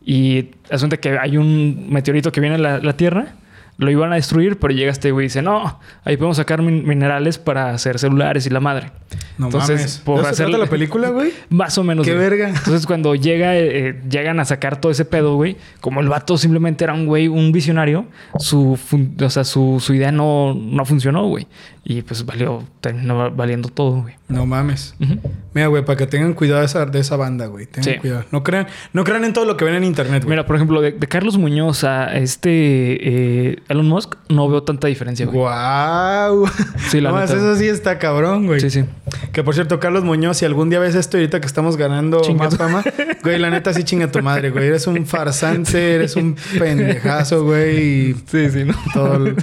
Y 0.03 0.49
asunta 0.69 0.97
que 0.97 1.17
hay 1.17 1.37
un 1.37 1.87
meteorito 1.89 2.31
que 2.31 2.41
viene 2.41 2.55
a 2.55 2.59
la, 2.59 2.77
la 2.79 2.97
Tierra, 2.97 3.35
lo 3.81 3.89
iban 3.91 4.11
a 4.13 4.15
destruir, 4.15 4.57
pero 4.59 4.73
llega 4.73 4.91
este 4.91 5.11
güey 5.11 5.25
y 5.25 5.27
dice, 5.27 5.41
no, 5.41 5.79
ahí 6.03 6.15
podemos 6.15 6.37
sacar 6.37 6.61
min- 6.61 6.87
minerales 6.87 7.37
para 7.39 7.71
hacer 7.71 7.97
celulares 7.99 8.45
y 8.45 8.49
la 8.51 8.59
madre. 8.59 8.91
No 9.37 9.47
Entonces, 9.47 9.75
mames. 9.77 9.97
por 10.05 10.15
¿De 10.17 10.21
eso 10.21 10.35
se 10.35 10.43
hacer- 10.43 10.57
la 10.59 10.67
película, 10.67 11.09
güey? 11.09 11.31
Más 11.49 11.77
o 11.79 11.83
menos. 11.83 12.05
Qué 12.05 12.13
güey. 12.13 12.29
verga. 12.29 12.49
Entonces, 12.49 12.85
cuando 12.85 13.15
llega, 13.15 13.57
eh, 13.57 13.99
llegan 14.09 14.39
a 14.39 14.45
sacar 14.45 14.79
todo 14.79 14.91
ese 14.91 15.03
pedo, 15.03 15.35
güey, 15.35 15.57
como 15.81 15.99
el 15.99 16.09
vato 16.09 16.37
simplemente 16.37 16.83
era 16.83 16.93
un 16.93 17.07
güey, 17.07 17.27
un 17.27 17.51
visionario, 17.51 18.05
su, 18.37 18.77
o 19.19 19.29
sea, 19.29 19.43
su, 19.43 19.79
su 19.81 19.93
idea 19.95 20.11
no, 20.11 20.53
no 20.53 20.85
funcionó, 20.85 21.27
güey. 21.27 21.47
Y 21.83 22.03
pues 22.03 22.23
valió, 22.27 22.63
terminó 22.79 23.31
valiendo 23.31 23.67
todo, 23.69 24.03
güey. 24.03 24.13
No 24.27 24.45
mames. 24.45 24.93
Ujú. 25.01 25.19
Mira, 25.55 25.65
güey, 25.67 25.83
para 25.83 25.97
que 25.97 26.05
tengan 26.05 26.35
cuidado 26.35 26.59
de 26.59 26.67
esa, 26.67 26.85
de 26.85 26.99
esa 26.99 27.15
banda, 27.15 27.47
güey. 27.47 27.65
Tengan 27.65 27.93
Sí. 27.95 27.99
cuidado. 27.99 28.23
No 28.31 28.43
crean, 28.43 28.67
no 28.93 29.03
crean 29.03 29.25
en 29.25 29.33
todo 29.33 29.45
lo 29.45 29.57
que 29.57 29.65
ven 29.65 29.73
en 29.73 29.83
internet, 29.83 30.23
güey. 30.23 30.29
Mira, 30.37 30.45
por 30.45 30.55
ejemplo, 30.57 30.79
de, 30.79 30.91
de 30.91 31.07
Carlos 31.07 31.39
Muñoz 31.39 31.83
a 31.83 32.15
este 32.15 32.49
eh, 32.51 33.59
Elon 33.67 33.87
Musk, 33.87 34.13
no 34.29 34.47
veo 34.47 34.61
tanta 34.61 34.87
diferencia, 34.87 35.25
güey. 35.25 35.39
¡Guau! 35.39 36.45
Sí, 36.89 37.01
la 37.01 37.09
no, 37.13 37.19
neta. 37.19 37.33
eso 37.33 37.55
sí 37.55 37.67
está 37.67 37.97
cabrón, 37.97 38.45
güey. 38.45 38.59
Sí, 38.61 38.69
sí. 38.69 38.85
Que 39.33 39.43
por 39.43 39.55
cierto, 39.55 39.79
Carlos 39.79 40.03
Muñoz, 40.03 40.37
si 40.37 40.45
algún 40.45 40.69
día 40.69 40.77
ves 40.79 40.93
esto 40.93 41.17
y 41.17 41.21
ahorita 41.21 41.41
que 41.41 41.47
estamos 41.47 41.77
ganando 41.77 42.21
Chinga 42.21 42.43
más 42.43 42.49
tu- 42.51 42.57
fama, 42.57 42.83
güey, 43.23 43.39
la 43.39 43.49
neta 43.49 43.73
sí 43.73 43.83
chinga 43.83 44.11
tu 44.11 44.21
madre, 44.21 44.51
güey. 44.51 44.67
Eres 44.67 44.85
un 44.85 45.03
farsante, 45.07 45.95
eres 45.95 46.15
un 46.15 46.35
pendejazo, 46.59 47.43
güey. 47.43 47.79
Y 48.11 48.13
Sí, 48.27 48.49
sí, 48.51 48.63
¿no? 48.65 48.75
todo 48.93 49.15
el- 49.15 49.35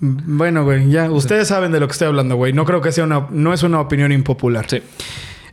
Bueno, 0.00 0.64
güey, 0.64 0.90
ya. 0.90 1.10
Ustedes 1.10 1.48
saben 1.48 1.72
de 1.72 1.80
lo 1.80 1.88
que 1.88 1.92
estoy 1.92 2.08
hablando, 2.08 2.36
güey. 2.36 2.52
No 2.52 2.64
creo 2.64 2.80
que 2.80 2.92
sea 2.92 3.04
una... 3.04 3.26
No 3.30 3.52
es 3.52 3.62
una 3.62 3.80
opinión 3.80 4.12
impopular. 4.12 4.66
Sí. 4.68 4.82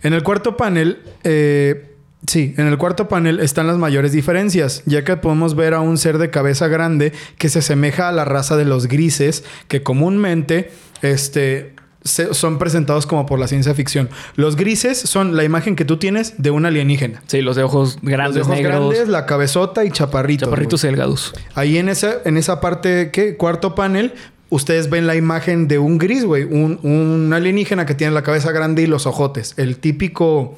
En 0.04 0.14
el 0.14 0.22
cuarto 0.22 0.56
panel, 0.56 1.00
eh, 1.24 1.96
sí, 2.28 2.54
en 2.58 2.68
el 2.68 2.78
cuarto 2.78 3.08
panel 3.08 3.40
están 3.40 3.66
las 3.66 3.78
mayores 3.80 4.12
diferencias, 4.12 4.84
ya 4.86 5.04
que 5.04 5.18
podemos 5.18 5.56
ver 5.56 5.74
a 5.74 5.80
un 5.80 5.98
ser 5.98 6.20
de 6.20 6.30
cabeza 6.30 6.68
grande 6.68 7.12
que 7.40 7.50
se 7.50 7.60
asemeja 7.60 8.08
a 8.10 8.12
la 8.12 8.24
raza 8.24 8.56
de 8.56 8.66
los 8.66 8.88
grises, 8.88 9.44
que 9.68 9.82
comúnmente 9.82 10.70
este, 11.02 11.74
se- 12.04 12.36
son 12.36 12.60
presentados 12.60 13.08
como 13.08 13.26
por 13.26 13.40
la 13.40 13.48
ciencia 13.48 13.74
ficción. 13.74 14.10
Los 14.36 14.58
grises 14.58 15.00
son 15.00 15.36
la 15.36 15.44
imagen 15.44 15.76
que 15.76 15.86
tú 15.86 15.98
tienes 15.98 16.36
de 16.38 16.52
un 16.52 16.68
alienígena. 16.68 17.24
Sí, 17.26 17.42
los 17.42 17.56
de 17.56 17.64
ojos 17.64 17.98
Los 18.04 18.12
grandes, 18.12 18.36
de 18.36 18.42
ojos 18.42 18.56
negros, 18.58 18.76
grandes, 18.94 19.08
la 19.08 19.26
cabezota 19.26 19.84
y 19.86 19.90
chaparritos. 19.90 20.46
chaparritos 20.48 20.84
delgados. 20.84 21.34
Ahí 21.56 21.80
en 21.80 21.90
esa, 21.90 22.18
en 22.26 22.38
esa 22.38 22.62
parte, 22.62 23.10
¿qué? 23.12 23.38
Cuarto 23.38 23.74
panel, 23.74 24.14
ustedes 24.56 24.90
ven 24.90 25.06
la 25.08 25.16
imagen 25.16 25.68
de 25.68 25.78
un 25.80 25.98
gris, 25.98 26.26
güey. 26.26 26.44
Un, 26.44 26.80
un 26.84 27.32
alienígena 27.34 27.86
que 27.86 27.96
tiene 27.96 28.14
la 28.14 28.24
cabeza 28.24 28.52
grande 28.52 28.82
y 28.82 28.88
los 28.88 29.06
ojotes. 29.06 29.54
El 29.58 29.78
típico... 29.78 30.58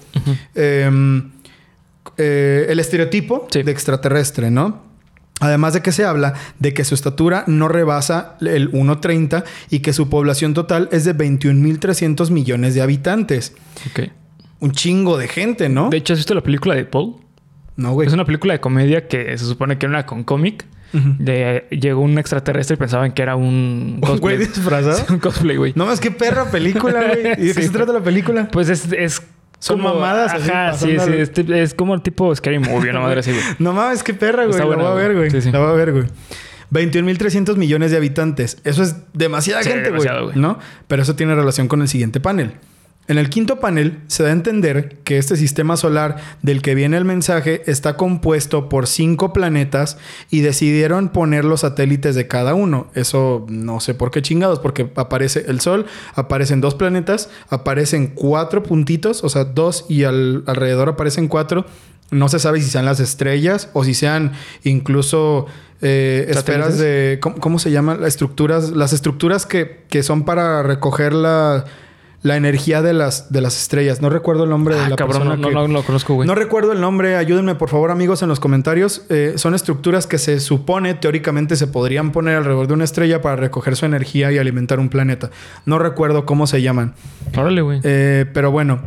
em, 0.55 1.31
eh, 2.17 2.65
el 2.69 2.79
estereotipo 2.79 3.47
Sí. 3.51 3.63
de 3.63 3.71
extraterrestre, 3.71 4.49
¿no? 4.49 4.86
Además 5.39 5.73
de 5.73 5.81
que 5.83 5.91
se 5.91 6.03
habla 6.03 6.33
de 6.57 6.73
que 6.73 6.83
su 6.83 6.95
estatura 6.95 7.43
no 7.45 7.67
rebasa 7.67 8.38
el 8.41 8.71
1.30 8.71 9.43
y 9.69 9.79
que 9.81 9.93
su 9.93 10.10
población 10.10 10.55
total 10.55 10.89
es 10.91 11.05
de 11.05 11.15
21.300 11.15 12.31
millones 12.31 12.73
de 12.73 12.81
habitantes. 12.81 13.53
Ok. 13.91 14.10
Un 14.60 14.71
chingo 14.71 15.15
de 15.17 15.27
gente, 15.27 15.69
¿no? 15.69 15.89
De 15.91 15.97
hecho, 15.97 16.13
¿has 16.13 16.19
visto 16.19 16.33
la 16.33 16.41
película 16.41 16.73
de 16.73 16.86
Paul? 16.86 17.17
no, 17.75 17.93
güey. 17.93 18.07
Es 18.07 18.13
una 18.15 18.25
película 18.25 18.53
de 18.53 18.60
comedia 18.60 19.07
que 19.07 19.38
se 19.38 19.45
supone 19.45 19.77
que 19.77 19.86
era 19.86 19.91
una 19.93 20.05
con 20.07 20.23
cómic. 20.23 20.65
De, 20.93 21.65
llegó 21.69 22.02
un 22.02 22.17
extraterrestre 22.17 22.76
y 22.76 22.78
pensaban 22.78 23.12
que 23.12 23.21
era 23.21 23.36
un 23.36 23.43
¿Un 23.45 24.00
güey 24.00 24.12
cosplay. 24.12 24.38
disfrazado? 24.38 25.06
un 25.13 25.19
cosplay, 25.19 25.58
güey. 25.58 25.73
No 25.76 25.86
más 25.86 26.00
que 26.00 26.12
perra 26.12 26.50
película, 26.50 27.04
güey. 27.08 27.34
¿Y 27.38 27.47
de 27.47 27.54
qué 27.54 27.63
se 27.63 27.69
trata 27.69 27.93
la 27.93 28.02
película? 28.02 28.48
Pues 28.52 28.69
es, 28.69 28.92
es 28.94 29.21
Son 29.60 29.77
como- 29.79 29.94
mamadas 29.96 30.33
así, 30.33 30.50
Ajá, 30.50 30.73
sí, 30.73 30.98
sí. 31.33 31.46
Es, 31.54 31.73
como 31.73 31.94
el 31.94 32.02
tipo 32.02 32.33
Scary 32.35 32.60
Movie, 32.60 32.92
una 32.92 33.02
madre 33.02 33.19
así, 33.19 33.31
güey. 33.31 33.44
No 33.60 33.73
mames, 33.73 34.02
qué 34.04 34.13
perra, 34.13 34.46
güey. 34.46 34.58
La 34.58 34.65
voy 34.65 34.85
a 34.85 34.94
ver, 34.94 35.13
güey. 35.15 35.29
güey. 35.29 35.31
Sí, 35.31 35.42
sí. 35.42 35.52
La 35.52 35.60
voy 35.60 35.69
a 35.69 35.73
ver, 35.73 35.92
güey. 35.92 36.06
21.300 36.71 37.56
millones 37.56 37.92
de 37.92 37.98
habitantes. 37.98 38.58
Eso 38.63 38.83
es 38.83 38.96
demasiada 39.13 39.63
Sí, 39.63 39.69
gente, 39.69 39.90
güey. 39.92 40.08
¿No? 40.35 40.60
Pero 40.88 41.02
eso 41.02 41.15
tiene 41.15 41.33
relación 41.35 41.67
con 41.67 41.81
el 41.81 41.88
siguiente 41.88 42.19
panel. 42.19 42.54
En 43.08 43.17
el 43.17 43.29
quinto 43.29 43.62
panel 43.62 43.99
se 44.08 44.23
da 44.23 44.29
a 44.29 44.33
entender 44.33 44.97
que 45.05 45.17
este 45.17 45.37
sistema 45.37 45.77
solar 45.77 46.17
del 46.41 46.62
que 46.62 46.75
viene 46.75 46.97
el 46.97 47.05
mensaje 47.05 47.62
está 47.65 47.95
compuesto 47.95 48.67
por 48.67 48.85
cinco 48.85 49.31
planetas 49.31 49.97
y 50.29 50.41
decidieron 50.41 51.10
poner 51.10 51.45
los 51.45 51.62
satélites 51.62 52.15
de 52.15 52.27
cada 52.27 52.53
uno. 52.53 52.87
Eso 52.95 53.45
no 53.49 53.79
sé 53.79 53.93
por 53.93 54.12
qué 54.12 54.21
chingados, 54.21 54.60
porque 54.60 54.91
aparece 54.95 55.45
el 55.47 55.62
Sol, 55.62 55.85
aparecen 56.15 56.60
dos 56.60 56.75
planetas, 56.75 57.29
aparecen 57.49 58.08
cuatro 58.08 58.62
puntitos, 58.62 59.23
o 59.23 59.29
sea, 59.29 59.45
dos 59.45 59.85
y 59.87 60.03
al- 60.03 60.43
alrededor 60.45 60.89
aparecen 60.89 61.29
cuatro. 61.29 61.65
No 62.12 62.27
se 62.27 62.39
sabe 62.39 62.62
si 62.62 62.69
sean 62.69 62.85
las 62.85 62.99
estrellas 62.99 63.69
o 63.73 63.85
si 63.85 63.93
sean 63.93 64.33
incluso 64.63 65.45
eh, 65.81 66.25
esferas 66.29 66.77
de... 66.77 67.19
¿cómo, 67.21 67.37
cómo 67.37 67.60
se 67.60 67.71
llaman? 67.71 68.01
Las 68.01 68.10
estructuras, 68.10 68.71
las 68.71 68.91
estructuras 68.91 69.45
que, 69.45 69.85
que 69.89 70.03
son 70.03 70.23
para 70.25 70.63
recoger 70.63 71.13
la, 71.13 71.65
la 72.28 72.36
energía 72.38 72.82
de 72.84 72.94
las, 72.94 73.32
de 73.32 73.42
las 73.42 73.58
estrellas. 73.60 74.02
No 74.02 74.10
recuerdo 74.10 74.44
el 74.44 74.50
nombre 74.52 74.75
de 74.75 74.82
Ah, 74.82 74.90
la 74.90 74.96
cabrón, 74.96 75.19
no, 75.19 75.23
persona 75.30 75.42
no, 75.42 75.48
que- 75.48 75.54
no, 75.56 75.67
no 75.67 75.73
lo 75.73 75.84
conozco, 75.84 76.13
güey. 76.13 76.28
no 76.28 76.36
recuerdo 76.36 76.71
el 76.73 76.80
nombre, 76.82 77.15
ayúdenme 77.15 77.56
por 77.56 77.69
favor 77.69 77.90
amigos 77.90 78.21
en 78.21 78.30
los 78.30 78.40
comentarios. 78.40 79.04
Eh, 79.10 79.34
son 79.38 79.56
estructuras 79.56 80.06
que 80.06 80.17
se 80.19 80.40
supone 80.40 80.94
teóricamente 80.94 81.56
se 81.56 81.65
podrían 81.67 82.12
poner 82.12 82.36
alrededor 82.38 82.67
de 82.67 82.73
una 82.75 82.84
estrella 82.84 83.21
para 83.21 83.36
recoger 83.38 83.75
su 83.75 83.86
energía 83.86 84.32
y 84.32 84.38
alimentar 84.38 84.80
un 84.80 84.90
planeta. 84.90 85.32
No 85.65 85.80
recuerdo 85.80 86.25
cómo 86.25 86.46
se 86.46 86.62
llaman. 86.62 86.94
Órale, 87.36 87.62
güey. 87.62 87.80
Eh, 87.84 88.25
pero 88.34 88.52
bueno, 88.52 88.82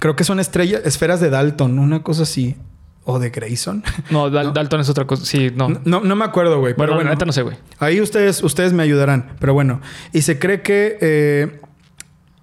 creo 0.00 0.16
que 0.16 0.24
son 0.24 0.40
estrellas, 0.40 0.82
esferas 0.84 1.20
de 1.20 1.30
Dalton, 1.30 1.78
una 1.78 2.02
cosa 2.02 2.24
así. 2.24 2.56
O 3.04 3.18
de 3.18 3.30
Grayson. 3.30 3.82
no, 4.10 4.30
Dal- 4.30 4.52
Dalton 4.52 4.80
es 4.80 4.88
otra 4.88 5.08
cosa. 5.08 5.24
Sí, 5.26 5.50
no. 5.56 5.68
No, 5.84 6.02
no 6.02 6.14
me 6.14 6.24
acuerdo, 6.24 6.60
güey. 6.60 6.74
bueno, 6.74 6.92
pero 6.92 6.94
bueno, 6.94 7.10
neta 7.10 7.24
no 7.24 7.32
sé, 7.32 7.42
güey. 7.42 7.56
Ahí 7.80 8.00
ustedes, 8.00 8.44
ustedes 8.44 8.72
me 8.72 8.84
ayudarán. 8.84 9.32
Pero 9.40 9.54
bueno. 9.54 9.80
Y 10.12 10.22
se 10.22 10.38
cree 10.38 10.62
que. 10.62 10.98
eh, 11.00 11.60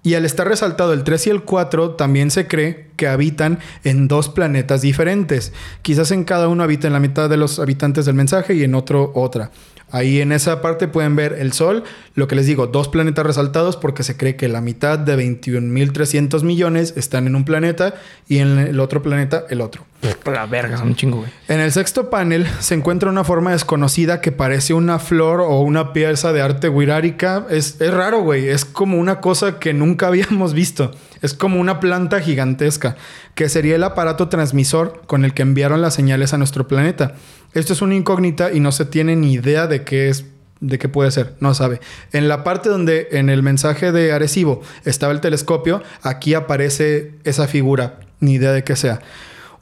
y 0.02 0.14
al 0.14 0.24
estar 0.24 0.48
resaltado 0.48 0.92
el 0.92 1.04
3 1.04 1.26
y 1.26 1.30
el 1.30 1.42
4, 1.42 1.90
también 1.90 2.30
se 2.30 2.46
cree 2.46 2.88
que 2.96 3.06
habitan 3.06 3.58
en 3.84 4.08
dos 4.08 4.28
planetas 4.28 4.80
diferentes. 4.80 5.52
Quizás 5.82 6.10
en 6.10 6.24
cada 6.24 6.48
uno 6.48 6.62
habiten 6.62 6.92
la 6.92 7.00
mitad 7.00 7.28
de 7.28 7.36
los 7.36 7.58
habitantes 7.58 8.06
del 8.06 8.14
mensaje 8.14 8.54
y 8.54 8.64
en 8.64 8.74
otro 8.74 9.12
otra. 9.14 9.50
Ahí 9.90 10.20
en 10.20 10.32
esa 10.32 10.62
parte 10.62 10.88
pueden 10.88 11.16
ver 11.16 11.34
el 11.38 11.52
Sol, 11.52 11.84
lo 12.14 12.28
que 12.28 12.36
les 12.36 12.46
digo, 12.46 12.66
dos 12.66 12.88
planetas 12.88 13.26
resaltados 13.26 13.76
porque 13.76 14.02
se 14.02 14.16
cree 14.16 14.36
que 14.36 14.48
la 14.48 14.60
mitad 14.60 14.98
de 14.98 15.16
21.300 15.16 16.42
millones 16.42 16.94
están 16.96 17.26
en 17.26 17.34
un 17.34 17.44
planeta 17.44 17.94
y 18.28 18.38
en 18.38 18.58
el 18.58 18.80
otro 18.80 19.02
planeta 19.02 19.44
el 19.50 19.60
otro. 19.60 19.84
La 20.24 20.46
verga, 20.46 20.78
son 20.78 20.88
un 20.88 20.96
chingo, 20.96 21.18
güey. 21.18 21.30
En 21.48 21.60
el 21.60 21.72
sexto 21.72 22.08
panel 22.08 22.46
se 22.60 22.74
encuentra 22.74 23.10
una 23.10 23.24
forma 23.24 23.52
desconocida 23.52 24.20
que 24.20 24.32
parece 24.32 24.72
una 24.72 24.98
flor 24.98 25.40
o 25.40 25.60
una 25.60 25.92
pieza 25.92 26.32
de 26.32 26.40
arte 26.40 26.68
wirárica. 26.68 27.46
Es, 27.50 27.80
es 27.80 27.92
raro, 27.92 28.22
güey. 28.22 28.48
Es 28.48 28.64
como 28.64 28.98
una 28.98 29.20
cosa 29.20 29.58
que 29.58 29.74
nunca 29.74 30.06
habíamos 30.08 30.54
visto. 30.54 30.92
Es 31.22 31.34
como 31.34 31.60
una 31.60 31.80
planta 31.80 32.20
gigantesca, 32.20 32.96
que 33.34 33.48
sería 33.48 33.76
el 33.76 33.84
aparato 33.84 34.28
transmisor 34.28 35.02
con 35.06 35.24
el 35.24 35.34
que 35.34 35.42
enviaron 35.42 35.82
las 35.82 35.94
señales 35.94 36.32
a 36.32 36.38
nuestro 36.38 36.66
planeta. 36.66 37.14
Esto 37.52 37.72
es 37.72 37.82
una 37.82 37.94
incógnita 37.94 38.52
y 38.52 38.60
no 38.60 38.72
se 38.72 38.84
tiene 38.84 39.16
ni 39.16 39.32
idea 39.34 39.66
de 39.66 39.84
qué 39.84 40.08
es. 40.08 40.26
De 40.60 40.78
qué 40.78 40.90
puede 40.90 41.10
ser, 41.10 41.36
no 41.40 41.54
sabe. 41.54 41.80
En 42.12 42.28
la 42.28 42.44
parte 42.44 42.68
donde 42.68 43.08
en 43.12 43.30
el 43.30 43.42
mensaje 43.42 43.92
de 43.92 44.12
Arecibo 44.12 44.60
estaba 44.84 45.14
el 45.14 45.22
telescopio, 45.22 45.82
aquí 46.02 46.34
aparece 46.34 47.14
esa 47.24 47.46
figura, 47.46 48.00
ni 48.20 48.34
idea 48.34 48.52
de 48.52 48.62
qué 48.62 48.76
sea. 48.76 49.00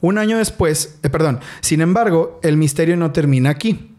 Un 0.01 0.17
año 0.17 0.37
después, 0.37 0.99
eh, 1.03 1.09
perdón, 1.09 1.39
sin 1.61 1.79
embargo, 1.79 2.41
el 2.43 2.57
misterio 2.57 2.97
no 2.97 3.13
termina 3.13 3.49
aquí. 3.49 3.95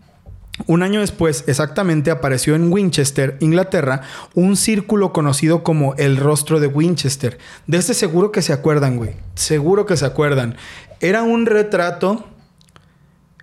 Un 0.67 0.83
año 0.83 1.01
después, 1.01 1.45
exactamente, 1.47 2.11
apareció 2.11 2.55
en 2.55 2.73
Winchester, 2.73 3.37
Inglaterra, 3.41 4.03
un 4.35 4.57
círculo 4.57 5.13
conocido 5.13 5.63
como 5.63 5.95
el 5.97 6.17
rostro 6.17 6.61
de 6.61 6.67
Winchester. 6.67 7.39
De 7.67 7.79
este 7.79 7.95
seguro 7.95 8.33
que 8.33 8.43
se 8.43 8.53
acuerdan, 8.53 8.97
güey. 8.97 9.17
Seguro 9.35 9.87
que 9.87 9.97
se 9.97 10.07
acuerdan. 10.07 10.57
Era 11.01 11.23
un 11.23 11.47
retrato 11.47 12.27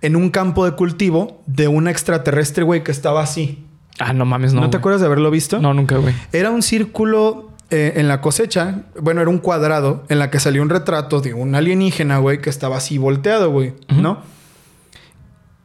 en 0.00 0.16
un 0.16 0.30
campo 0.30 0.64
de 0.64 0.72
cultivo 0.72 1.42
de 1.46 1.68
un 1.68 1.88
extraterrestre, 1.88 2.62
güey, 2.62 2.84
que 2.84 2.92
estaba 2.92 3.22
así. 3.22 3.64
Ah, 3.98 4.12
no 4.12 4.24
mames, 4.24 4.52
no. 4.54 4.60
¿No, 4.60 4.70
te 4.70 4.76
güey. 4.76 4.80
acuerdas 4.80 5.00
de 5.00 5.06
haberlo 5.06 5.30
visto? 5.30 5.58
No, 5.60 5.74
nunca, 5.74 5.96
güey. 5.96 6.14
Era 6.32 6.50
un 6.50 6.62
círculo 6.62 7.50
eh, 7.70 7.94
en 7.96 8.06
la 8.08 8.20
cosecha. 8.20 8.82
Bueno, 9.00 9.20
era 9.20 9.28
un 9.28 9.38
cuadrado 9.38 10.04
en 10.08 10.18
la 10.20 10.30
que 10.30 10.38
salió 10.38 10.62
un 10.62 10.70
retrato 10.70 11.20
de 11.20 11.34
un 11.34 11.54
alienígena, 11.54 12.18
güey, 12.18 12.40
que 12.40 12.48
estaba 12.48 12.76
así 12.76 12.96
volteado, 12.96 13.50
güey. 13.50 13.74
¿no? 13.88 14.22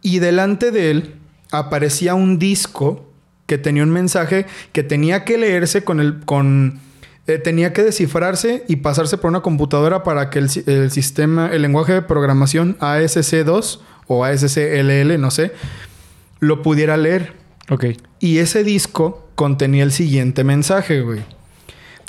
Y 0.02 0.20
delante 0.20 0.72
de 0.72 0.92
él 0.92 1.16
aparecía 1.54 2.16
un 2.16 2.38
disco 2.40 3.10
que 3.46 3.58
tenía 3.58 3.84
un 3.84 3.92
mensaje 3.92 4.46
que 4.72 4.84
tenía 4.84 5.24
que 5.24 5.38
leerse 5.38 5.84
con 5.84 6.00
el. 6.00 6.20
con. 6.26 6.80
eh, 7.28 7.38
tenía 7.38 7.72
que 7.74 7.84
descifrarse 7.84 8.64
y 8.68 8.78
pasarse 8.78 9.18
por 9.18 9.30
una 9.30 9.42
computadora 9.42 10.04
para 10.04 10.30
que 10.30 10.40
el, 10.40 10.50
el 10.66 10.92
sistema, 10.92 11.50
el 11.54 11.62
lenguaje 11.62 11.94
de 11.94 12.02
programación 12.02 12.78
ASC2 12.80 13.80
o 14.08 14.26
ASCLL, 14.26 15.20
no 15.22 15.32
sé, 15.32 15.52
lo 16.40 16.62
pudiera 16.62 16.98
leer. 16.98 17.34
Ok. 17.70 17.86
Y 18.20 18.40
ese 18.40 18.64
disco 18.66 19.26
contenía 19.36 19.84
el 19.84 19.92
siguiente 19.94 20.44
mensaje, 20.44 21.00
güey. 21.02 21.22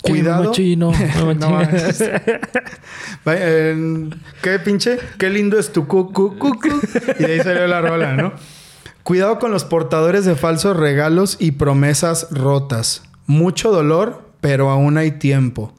Cuidado. 0.02 0.52
Chino, 0.52 0.92
No. 1.38 1.58
Va- 3.26 3.34
eh, 3.36 4.10
¿Qué 4.42 4.58
pinche? 4.58 4.98
Qué 5.18 5.30
lindo 5.30 5.58
es 5.58 5.72
tu 5.72 5.86
cu, 5.86 6.12
cu, 6.12 6.36
cu, 6.38 6.58
cu. 6.60 6.68
Y 7.18 7.22
de 7.22 7.32
ahí 7.34 7.40
salió 7.40 7.66
la 7.66 7.80
rola, 7.80 8.12
¿no? 8.14 8.32
Cuidado 9.04 9.38
con 9.38 9.50
los 9.50 9.64
portadores 9.64 10.24
de 10.24 10.34
falsos 10.34 10.78
regalos 10.78 11.36
y 11.38 11.52
promesas 11.52 12.26
rotas. 12.30 13.02
Mucho 13.26 13.70
dolor, 13.70 14.30
pero 14.40 14.70
aún 14.70 14.96
hay 14.96 15.12
tiempo. 15.12 15.74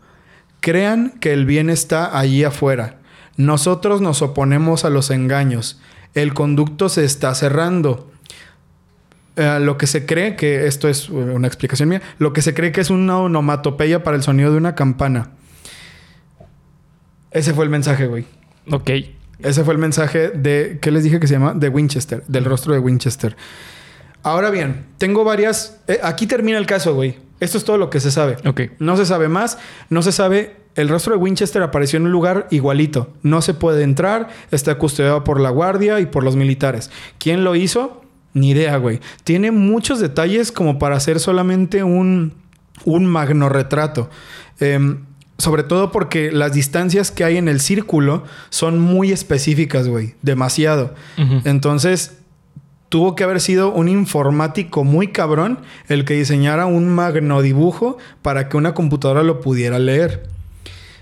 Crean 0.60 1.10
que 1.20 1.34
el 1.34 1.48
bien 1.48 1.72
está 1.72 2.20
allí 2.20 2.44
afuera. 2.44 3.00
Nosotros 3.36 4.00
nos 4.00 4.22
oponemos 4.22 4.86
a 4.86 4.92
los 4.92 5.10
engaños. 5.10 5.82
El 6.14 6.36
conducto 6.36 6.88
se 6.88 7.04
está 7.04 7.34
cerrando. 7.34 8.12
Eh, 9.38 9.58
lo 9.60 9.80
que 9.80 9.88
se 9.88 10.06
cree 10.06 10.36
que 10.36 10.68
esto 10.68 10.88
es 10.88 11.10
una 11.10 11.48
explicación 11.48 11.90
mía, 11.90 12.04
lo 12.20 12.32
que 12.32 12.44
se 12.44 12.54
cree 12.54 12.72
que 12.72 12.82
es 12.82 12.92
una 12.92 13.18
onomatopeya 13.18 14.04
para 14.04 14.18
el 14.18 14.22
sonido 14.22 14.52
de 14.52 14.58
una 14.58 14.76
campana. 14.76 15.32
Ese 17.32 17.56
fue 17.56 17.66
el 17.66 17.72
mensaje, 17.72 18.06
güey. 18.06 18.26
ok. 18.70 18.92
Ese 19.40 19.64
fue 19.64 19.74
el 19.74 19.80
mensaje 19.80 20.30
de 20.30 20.80
¿qué 20.82 20.92
les 20.92 21.04
dije 21.04 21.20
que 21.20 21.28
se 21.28 21.34
llama? 21.34 21.54
De 21.54 21.70
Winchester, 21.70 22.24
del 22.28 22.46
rostro 22.46 22.74
de 22.74 22.80
Winchester. 22.80 23.36
Ahora 24.24 24.50
bien, 24.50 24.86
tengo 24.98 25.24
varias 25.24 25.82
eh, 25.88 26.00
aquí 26.02 26.28
termina 26.28 26.58
el 26.58 26.66
caso, 26.66 26.96
güey. 26.96 27.18
Esto 27.40 27.58
es 27.58 27.66
todo 27.66 27.78
lo 27.78 27.90
que 27.90 28.00
se 28.00 28.12
sabe. 28.12 28.38
Ok. 28.46 28.62
No 28.80 28.98
se 28.98 29.06
sabe 29.06 29.28
más, 29.28 29.58
no 29.90 30.02
se 30.02 30.12
sabe. 30.12 30.58
El 30.76 30.90
rostro 30.90 31.14
de 31.14 31.22
Winchester 31.22 31.62
apareció 31.62 31.98
en 31.98 32.06
un 32.06 32.12
lugar 32.12 32.48
igualito. 32.52 33.14
No 33.22 33.42
se 33.42 33.54
puede 33.54 33.84
entrar, 33.84 34.30
está 34.52 34.76
custodiado 34.78 35.24
por 35.24 35.40
la 35.40 35.50
guardia 35.50 36.00
y 36.00 36.06
por 36.06 36.24
los 36.24 36.36
militares. 36.36 36.92
¿Quién 37.18 37.44
lo 37.44 37.56
hizo? 37.56 38.02
Ni 38.34 38.50
idea, 38.50 38.76
güey. 38.78 39.00
Tiene 39.24 39.52
muchos 39.52 40.02
detalles 40.02 40.52
como 40.52 40.78
para 40.78 40.98
hacer 40.98 41.22
solamente 41.22 41.84
un, 41.84 42.34
un 42.84 43.06
magnorretrato. 43.06 44.10
Em, 44.60 45.05
sobre 45.38 45.64
todo 45.64 45.92
porque 45.92 46.32
las 46.32 46.54
distancias 46.54 47.12
que 47.12 47.24
hay 47.24 47.38
en 47.38 47.48
el 47.48 47.60
círculo 47.60 48.24
son 48.50 48.80
muy 48.80 49.12
específicas, 49.12 49.88
güey. 49.88 50.16
Demasiado. 50.22 50.96
Entonces, 51.44 52.18
tuvo 52.90 53.16
que 53.16 53.24
haber 53.24 53.42
sido 53.42 53.74
un 53.74 53.90
informático 53.90 54.84
muy 54.84 55.10
cabrón 55.10 55.60
el 55.90 56.06
que 56.06 56.14
diseñara 56.14 56.66
un 56.66 56.88
magnodibujo 56.88 57.98
para 58.22 58.48
que 58.48 58.56
una 58.56 58.74
computadora 58.74 59.24
lo 59.24 59.42
pudiera 59.42 59.80
leer. 59.80 60.24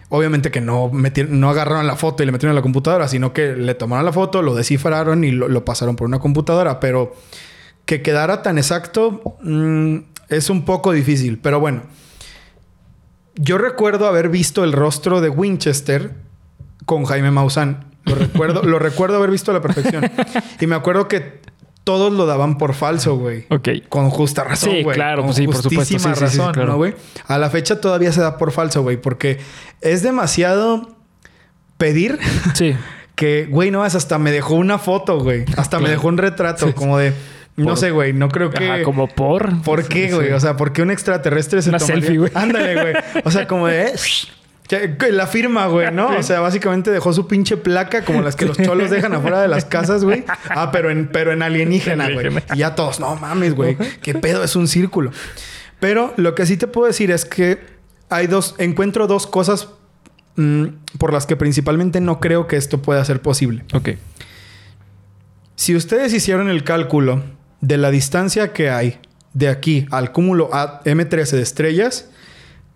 Obviamente 0.10 0.52
que 0.52 0.62
no, 0.62 0.92
no 0.92 1.50
agarraron 1.50 1.88
la 1.88 1.96
foto 1.96 2.24
y 2.24 2.26
le 2.26 2.32
metieron 2.32 2.56
a 2.56 2.60
la 2.60 2.62
computadora, 2.62 3.08
sino 3.08 3.34
que 3.34 3.56
le 3.56 3.74
tomaron 3.76 4.06
la 4.06 4.14
foto, 4.14 4.42
lo 4.42 4.54
descifraron 4.56 5.24
y 5.24 5.32
lo, 5.32 5.48
lo 5.48 5.66
pasaron 5.66 5.96
por 5.96 6.08
una 6.08 6.20
computadora. 6.20 6.80
Pero 6.80 7.16
que 7.86 8.02
quedara 8.02 8.42
tan 8.42 8.58
exacto 8.58 9.38
mm, 9.42 9.98
es 10.30 10.50
un 10.50 10.66
poco 10.66 10.92
difícil. 10.92 11.40
Pero 11.40 11.60
bueno, 11.60 11.84
yo 13.36 13.58
recuerdo 13.58 14.08
haber 14.08 14.30
visto 14.30 14.64
el 14.64 14.74
rostro 14.74 15.22
de 15.22 15.30
Winchester 15.30 16.12
con 16.86 17.06
Jaime 17.06 17.32
Maussan. 17.32 17.86
Lo 18.06 18.16
recuerdo, 18.16 18.64
lo 18.64 18.80
recuerdo 18.80 19.18
haber 19.18 19.32
visto 19.32 19.52
a 19.52 19.54
la 19.54 19.62
perfección. 19.62 20.10
Y 20.60 20.68
me 20.68 20.76
acuerdo 20.76 21.08
que 21.08 21.42
todos 21.86 22.12
lo 22.14 22.26
daban 22.26 22.58
por 22.58 22.74
falso, 22.74 23.16
güey. 23.18 23.46
Ok. 23.50 23.70
Con 23.90 24.10
justa 24.10 24.44
razón, 24.44 24.72
Sí, 24.72 24.84
güey. 24.84 24.96
claro, 24.96 25.18
Con 25.22 25.28
pues 25.28 25.38
sí, 25.38 25.46
por 25.46 25.56
supuesto. 25.58 25.86
Sí, 25.86 26.00
sí, 26.00 26.00
sí, 26.00 26.20
razón, 26.20 26.54
claro. 26.54 26.72
¿no, 26.74 26.78
güey? 26.78 26.96
A 27.28 27.38
la 27.38 27.50
fecha 27.50 27.80
todavía 27.82 28.12
se 28.12 28.22
da 28.22 28.38
por 28.38 28.52
falso, 28.52 28.82
güey. 28.84 28.98
Porque 28.98 29.40
es 29.82 30.04
demasiado 30.04 30.96
pedir 31.78 32.20
Sí. 32.54 32.76
que, 33.16 33.48
güey, 33.50 33.72
no, 33.72 33.86
es 33.86 33.96
hasta 33.96 34.18
me 34.20 34.32
dejó 34.32 34.56
una 34.56 34.78
foto, 34.80 35.20
güey. 35.20 35.46
Hasta 35.58 35.78
me 35.78 35.84
Claro. 35.86 35.92
dejó 35.98 36.08
un 36.10 36.18
retrato 36.18 36.74
como 36.76 36.98
de... 36.98 37.14
No 37.56 37.76
sé, 37.76 37.92
güey. 37.92 38.14
No 38.14 38.30
creo 38.30 38.50
que... 38.50 38.68
Ajá, 38.70 38.84
como 38.84 39.08
por. 39.08 39.62
¿Por 39.62 39.88
qué, 39.88 40.08
Sí. 40.10 40.16
güey? 40.16 40.32
O 40.32 40.40
sea, 40.40 40.58
¿por 40.58 40.74
qué 40.74 40.82
un 40.82 40.90
extraterrestre 40.92 41.62
se 41.62 41.70
Una 41.70 41.78
tomaría- 41.80 41.96
selfie, 42.02 42.18
güey. 42.18 42.32
Ándale, 42.34 42.82
güey. 42.82 42.94
O 43.24 43.32
sea, 43.32 43.48
como 43.48 43.68
de... 43.68 43.94
La 45.12 45.28
firma, 45.28 45.68
güey, 45.68 45.92
¿no? 45.92 46.08
O 46.18 46.24
sea, 46.24 46.40
básicamente 46.40 46.90
dejó 46.90 47.14
su 47.14 47.28
pinche 47.28 47.58
placa 47.58 48.04
como 48.04 48.22
las 48.24 48.36
que 48.36 48.46
los 48.46 48.58
cholos 48.58 48.90
dejan 48.90 49.14
afuera 49.14 49.40
de 49.40 49.48
las 49.48 49.66
casas, 49.66 50.04
güey. 50.04 50.24
Ah, 50.50 50.72
pero 50.72 50.90
en, 50.90 51.10
pero 51.10 51.32
en 51.32 51.44
alienígena, 51.44 52.10
güey. 52.10 52.30
Y 52.56 52.58
ya 52.60 52.74
todos, 52.74 53.00
no 53.00 53.16
mames, 53.18 53.54
güey. 53.54 53.78
¿Qué 54.02 54.16
pedo? 54.16 54.44
Es 54.44 54.56
un 54.56 54.68
círculo. 54.68 55.12
Pero 55.80 56.14
lo 56.18 56.34
que 56.34 56.48
sí 56.48 56.58
te 56.58 56.66
puedo 56.66 56.88
decir 56.88 57.12
es 57.12 57.26
que 57.26 57.60
hay 58.10 58.26
dos, 58.26 58.56
encuentro 58.58 59.06
dos 59.06 59.28
cosas 59.28 59.68
mm, 60.38 60.66
por 60.98 61.14
las 61.14 61.28
que 61.28 61.36
principalmente 61.36 62.02
no 62.02 62.20
creo 62.20 62.48
que 62.48 62.56
esto 62.56 62.82
pueda 62.82 63.04
ser 63.06 63.22
posible. 63.22 63.66
Ok. 63.74 63.90
Si 65.56 65.76
ustedes 65.76 66.14
hicieron 66.14 66.50
el 66.50 66.64
cálculo 66.64 67.22
de 67.64 67.78
la 67.78 67.90
distancia 67.92 68.52
que 68.52 68.70
hay 68.70 69.00
de 69.34 69.48
aquí 69.48 69.86
al 69.90 70.12
cúmulo 70.12 70.50
A- 70.54 70.82
M13 70.84 71.32
de 71.32 71.42
estrellas, 71.42 72.10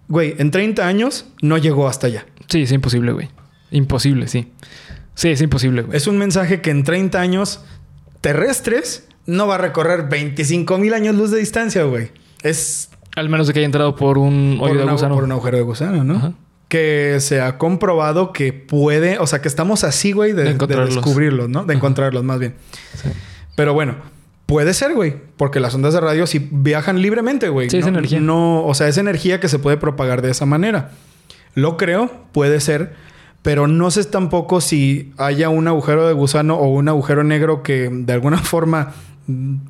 güey, 0.07 0.33
en 0.37 0.49
30 0.49 0.87
años 0.87 1.25
no 1.41 1.57
llegó 1.57 1.87
hasta 1.89 2.07
allá. 2.07 2.25
Sí, 2.47 2.61
es 2.63 2.71
imposible, 2.71 3.11
güey. 3.11 3.29
Imposible, 3.69 4.27
sí. 4.27 4.51
Sí, 5.13 5.29
es 5.29 5.41
imposible, 5.41 5.81
güey. 5.81 5.97
Es 5.97 6.07
un 6.07 6.17
mensaje 6.17 6.61
que 6.61 6.69
en 6.71 6.83
30 6.83 7.19
años 7.19 7.59
terrestres 8.21 9.07
no 9.25 9.47
va 9.47 9.55
a 9.55 9.57
recorrer 9.57 10.07
25 10.09 10.77
mil 10.77 10.93
años 10.93 11.15
luz 11.15 11.31
de 11.31 11.39
distancia, 11.39 11.83
güey. 11.83 12.11
Es 12.43 12.89
Al 13.15 13.29
menos 13.29 13.47
de 13.47 13.53
que 13.53 13.59
haya 13.59 13.65
entrado 13.65 13.95
por 13.95 14.17
un 14.17 14.55
por, 14.59 14.69
hoyo 14.69 14.79
de 14.79 14.83
una- 14.83 14.93
gusano. 14.93 15.15
por 15.15 15.23
un 15.23 15.31
agujero 15.31 15.57
de 15.57 15.63
gusano, 15.63 16.03
¿no? 16.03 16.15
Ajá. 16.15 16.33
Que 16.69 17.17
se 17.19 17.39
ha 17.41 17.57
comprobado 17.57 18.31
que 18.33 18.53
puede, 18.53 19.19
o 19.19 19.27
sea, 19.27 19.41
que 19.41 19.47
estamos 19.47 19.83
así, 19.83 20.11
güey, 20.11 20.31
de, 20.31 20.37
De 20.39 20.43
de 20.45 20.49
encontrarlos. 20.51 20.95
descubrirlos, 20.95 21.49
¿no? 21.49 21.63
De 21.65 21.73
encontrarlos, 21.73 22.23
más 22.23 22.39
bien. 22.39 22.55
Sí. 23.01 23.09
Pero 23.55 23.73
bueno, 23.73 23.95
puede 24.47 24.73
ser, 24.73 24.95
güey, 24.95 25.15
porque 25.37 25.59
las 25.59 25.75
ondas 25.75 25.93
de 25.93 25.99
radio 26.01 26.25
sí 26.25 26.47
viajan 26.51 27.01
libremente, 27.01 27.49
güey. 27.49 27.69
Sí, 27.69 27.77
es 27.77 27.83
no, 27.85 27.89
energía. 27.89 28.19
No, 28.19 28.65
o 28.65 28.73
sea, 28.73 28.87
es 28.87 28.97
energía 28.97 29.39
que 29.39 29.47
se 29.49 29.59
puede 29.59 29.77
propagar 29.77 30.21
de 30.23 30.31
esa 30.31 30.45
manera. 30.47 30.89
Lo 31.53 31.77
creo, 31.77 32.09
puede 32.31 32.59
ser, 32.59 32.93
pero 33.43 33.67
no 33.67 33.91
sé 33.91 34.03
tampoco 34.05 34.59
si 34.61 35.13
haya 35.17 35.49
un 35.49 35.67
agujero 35.67 36.07
de 36.07 36.13
gusano 36.13 36.55
o 36.55 36.67
un 36.69 36.87
agujero 36.89 37.23
negro 37.23 37.61
que 37.61 37.89
de 37.91 38.13
alguna 38.13 38.37
forma 38.39 38.93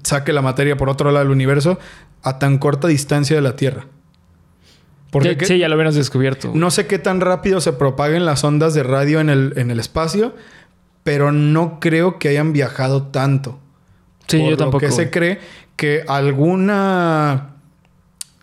saque 0.04 0.32
la 0.34 0.42
materia 0.42 0.78
por 0.78 0.88
otro 0.90 1.12
lado 1.12 1.26
del 1.26 1.32
universo 1.34 1.78
a 2.24 2.40
tan 2.40 2.58
corta 2.58 2.88
distancia 2.88 3.36
de 3.36 3.42
la 3.42 3.56
Tierra. 3.56 3.88
Porque 5.12 5.30
Ya- 5.30 5.38
¿qué- 5.38 5.46
sí, 5.46 5.58
ya 5.58 5.68
lo 5.70 5.76
habíamos 5.76 5.96
descubierto. 5.96 6.52
no 6.54 6.70
sé 6.70 6.86
qué 6.86 7.00
tan 7.00 7.22
rápido 7.22 7.62
se 7.62 7.74
propaguen 7.74 8.26
las 8.26 8.44
ondas 8.44 8.74
de 8.74 8.84
radio 8.84 9.20
en 9.22 9.30
el, 9.30 9.54
en 9.56 9.72
el 9.72 9.80
espacio, 9.80 10.36
pero 11.04 11.32
no 11.32 11.80
creo 11.80 12.20
que 12.20 12.28
hayan 12.30 12.52
viajado 12.54 13.04
tanto. 13.08 13.60
Sí, 14.28 14.38
Por 14.38 14.46
yo 14.46 14.52
lo 14.52 14.58
tampoco. 14.58 14.80
que 14.80 14.92
se 14.92 15.10
cree 15.10 15.40
que 15.76 16.04
alguna 16.08 17.50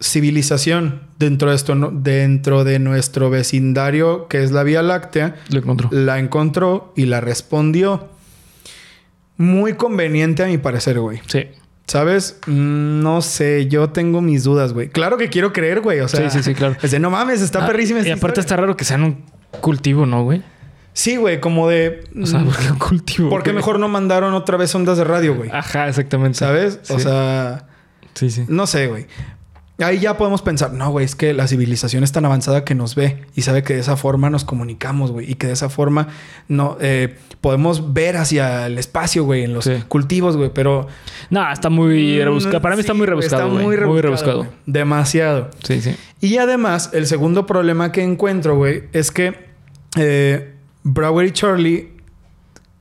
civilización 0.00 1.02
dentro 1.18 1.50
de 1.50 1.56
esto, 1.56 1.74
dentro 1.92 2.64
de 2.64 2.78
nuestro 2.78 3.30
vecindario, 3.30 4.28
que 4.28 4.42
es 4.42 4.50
la 4.52 4.62
Vía 4.62 4.82
Láctea, 4.82 5.36
Lo 5.50 5.58
encontró. 5.60 5.88
la 5.92 6.18
encontró 6.18 6.92
y 6.96 7.06
la 7.06 7.20
respondió. 7.20 8.08
Muy 9.36 9.74
conveniente 9.74 10.42
a 10.42 10.46
mi 10.46 10.58
parecer, 10.58 11.00
güey. 11.00 11.20
Sí. 11.26 11.46
¿Sabes? 11.86 12.38
Mm, 12.46 13.02
No 13.02 13.20
sé, 13.22 13.66
yo 13.68 13.90
tengo 13.90 14.20
mis 14.20 14.44
dudas, 14.44 14.72
güey. 14.72 14.88
Claro 14.88 15.16
que 15.18 15.28
quiero 15.28 15.52
creer, 15.52 15.80
güey. 15.80 16.00
O 16.00 16.08
sea, 16.08 16.30
Sí, 16.30 16.38
sí, 16.38 16.42
sí, 16.44 16.54
claro. 16.54 16.76
Es 16.82 16.90
de, 16.90 16.98
no 16.98 17.10
mames, 17.10 17.40
está 17.40 17.64
Ah, 17.64 17.66
perrísima 17.66 17.98
Y 18.00 18.02
aparte 18.02 18.16
historia". 18.16 18.40
está 18.40 18.56
raro 18.56 18.76
que 18.76 18.84
sean 18.84 19.02
un 19.02 19.24
cultivo, 19.60 20.06
¿no, 20.06 20.22
güey? 20.24 20.42
Sí, 20.94 21.16
güey, 21.16 21.40
como 21.40 21.68
de. 21.68 22.04
O 22.20 22.24
sea, 22.24 22.38
mm, 22.38 22.44
¿por 22.46 22.56
qué 22.56 22.70
un 22.72 22.78
cultivo? 22.78 23.28
¿Por 23.28 23.42
qué 23.42 23.50
güey? 23.50 23.56
mejor 23.56 23.78
no 23.78 23.88
mandaron 23.88 24.32
otra 24.32 24.56
vez 24.56 24.74
ondas 24.74 24.96
de 24.96 25.04
radio, 25.04 25.34
güey? 25.34 25.50
Ajá, 25.52 25.88
exactamente. 25.88 26.38
¿Sabes? 26.38 26.80
O 26.88 26.98
sea, 26.98 27.66
Sí, 28.14 28.30
sí. 28.30 28.44
no 28.48 28.66
sé, 28.66 28.86
güey. 28.86 29.06
Ahí 29.80 29.98
ya 29.98 30.16
podemos 30.16 30.40
pensar, 30.40 30.72
no, 30.72 30.92
güey, 30.92 31.04
es 31.04 31.16
que 31.16 31.34
la 31.34 31.48
civilización 31.48 32.04
es 32.04 32.12
tan 32.12 32.24
avanzada 32.24 32.64
que 32.64 32.76
nos 32.76 32.94
ve 32.94 33.24
y 33.34 33.42
sabe 33.42 33.64
que 33.64 33.74
de 33.74 33.80
esa 33.80 33.96
forma 33.96 34.30
nos 34.30 34.44
comunicamos, 34.44 35.10
güey, 35.10 35.28
y 35.28 35.34
que 35.34 35.48
de 35.48 35.52
esa 35.54 35.68
forma 35.68 36.06
no 36.46 36.78
eh, 36.80 37.16
podemos 37.40 37.92
ver 37.92 38.16
hacia 38.16 38.66
el 38.66 38.78
espacio, 38.78 39.24
güey, 39.24 39.42
en 39.42 39.52
los 39.52 39.64
Sí. 39.64 39.82
cultivos, 39.88 40.36
güey, 40.36 40.50
pero 40.54 40.86
No, 41.28 41.50
está 41.52 41.70
muy 41.70 42.22
rebuscado. 42.22 42.62
Para 42.62 42.76
mí 42.76 42.82
está 42.82 42.94
Mm, 42.94 42.98
muy 42.98 43.06
rebuscado. 43.08 43.42
Está 43.48 43.52
muy 43.52 43.74
rebuscado. 43.74 43.92
Muy 43.92 44.00
rebuscado. 44.00 44.46
Demasiado. 44.64 45.50
Sí, 45.64 45.80
sí. 45.80 45.96
Y 46.20 46.36
además, 46.38 46.90
el 46.92 47.08
segundo 47.08 47.44
problema 47.44 47.90
que 47.90 48.04
encuentro, 48.04 48.54
güey, 48.56 48.84
es 48.92 49.10
que 49.10 49.52
eh, 49.96 50.53
Brower 50.84 51.26
y 51.26 51.32
Charlie 51.32 51.88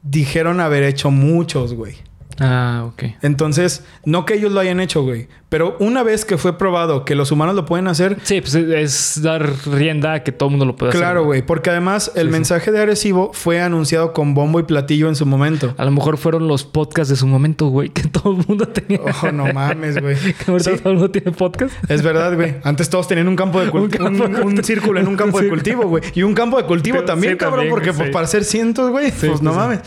dijeron 0.03 0.59
haber 0.59 0.83
hecho 0.83 1.09
muchos, 1.09 1.73
güey. 1.73 1.95
Ah, 2.39 2.83
ok. 2.87 3.03
Entonces, 3.21 3.83
no 4.05 4.25
que 4.25 4.33
ellos 4.35 4.51
lo 4.51 4.59
hayan 4.59 4.79
hecho, 4.79 5.03
güey. 5.03 5.27
Pero 5.49 5.77
una 5.79 6.01
vez 6.01 6.25
que 6.25 6.39
fue 6.39 6.57
probado 6.57 7.05
que 7.05 7.13
los 7.13 7.31
humanos 7.31 7.53
lo 7.53 7.65
pueden 7.65 7.87
hacer, 7.87 8.17
Sí, 8.23 8.41
pues 8.41 8.55
es- 8.55 8.69
es 9.15 9.21
dar 9.21 9.47
rienda 9.67 10.13
a 10.13 10.23
que 10.23 10.31
todo 10.31 10.47
el 10.49 10.51
mundo 10.53 10.65
lo 10.65 10.75
pueda 10.75 10.89
hacer. 10.89 10.99
claro, 11.01 11.25
güey. 11.25 11.43
Porque 11.45 11.69
además 11.69 12.11
el 12.15 12.23
Sí, 12.23 12.27
sí. 12.27 12.31
mensaje 12.31 12.71
de 12.71 12.79
Arecibo 12.81 13.31
fue 13.33 13.61
anunciado 13.61 14.13
con 14.13 14.33
bombo 14.33 14.59
y 14.59 14.63
platillo 14.63 15.09
en 15.09 15.15
su 15.15 15.27
momento. 15.27 15.75
A 15.77 15.85
lo 15.85 15.91
mejor 15.91 16.17
fueron 16.17 16.47
los 16.47 16.63
podcasts 16.63 17.09
de 17.11 17.17
su 17.17 17.27
momento, 17.27 17.67
güey, 17.67 17.89
que 17.89 18.01
todo 18.09 18.31
el 18.39 18.47
mundo 18.47 18.67
tenía. 18.67 18.99
Oh, 19.21 19.31
no 19.31 19.53
mames, 19.53 20.01
güey. 20.01 20.15
Que 20.43 20.49
ahorita 20.51 20.71
Sí. 20.71 20.77
todo 20.79 20.89
el 20.93 20.95
mundo 20.97 21.11
tiene 21.11 21.31
podcast. 21.31 21.71
Es 21.87 22.01
verdad, 22.01 22.33
güey. 22.35 22.55
Antes 22.63 22.89
todos 22.89 23.07
tenían 23.07 23.27
un 23.27 23.35
campo 23.35 23.61
de 23.63 23.69
cultivo. 23.69 24.07
Un, 24.07 24.35
un 24.35 24.63
círculo 24.63 24.99
en 24.99 25.07
un 25.07 25.15
campo 25.15 25.39
de 25.39 25.49
cultivo, 25.49 25.83
güey. 25.83 26.01
Y 26.15 26.23
un 26.23 26.33
campo 26.33 26.57
de 26.57 26.63
cultivo 26.63 27.03
también, 27.03 27.37
cabrón. 27.37 27.59
también, 27.67 27.73
porque 27.75 27.93
pues 27.93 28.09
para 28.09 28.25
hacer 28.25 28.43
cientos, 28.43 28.89
güey. 28.89 29.11
Pues 29.11 29.39
no 29.43 29.53
mames. 29.53 29.81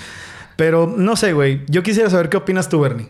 Pero 0.56 0.92
no 0.96 1.16
sé, 1.16 1.32
güey. 1.32 1.60
Yo 1.68 1.82
quisiera 1.82 2.08
saber 2.10 2.28
qué 2.28 2.36
opinas 2.36 2.68
tú, 2.68 2.80
Bernie. 2.80 3.08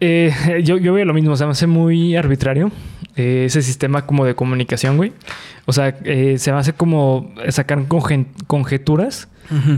Eh, 0.00 0.32
yo, 0.64 0.78
yo 0.78 0.92
veo 0.94 1.04
lo 1.04 1.12
mismo, 1.14 1.32
o 1.32 1.36
sea, 1.36 1.46
me 1.46 1.52
hace 1.52 1.66
muy 1.66 2.16
arbitrario 2.16 2.70
eh, 3.14 3.44
ese 3.46 3.60
sistema 3.62 4.06
como 4.06 4.24
de 4.24 4.34
comunicación, 4.34 4.96
güey. 4.96 5.12
O 5.66 5.72
sea, 5.72 5.88
eh, 6.04 6.38
se 6.38 6.50
me 6.52 6.58
hace 6.58 6.72
como 6.72 7.32
sacar 7.50 7.84
conjeturas 8.46 9.28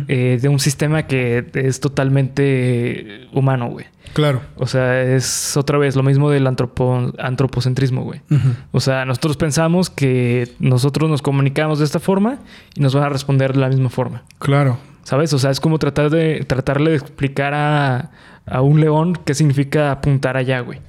eh, 0.07 0.39
de 0.41 0.49
un 0.49 0.61
sistema 0.61 1.07
que 1.09 1.45
es 1.55 1.81
totalmente 1.81 3.27
humano, 3.33 3.69
güey. 3.71 3.87
Claro. 4.13 4.41
O 4.55 4.69
sea, 4.69 5.03
es 5.03 5.57
otra 5.57 5.79
vez 5.79 5.97
lo 5.97 6.05
mismo 6.05 6.31
del 6.31 6.47
antropo- 6.47 7.13
antropocentrismo, 7.19 8.05
güey. 8.05 8.21
O 8.71 8.79
sea, 8.79 9.05
nosotros 9.05 9.37
pensamos 9.37 9.91
que 9.91 10.49
nosotros 10.61 11.11
nos 11.11 11.23
comunicamos 11.23 11.81
de 11.81 11.85
esta 11.87 11.99
forma 11.99 12.39
y 12.77 12.81
nos 12.81 12.95
van 12.95 13.03
a 13.05 13.09
responder 13.09 13.53
de 13.53 13.59
la 13.61 13.69
misma 13.69 13.91
forma. 13.91 14.23
Claro. 14.39 14.79
¿Sabes? 15.05 15.33
O 15.33 15.39
sea, 15.39 15.51
es 15.51 15.61
como 15.61 15.79
tratar 15.79 16.11
de 16.11 16.45
tratarle 16.47 16.91
de 16.91 16.97
explicar 16.97 17.55
a, 17.55 18.11
a 18.47 18.61
un 18.63 18.81
león 18.81 19.17
qué 19.25 19.35
significa 19.35 19.93
apuntar 19.93 20.37
allá, 20.37 20.61
güey. 20.61 20.81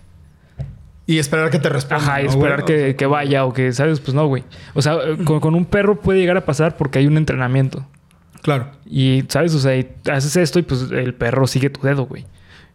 Y 1.07 1.20
esperar 1.20 1.51
que 1.51 1.59
te 1.59 1.70
responda. 1.70 2.03
Ajá, 2.03 2.22
y 2.22 2.26
¿no, 2.26 2.32
esperar 2.32 2.66
que, 2.66 2.95
que 2.95 3.05
vaya 3.05 3.45
o 3.45 3.53
que, 3.53 3.72
¿sabes? 3.74 3.99
Pues 3.99 4.16
no, 4.16 4.26
güey. 4.26 4.43
O 4.74 4.82
sea, 4.82 4.97
con, 5.24 5.39
con 5.39 5.53
un 5.53 5.66
perro 5.66 6.01
puede 6.01 6.20
llegar 6.20 6.38
a 6.38 6.45
pasar 6.45 6.78
porque 6.78 6.97
hay 6.99 7.05
un 7.05 7.18
entrenamiento. 7.18 7.86
Claro. 8.41 8.72
Y, 8.86 9.24
¿sabes? 9.28 9.53
O 9.53 9.59
sea, 9.59 9.76
y 9.76 9.88
haces 10.11 10.36
esto 10.36 10.59
y 10.59 10.63
pues 10.63 10.89
el 10.91 11.13
perro 11.13 11.45
sigue 11.45 11.70
tu 11.70 11.82
dedo, 11.82 12.05
güey. 12.05 12.26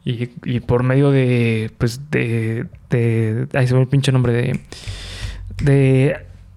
Y, 0.04 0.30
y 0.44 0.60
por 0.60 0.82
medio 0.82 1.10
de, 1.10 1.72
pues, 1.78 2.10
de, 2.10 2.66
de... 2.88 3.48
Ay, 3.52 3.66
se 3.66 3.72
me 3.72 3.78
olvidó 3.78 3.82
el 3.82 3.88
pinche 3.88 4.12
nombre 4.12 4.32
de... 4.32 4.60
De... 5.62 6.16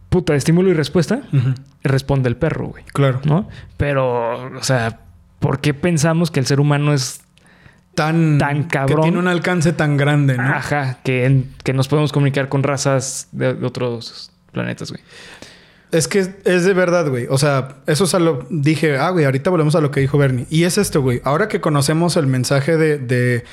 Puta, 0.09 0.33
de 0.33 0.37
estímulo 0.37 0.69
y 0.69 0.73
respuesta. 0.73 1.21
Ujú. 1.31 1.53
Responde 1.83 2.29
el 2.29 2.37
perro, 2.37 2.67
güey. 2.67 2.83
Claro. 2.93 3.19
¿No? 3.25 3.49
Pero, 3.77 4.55
o 4.57 4.63
sea, 4.63 4.99
¿por 5.39 5.59
qué 5.59 5.73
pensamos 5.73 6.31
que 6.31 6.39
el 6.39 6.45
ser 6.45 6.59
humano 6.59 6.93
es... 6.93 7.21
Tan, 7.95 8.39
Tan 8.39 8.63
cabrón. 8.63 8.97
Que 8.97 9.01
tiene 9.03 9.19
un 9.19 9.27
alcance 9.27 9.71
tan 9.71 9.97
grande, 9.97 10.35
¿no? 10.35 10.43
Ajá, 10.43 10.97
que, 11.03 11.25
en- 11.25 11.53
que 11.63 11.73
nos 11.73 11.87
podemos 11.87 12.11
comunicar 12.11 12.49
con 12.49 12.63
razas 12.63 13.27
de, 13.31 13.53
de 13.53 13.65
otros 13.67 14.31
planetas, 14.51 14.89
güey. 14.89 15.03
Es 15.91 16.07
que 16.07 16.19
es 16.43 16.63
de 16.65 16.73
verdad, 16.73 17.07
güey. 17.07 17.27
O 17.29 17.37
sea, 17.37 17.75
eso 17.85 18.05
es 18.05 18.15
a 18.15 18.19
lo... 18.19 18.47
Dije, 18.49 18.97
ah, 18.97 19.11
güey, 19.11 19.25
ahorita 19.25 19.51
volvemos 19.51 19.75
a 19.75 19.81
lo 19.81 19.91
que 19.91 19.99
dijo 19.99 20.17
Bernie. 20.17 20.47
Y 20.49 20.63
es 20.63 20.79
esto, 20.79 21.03
güey. 21.03 21.21
Ahora 21.23 21.47
que 21.47 21.61
conocemos 21.61 22.17
el 22.17 22.25
mensaje 22.25 22.77
de... 22.77 22.97
de- 22.97 23.43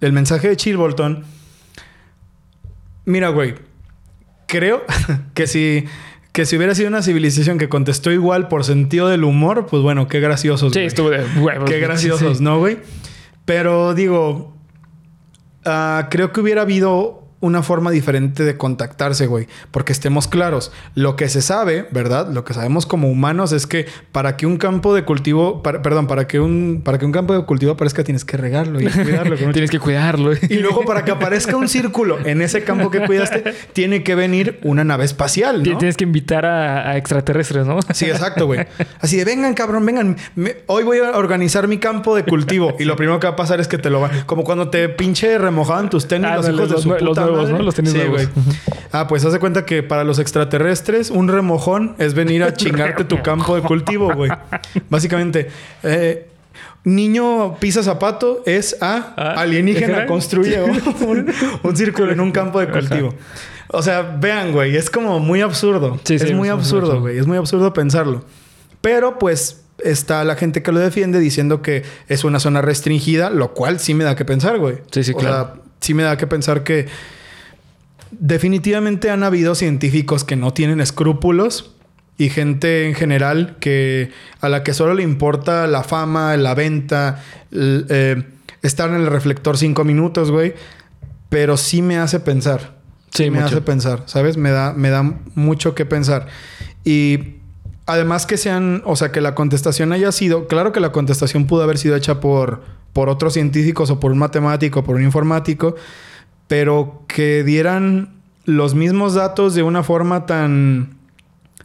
el 0.00 0.12
mensaje 0.14 0.48
de 0.48 0.56
Chill 0.56 0.78
Bolton. 0.78 1.24
Mira, 3.04 3.28
güey. 3.28 3.56
Creo 4.46 4.84
que 5.34 5.46
si... 5.46 5.84
Que 6.36 6.44
si 6.44 6.54
hubiera 6.58 6.74
sido 6.74 6.88
una 6.88 7.00
civilización 7.00 7.56
que 7.56 7.70
contestó 7.70 8.12
igual 8.12 8.48
por 8.48 8.62
sentido 8.62 9.08
del 9.08 9.24
humor, 9.24 9.64
pues 9.70 9.82
bueno, 9.82 10.06
qué 10.06 10.20
graciosos. 10.20 10.70
Sí, 10.74 10.80
estuvo 10.80 11.08
de 11.08 11.24
huevos. 11.40 11.70
Qué 11.70 11.80
graciosos, 11.80 12.36
Sí. 12.36 12.44
¿no, 12.44 12.58
güey? 12.58 12.76
Pero 13.46 13.94
digo, 13.94 14.54
ah, 15.64 16.08
creo 16.10 16.34
que 16.34 16.42
hubiera 16.42 16.60
habido 16.60 17.25
una 17.40 17.62
forma 17.62 17.90
diferente 17.90 18.44
de 18.44 18.56
contactarse, 18.56 19.26
güey. 19.26 19.46
Porque 19.70 19.92
estemos 19.92 20.26
claros, 20.28 20.72
lo 20.94 21.16
que 21.16 21.28
se 21.28 21.42
sabe, 21.42 21.86
¿verdad? 21.90 22.28
Lo 22.32 22.44
que 22.44 22.54
sabemos 22.54 22.86
como 22.86 23.08
humanos 23.10 23.52
es 23.52 23.66
que 23.66 23.86
para 24.12 24.36
que 24.36 24.46
un 24.46 24.56
campo 24.56 24.94
de 24.94 25.04
cultivo, 25.04 25.62
para- 25.62 25.82
perdón, 25.82 26.06
para 26.06 26.26
que 26.26 26.40
un, 26.40 26.80
para 26.82 26.98
que 26.98 27.04
un 27.04 27.12
campo 27.12 27.34
de 27.34 27.44
cultivo 27.44 27.72
aparezca 27.72 28.02
tienes 28.04 28.24
que 28.24 28.36
regarlo 28.36 28.80
y 28.80 28.86
cuidarlo. 28.90 29.36
Tienes 29.52 29.70
que 29.70 29.78
cuidarlo. 29.78 30.32
y 30.32 30.54
luego 30.56 30.84
para 30.84 31.04
que 31.04 31.10
aparezca 31.10 31.56
un 31.56 31.68
círculo 31.68 32.18
en 32.24 32.40
ese 32.42 32.64
campo 32.64 32.90
que 32.90 33.00
cuidaste, 33.06 33.44
tiene 33.72 34.02
que 34.02 34.14
venir 34.14 34.58
una 34.62 34.82
nave 34.84 35.04
espacial, 35.04 35.62
¿no? 35.62 35.78
Tienes 35.78 35.96
que 35.96 36.04
invitar 36.04 36.46
a, 36.46 36.90
a 36.90 36.96
extraterrestres, 36.96 37.66
¿no? 37.66 37.78
Sí, 37.92 38.06
exacto, 38.06 38.46
güey. 38.46 38.66
Así 39.00 39.16
de, 39.18 39.24
vengan, 39.24 39.52
cabrón, 39.54 39.84
vengan. 39.84 40.16
Me- 40.34 40.56
hoy 40.66 40.84
voy 40.84 40.98
a 40.98 41.16
organizar 41.18 41.68
mi 41.68 41.78
campo 41.78 42.16
de 42.16 42.24
cultivo. 42.24 42.74
Y 42.78 42.84
lo 42.84 42.96
primero 42.96 43.20
que 43.20 43.26
va 43.26 43.34
a 43.34 43.36
pasar 43.36 43.60
es 43.60 43.68
que 43.68 43.78
te 43.78 43.90
lo 43.90 44.00
van... 44.00 44.10
Como 44.26 44.42
cuando 44.44 44.70
te 44.70 44.88
pinche 44.88 45.36
remojaban 45.38 45.90
tus 45.90 46.08
tenis 46.08 46.30
Ah, 46.30 46.36
los 46.36 46.48
no, 46.48 46.54
hijos 46.54 46.70
de 46.70 46.78
su 46.78 46.88
puta 46.96 47.26
nuevos, 47.36 47.50
madre. 47.50 47.58
¿no? 47.58 47.64
Los 47.64 47.74
tenis 47.74 47.92
sí, 47.92 47.98
nuevos. 47.98 48.28
güey. 48.32 48.46
Ah, 48.92 49.06
pues 49.08 49.24
haz 49.24 49.32
de 49.32 49.38
cuenta 49.38 49.64
que 49.64 49.82
para 49.82 50.04
los 50.04 50.18
extraterrestres 50.18 51.10
un 51.10 51.28
remojón 51.28 51.94
es 51.98 52.14
venir 52.14 52.42
a 52.42 52.52
chingarte 52.54 53.04
tu 53.04 53.22
campo 53.22 53.54
de 53.54 53.62
cultivo, 53.62 54.12
güey. 54.14 54.30
Básicamente. 54.90 55.48
Eh, 55.82 56.28
niño 56.84 57.56
pisa 57.58 57.82
zapato 57.82 58.42
es 58.46 58.76
a 58.80 59.12
Ah, 59.16 59.34
alienígena 59.40 60.06
construye 60.06 60.62
un, 60.62 61.76
círculo 61.76 62.12
en 62.12 62.20
un 62.20 62.30
campo 62.30 62.60
de 62.60 62.68
cultivo. 62.68 63.12
O 63.68 63.82
sea, 63.82 64.02
vean, 64.02 64.52
güey, 64.52 64.76
es 64.76 64.88
como 64.88 65.18
muy 65.18 65.40
absurdo. 65.40 65.98
Sí, 66.04 66.18
sí, 66.18 66.26
es 66.26 66.32
muy 66.32 66.48
absurdo, 66.48 67.00
güey. 67.00 67.18
Es 67.18 67.26
muy 67.26 67.36
absurdo 67.36 67.72
pensarlo. 67.72 68.24
Pero 68.80 69.18
pues 69.18 69.64
está 69.82 70.24
la 70.24 70.36
gente 70.36 70.62
que 70.62 70.72
lo 70.72 70.78
defiende 70.78 71.18
diciendo 71.18 71.62
que 71.62 71.82
es 72.08 72.24
una 72.24 72.40
zona 72.40 72.62
restringida, 72.62 73.30
lo 73.30 73.52
cual 73.52 73.80
sí 73.80 73.94
me 73.94 74.04
da 74.04 74.14
que 74.14 74.24
pensar, 74.24 74.58
güey. 74.58 74.76
Sí, 74.90 75.04
sí, 75.04 75.12
o 75.12 75.16
claro. 75.16 75.34
sea, 75.34 75.54
sí 75.80 75.94
me 75.94 76.04
da 76.04 76.16
que 76.16 76.26
pensar 76.26 76.62
que 76.62 76.86
definitivamente 78.18 79.10
han 79.10 79.22
habido 79.22 79.54
científicos 79.54 80.24
que 80.24 80.36
no 80.36 80.52
tienen 80.52 80.80
escrúpulos 80.80 81.72
y 82.18 82.30
gente 82.30 82.86
en 82.88 82.94
general 82.94 83.56
que 83.60 84.10
a 84.40 84.48
la 84.48 84.62
que 84.62 84.72
solo 84.74 84.94
le 84.94 85.02
importa 85.02 85.66
la 85.66 85.82
fama, 85.82 86.36
la 86.36 86.54
venta, 86.54 87.22
l- 87.52 87.84
eh, 87.88 88.24
estar 88.62 88.88
en 88.90 88.96
el 88.96 89.06
reflector 89.06 89.58
cinco 89.58 89.84
minutos, 89.84 90.30
güey. 90.30 90.54
Pero 91.28 91.56
sí 91.56 91.82
me 91.82 91.98
hace 91.98 92.20
pensar. 92.20 92.76
Sí, 93.10 93.24
me 93.30 93.40
mucho. 93.40 93.46
hace 93.46 93.60
pensar, 93.60 94.02
¿sabes? 94.06 94.36
Me 94.36 94.50
da, 94.50 94.72
me 94.72 94.90
da 94.90 95.02
mucho 95.34 95.74
que 95.74 95.84
pensar. 95.86 96.26
Y 96.84 97.36
además 97.86 98.26
que 98.26 98.36
sean, 98.36 98.82
o 98.84 98.96
sea, 98.96 99.10
que 99.12 99.20
la 99.20 99.34
contestación 99.34 99.92
haya 99.92 100.12
sido, 100.12 100.46
claro 100.48 100.72
que 100.72 100.80
la 100.80 100.92
contestación 100.92 101.46
pudo 101.46 101.62
haber 101.62 101.78
sido 101.78 101.96
hecha 101.96 102.20
por, 102.20 102.62
por 102.92 103.08
otros 103.08 103.34
científicos 103.34 103.90
o 103.90 104.00
por 104.00 104.12
un 104.12 104.18
matemático 104.18 104.80
o 104.80 104.84
por 104.84 104.96
un 104.96 105.02
informático, 105.02 105.76
pero 106.48 107.02
que 107.08 107.44
dieran 107.44 108.14
los 108.44 108.74
mismos 108.74 109.14
datos 109.14 109.54
de 109.54 109.62
una 109.62 109.82
forma 109.82 110.26
tan 110.26 110.96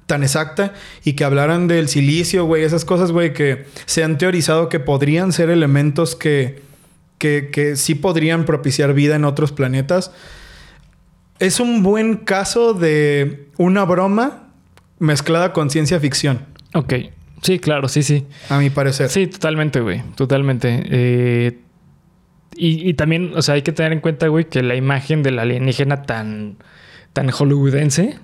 tan 0.08 0.24
exacta 0.24 0.74
y 1.06 1.14
que 1.14 1.24
hablaran 1.24 1.70
del 1.70 1.88
silicio, 1.88 2.44
güey, 2.44 2.64
esas 2.64 2.84
cosas, 2.84 3.14
güey, 3.14 3.32
que 3.32 3.66
se 3.86 4.04
han 4.04 4.18
teorizado 4.18 4.68
que 4.68 4.82
podrían 4.82 5.32
ser 5.32 5.50
elementos 5.50 6.18
que, 6.18 6.62
que, 7.18 7.50
que 7.50 7.78
sí 7.78 7.96
podrían 7.96 8.44
propiciar 8.44 8.94
vida 8.94 9.16
en 9.16 9.24
otros 9.24 9.54
planetas. 9.54 10.12
Es 11.40 11.62
un 11.62 11.82
buen 11.82 12.18
caso 12.18 12.74
de 12.74 13.48
una 13.58 13.86
broma 13.86 14.50
mezclada 15.00 15.54
con 15.54 15.70
ciencia 15.70 16.00
ficción, 16.00 16.46
Ok. 16.74 16.94
Sí, 17.42 17.58
claro, 17.60 17.88
sí, 17.88 18.04
sí. 18.04 18.26
a 18.50 18.60
mi 18.60 18.70
parecer. 18.70 19.10
Sí, 19.10 19.28
totalmente, 19.28 19.80
güey. 19.80 20.04
Totalmente. 20.16 20.84
Eh, 20.86 21.60
y, 22.68 22.88
y 22.90 22.94
también, 22.94 23.34
o 23.36 23.42
sea, 23.42 23.56
hay 23.56 23.62
que 23.64 23.72
tener 23.72 23.92
en 23.92 24.00
cuenta, 24.02 24.28
güey, 24.28 24.46
que 24.46 24.62
la 24.62 24.76
imagen 24.76 25.24
del 25.24 25.40
alienígena 25.40 26.04
tan, 26.04 26.58
tan 27.14 27.30
hollywoodense 27.30 28.18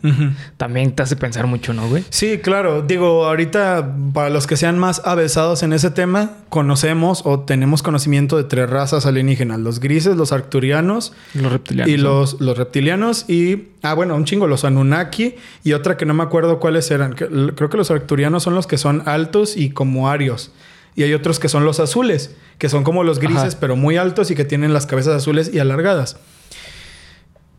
también 0.56 0.94
te 0.94 1.04
hace 1.04 1.16
pensar 1.18 1.46
mucho, 1.48 1.74
¿no, 1.74 1.90
güey? 1.90 2.06
Sí, 2.10 2.38
claro. 2.38 2.82
Digo, 2.84 3.26
ahorita, 3.26 3.96
para 4.14 4.30
los 4.30 4.48
que 4.48 4.56
sean 4.56 4.80
más 4.80 5.02
avesados 5.06 5.62
en 5.64 5.74
ese 5.74 5.92
tema, 5.92 6.32
conocemos 6.50 7.24
o 7.26 7.42
tenemos 7.42 7.84
conocimiento 7.84 8.38
de 8.38 8.46
tres 8.46 8.70
razas 8.70 9.06
alienígenas: 9.06 9.60
los 9.60 9.80
grises, 9.82 10.16
los 10.16 10.32
arcturianos 10.32 11.14
Los 11.34 11.52
reptilianos. 11.52 11.94
y 11.94 11.98
los, 11.98 12.40
los 12.40 12.58
reptilianos 12.58 13.26
y... 13.30 13.70
Ah, 13.84 13.94
bueno, 13.94 14.16
un 14.16 14.26
chingo, 14.26 14.48
los 14.48 14.66
Anunnaki 14.66 15.36
y 15.64 15.74
otra 15.74 15.98
que 15.98 16.06
no 16.06 16.14
me 16.14 16.24
acuerdo 16.24 16.60
cuáles 16.60 16.90
eran. 16.92 17.14
Creo 17.14 17.70
que 17.70 17.78
los 17.78 17.92
arcturianos 17.92 18.44
son 18.44 18.56
los 18.56 18.68
que 18.68 18.78
son 18.78 19.04
altos 19.06 19.56
y 19.56 19.70
como 19.70 20.10
arios. 20.10 20.52
Y 20.98 21.04
hay 21.04 21.14
otros 21.14 21.40
que 21.40 21.48
son 21.48 21.64
los 21.64 21.80
azules, 21.80 22.36
que 22.58 22.68
son 22.68 22.84
como 22.84 23.04
los 23.06 23.20
grises, 23.20 23.44
Ajá. 23.54 23.58
pero 23.62 23.76
muy 23.78 23.96
altos 23.96 24.32
y 24.32 24.36
que 24.36 24.44
tienen 24.44 24.74
las 24.74 24.86
cabezas 24.88 25.14
azules 25.16 25.50
y 25.54 25.60
alargadas. 25.60 26.18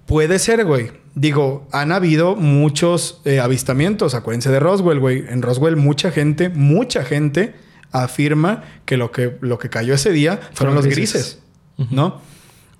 Puede 0.06 0.38
ser, 0.38 0.64
güey. 0.64 0.90
Digo, 1.14 1.68
han 1.70 1.92
habido 1.92 2.34
muchos 2.34 3.20
eh, 3.24 3.40
avistamientos. 3.40 4.14
Acuérdense 4.14 4.50
de 4.50 4.58
Roswell, 4.58 4.98
güey. 5.00 5.24
En 5.28 5.42
Roswell 5.42 5.76
mucha 5.76 6.10
gente, 6.10 6.48
mucha 6.48 7.04
gente 7.04 7.54
afirma 7.92 8.64
que 8.86 8.96
lo 8.96 9.12
que, 9.12 9.36
lo 9.40 9.58
que 9.58 9.70
cayó 9.70 9.94
ese 9.94 10.10
día 10.12 10.36
fueron, 10.36 10.54
Fueron 10.56 10.74
los 10.74 10.86
grises. 10.86 11.38
grises, 11.76 11.92
¿no? 11.92 12.20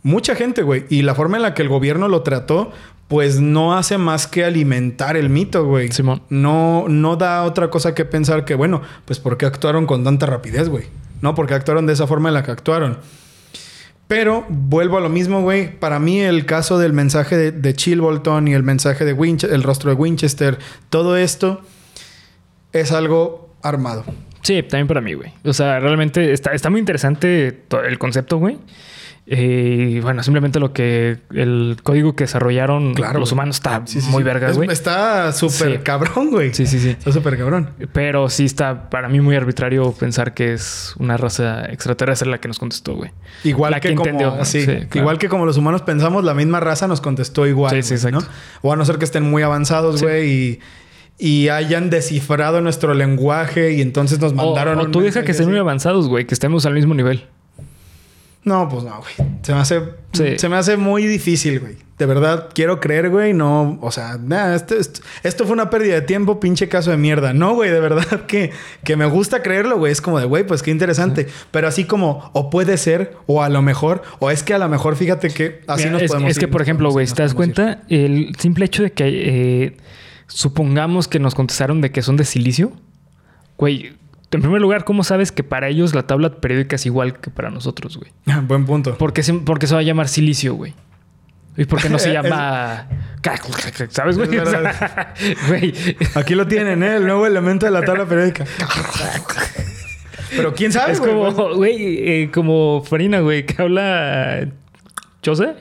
Mucha 0.03 0.35
gente, 0.35 0.63
güey. 0.63 0.87
Y 0.89 1.03
la 1.03 1.15
forma 1.15 1.37
en 1.37 1.43
la 1.43 1.55
que 1.55 1.63
el 1.63 1.69
gobierno 1.69 2.09
lo 2.09 2.23
trató, 2.23 2.73
pues 3.09 3.41
no 3.41 3.77
hace 3.77 3.97
más 3.97 4.27
que 4.27 4.45
alimentar 4.45 5.17
el 5.17 5.31
mito, 5.31 5.65
güey. 5.65 5.91
Simón. 5.91 6.23
No, 6.29 6.85
no 6.89 7.17
da 7.17 7.43
otra 7.45 7.71
cosa 7.71 7.95
que 7.95 8.05
pensar 8.05 8.45
que, 8.45 8.55
bueno, 8.55 8.83
pues 9.07 9.19
¿por 9.19 9.39
qué 9.39 9.47
actuaron 9.47 9.87
con 9.87 10.05
tanta 10.05 10.27
rapidez, 10.27 10.69
güey? 10.69 10.85
No, 11.23 11.35
porque 11.35 11.55
actuaron 11.55 11.87
de 11.87 11.95
esa 11.95 12.07
forma 12.07 12.29
en 12.29 12.35
la 12.35 12.43
que 12.43 12.51
actuaron. 12.51 12.99
Pero 14.07 14.47
vuelvo 14.49 14.99
a 14.99 15.01
lo 15.01 15.09
mismo, 15.09 15.43
güey. 15.43 15.79
Para 15.79 15.99
mí 15.99 16.21
el 16.21 16.47
caso 16.47 16.79
del 16.79 16.93
mensaje 16.93 17.37
de, 17.37 17.53
de 17.53 17.75
Chilbolton 17.75 18.47
y 18.47 18.55
el 18.55 18.63
mensaje 18.63 19.05
de 19.05 19.15
Winchester, 19.15 19.55
el 19.55 19.63
rostro 19.63 19.91
de 19.91 19.97
Winchester, 19.97 20.59
todo 20.91 21.17
esto 21.17 21.63
es 22.73 22.93
algo 22.93 23.55
armado. 23.63 24.05
Sí, 24.43 24.63
también 24.63 24.87
para 24.87 25.01
mí, 25.01 25.15
güey. 25.15 25.33
O 25.45 25.53
sea, 25.53 25.81
realmente 25.81 26.33
está, 26.33 26.53
está 26.53 26.71
muy 26.71 26.81
interesante 26.81 27.65
el 27.87 27.99
concepto, 27.99 28.39
güey. 28.39 28.59
Eh, 29.31 29.91
y 29.97 30.01
bueno, 30.01 30.23
simplemente 30.23 30.59
lo 30.59 30.73
que 30.73 31.19
el 31.35 31.77
código 31.83 32.17
que 32.17 32.25
desarrollaron 32.25 32.95
Claro, 32.95 33.21
los 33.21 33.31
humanos 33.31 33.57
está 33.57 33.83
Sí, 33.85 34.01
sí, 34.01 34.09
muy 34.09 34.21
sí. 34.21 34.25
verga, 34.25 34.49
Es- 34.49 34.57
güey. 34.57 34.71
Está 34.71 35.33
súper 35.33 35.83
cabrón, 35.83 36.31
güey. 36.31 36.55
Sí, 36.55 36.67
sí, 36.67 36.81
sí. 36.81 36.91
Está 36.91 37.13
súper 37.13 37.37
cabrón. 37.37 37.71
Pero 37.93 38.31
sí 38.31 38.47
está 38.47 38.89
para 38.89 39.09
mí 39.11 39.21
muy 39.21 39.37
arbitrario 39.37 39.93
pensar 39.93 40.33
que 40.33 40.55
es 40.55 40.95
una 40.99 41.19
raza 41.19 41.67
extraterrestre 41.67 42.31
la 42.31 42.39
que 42.39 42.49
nos 42.49 42.59
contestó, 42.59 42.95
güey. 42.95 43.11
Igual 43.45 43.73
La 43.73 43.81
que, 43.81 43.91
que 43.91 43.95
como 43.97 44.07
entendió, 44.09 44.31
claro. 44.35 44.89
igual 44.95 45.19
que 45.19 45.29
como 45.29 45.45
los 45.45 45.59
humanos 45.59 45.83
pensamos, 45.83 46.25
la 46.25 46.33
misma 46.33 46.61
raza 46.61 46.89
nos 46.89 47.03
contestó 47.03 47.47
igual. 47.47 47.75
Sí, 47.75 47.83
sí, 47.83 47.95
exacto. 47.95 48.27
O 48.63 48.73
a 48.73 48.77
no 48.77 48.85
ser 48.87 48.97
que 48.97 49.05
estén 49.05 49.25
muy 49.25 49.43
avanzados, 49.43 50.01
güey, 50.03 50.31
y, 50.31 50.61
y 51.19 51.49
hayan 51.51 51.91
descifrado 51.91 52.63
nuestro 52.63 52.95
lenguaje 52.95 53.73
y 53.75 53.83
entonces 53.83 54.21
nos 54.21 54.33
O, 54.33 54.37
mandaron. 54.37 54.79
o 54.79 54.85
un 54.85 54.91
tú 54.91 55.01
deja 55.01 55.23
que 55.23 55.33
estén 55.33 55.51
muy 55.51 55.59
avanzados, 55.59 56.09
güey, 56.09 56.27
que 56.27 56.33
estemos 56.33 56.65
al 56.65 56.73
mismo 56.73 56.95
nivel. 56.95 57.27
No, 58.49 58.69
pues 58.69 58.85
no, 58.85 58.99
güey. 58.99 59.29
Se 59.43 59.53
me 59.53 59.61
hace, 59.61 59.83
Sí. 60.13 60.39
se 60.39 60.49
me 60.49 60.57
hace 60.57 60.77
muy 60.77 61.07
difícil, 61.07 61.61
güey. 61.61 61.77
De 61.99 62.07
verdad, 62.07 62.49
quiero 62.55 62.79
creer, 62.81 63.11
güey. 63.11 63.35
No, 63.35 63.77
o 63.81 63.91
sea, 63.91 64.19
nada, 64.23 64.55
esto, 64.55 64.77
esto, 64.77 65.01
esto 65.25 65.45
fue 65.45 65.53
una 65.55 65.69
pérdida 65.69 65.95
de 65.95 66.03
tiempo, 66.03 66.39
pinche 66.39 66.69
caso 66.69 66.91
de 66.93 66.97
mierda. 66.97 67.33
No, 67.33 67.55
güey, 67.55 67.71
de 67.71 67.81
verdad 67.81 68.07
que, 68.27 68.53
que 68.85 68.97
me 68.97 69.05
gusta 69.07 69.43
creerlo, 69.43 69.79
güey. 69.79 69.93
Es 69.93 70.01
como 70.01 70.19
de, 70.19 70.25
güey, 70.27 70.47
pues 70.47 70.63
qué 70.63 70.71
interesante. 70.71 71.27
Pero 71.51 71.67
así 71.69 71.85
como, 71.85 72.31
o 72.35 72.51
puede 72.51 72.77
ser, 72.77 73.17
o 73.27 73.43
a 73.43 73.49
lo 73.49 73.63
mejor, 73.63 74.03
o 74.21 74.31
es 74.31 74.43
que 74.45 74.55
a 74.55 74.59
lo 74.59 74.69
mejor, 74.69 74.95
fíjate 74.97 75.29
que 75.31 75.61
así 75.67 75.85
Mira, 75.85 75.93
nos 75.95 76.03
es, 76.03 76.09
podemos 76.11 76.31
es 76.31 76.39
que, 76.39 76.49
por 76.49 76.63
ejemplo, 76.63 76.91
güey, 76.91 77.07
te 77.07 77.23
das 77.23 77.33
ir. 77.33 77.37
cuenta, 77.37 77.83
el 77.89 78.33
simple 78.39 78.65
hecho 78.65 78.83
de 78.85 78.93
que 78.93 79.05
eh, 79.65 79.77
supongamos 80.29 81.09
que 81.09 81.19
nos 81.19 81.35
contestaron 81.35 81.81
de 81.81 81.91
que 81.91 82.03
son 82.03 82.17
de 82.17 82.25
silicio, 82.25 82.73
güey, 83.57 83.93
en 84.31 84.43
primer 84.43 84.61
lugar, 84.61 84.85
¿cómo 84.85 85.05
sabes 85.05 85.33
que 85.33 85.43
para 85.43 85.69
ellos 85.69 85.95
la 85.95 86.07
tabla 86.07 86.31
periódica 86.41 86.77
es 86.77 86.85
igual 86.87 87.19
que 87.21 87.31
para 87.31 87.51
nosotros, 87.51 87.97
güey? 87.97 88.13
Buen 88.47 88.67
punto. 88.67 88.97
¿Por 88.99 89.13
qué 89.13 89.23
se, 89.23 89.33
por 89.35 89.59
qué 89.59 89.67
se 89.67 89.75
va 89.75 89.81
a 89.81 89.85
llamar 89.85 90.09
silicio, 90.09 90.55
güey? 90.55 90.75
¿Y 91.57 91.65
por 91.65 91.81
qué 91.81 91.89
no 91.89 91.99
se 91.99 92.13
llama... 92.13 92.87
¿Sabes, 93.91 94.17
güey? 94.17 94.37
Es 94.37 94.43
O 94.47 94.47
sea, 94.51 94.61
verdad. 94.61 95.09
Güey. 95.49 95.75
Aquí 96.15 96.35
lo 96.35 96.47
tienen, 96.47 96.83
¿eh? 96.83 96.97
El 96.97 97.05
nuevo 97.07 97.27
elemento 97.27 97.67
de 97.67 97.73
la 97.73 97.83
tabla 97.83 98.05
periódica. 98.07 98.45
Pero 100.37 100.55
quién 100.55 100.73
sabe, 100.73 100.93
Es 100.93 101.01
güey? 101.01 101.11
como, 101.13 101.55
güey, 101.55 101.77
eh, 102.09 102.31
como 102.33 102.83
Farina, 102.85 103.21
güey, 103.21 103.47
que 103.47 103.61
habla... 103.61 104.49
¿Chose? 105.21 105.55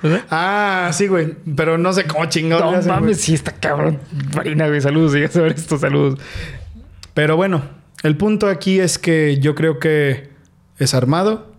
¿Chose? 0.00 0.22
Ah, 0.30 0.88
sí, 0.92 1.06
güey. 1.06 1.34
Pero 1.54 1.76
no 1.76 1.92
sé 1.92 2.04
cómo 2.04 2.24
chingados. 2.26 2.64
No 2.64 2.78
hacen, 2.78 2.90
güey. 2.90 3.00
mames, 3.02 3.20
sí 3.20 3.34
está 3.34 3.52
cabrón. 3.52 3.98
Farina, 4.30 4.66
güey, 4.68 4.80
saludos. 4.80 5.12
Llegas 5.12 5.36
a 5.36 5.42
ver 5.42 5.52
estos 5.52 5.80
saludos. 5.82 6.18
Pero 7.12 7.36
bueno, 7.36 7.62
el 8.02 8.16
punto 8.16 8.48
aquí 8.48 8.80
es 8.80 8.98
que 8.98 9.38
yo 9.40 9.54
creo 9.54 9.78
que 9.78 10.28
es 10.78 10.94
armado, 10.94 11.52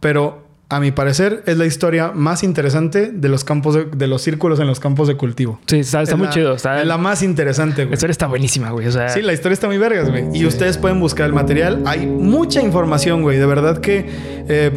pero 0.00 0.44
a 0.68 0.80
mi 0.80 0.90
parecer 0.90 1.44
es 1.46 1.56
la 1.58 1.64
historia 1.66 2.10
más 2.12 2.42
interesante 2.42 3.12
de 3.12 3.28
los 3.28 3.44
campos 3.44 3.74
de, 3.76 3.84
de 3.84 4.06
los 4.08 4.22
círculos 4.22 4.58
en 4.58 4.66
los 4.66 4.80
campos 4.80 5.06
de 5.06 5.16
cultivo. 5.16 5.60
Sí, 5.66 5.78
está, 5.80 6.02
está 6.02 6.14
Es 6.14 6.18
muy 6.18 6.26
la- 6.26 6.32
chido. 6.32 6.54
Está, 6.54 6.80
es 6.80 6.86
la 6.88 6.98
más 6.98 7.22
interesante, 7.22 7.82
la 7.82 7.84
güey. 7.84 7.94
historia 7.94 8.10
está 8.10 8.26
buenísima, 8.26 8.70
güey. 8.70 8.86
O 8.88 8.90
sea, 8.92 9.08
Sí, 9.10 9.22
la 9.22 9.32
historia 9.32 9.52
está 9.54 9.68
muy 9.68 9.78
vergas, 9.78 10.10
güey. 10.10 10.24
Y 10.34 10.44
ustedes 10.44 10.76
pueden 10.78 10.98
buscar 10.98 11.26
el 11.26 11.32
material. 11.34 11.82
Hay 11.86 12.06
mucha 12.06 12.60
información, 12.62 13.22
güey. 13.22 13.38
De 13.38 13.46
verdad 13.46 13.78
que 13.78 14.06
eh, 14.48 14.72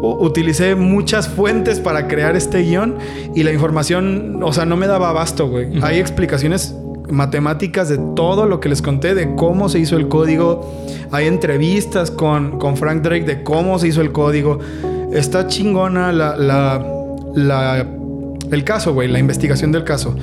utilicé 0.00 0.76
muchas 0.76 1.28
fuentes 1.28 1.80
para 1.80 2.06
crear 2.06 2.36
este 2.36 2.58
guion 2.62 2.98
y 3.34 3.42
la 3.42 3.52
información, 3.52 4.40
o 4.44 4.52
sea, 4.52 4.64
no 4.64 4.76
me 4.76 4.86
daba 4.86 5.08
abasto, 5.08 5.48
güey. 5.48 5.82
Hay 5.82 5.98
explicaciones 5.98 6.76
matemáticas 7.12 7.88
de 7.88 7.98
todo 8.16 8.46
lo 8.46 8.58
que 8.58 8.68
les 8.68 8.82
conté, 8.82 9.14
de 9.14 9.34
cómo 9.36 9.68
se 9.68 9.78
hizo 9.78 9.96
el 9.96 10.08
código. 10.08 10.68
Hay 11.10 11.26
entrevistas 11.26 12.10
con, 12.10 12.58
con 12.58 12.76
Frank 12.76 13.02
Drake 13.02 13.24
de 13.24 13.42
cómo 13.42 13.78
se 13.78 13.88
hizo 13.88 14.00
el 14.00 14.12
código. 14.12 14.58
Está 15.12 15.46
chingona 15.46 16.10
la, 16.10 16.36
la, 16.36 17.86
el 18.50 18.64
caso, 18.64 18.94
güey, 18.94 19.08
la 19.08 19.18
investigación 19.18 19.72
del 19.72 19.84
caso. 19.84 20.16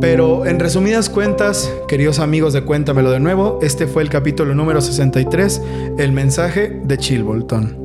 Pero 0.00 0.46
en 0.46 0.60
resumidas 0.60 1.10
cuentas, 1.10 1.70
queridos 1.88 2.20
amigos 2.20 2.52
de 2.52 2.62
Cuéntamelo 2.62 3.10
de 3.10 3.20
nuevo, 3.20 3.58
este 3.62 3.86
fue 3.86 4.02
el 4.02 4.08
capítulo 4.08 4.54
número 4.54 4.80
63, 4.80 5.60
el 5.98 6.12
mensaje 6.12 6.80
de 6.84 6.96
Chilbolton. 6.96 7.76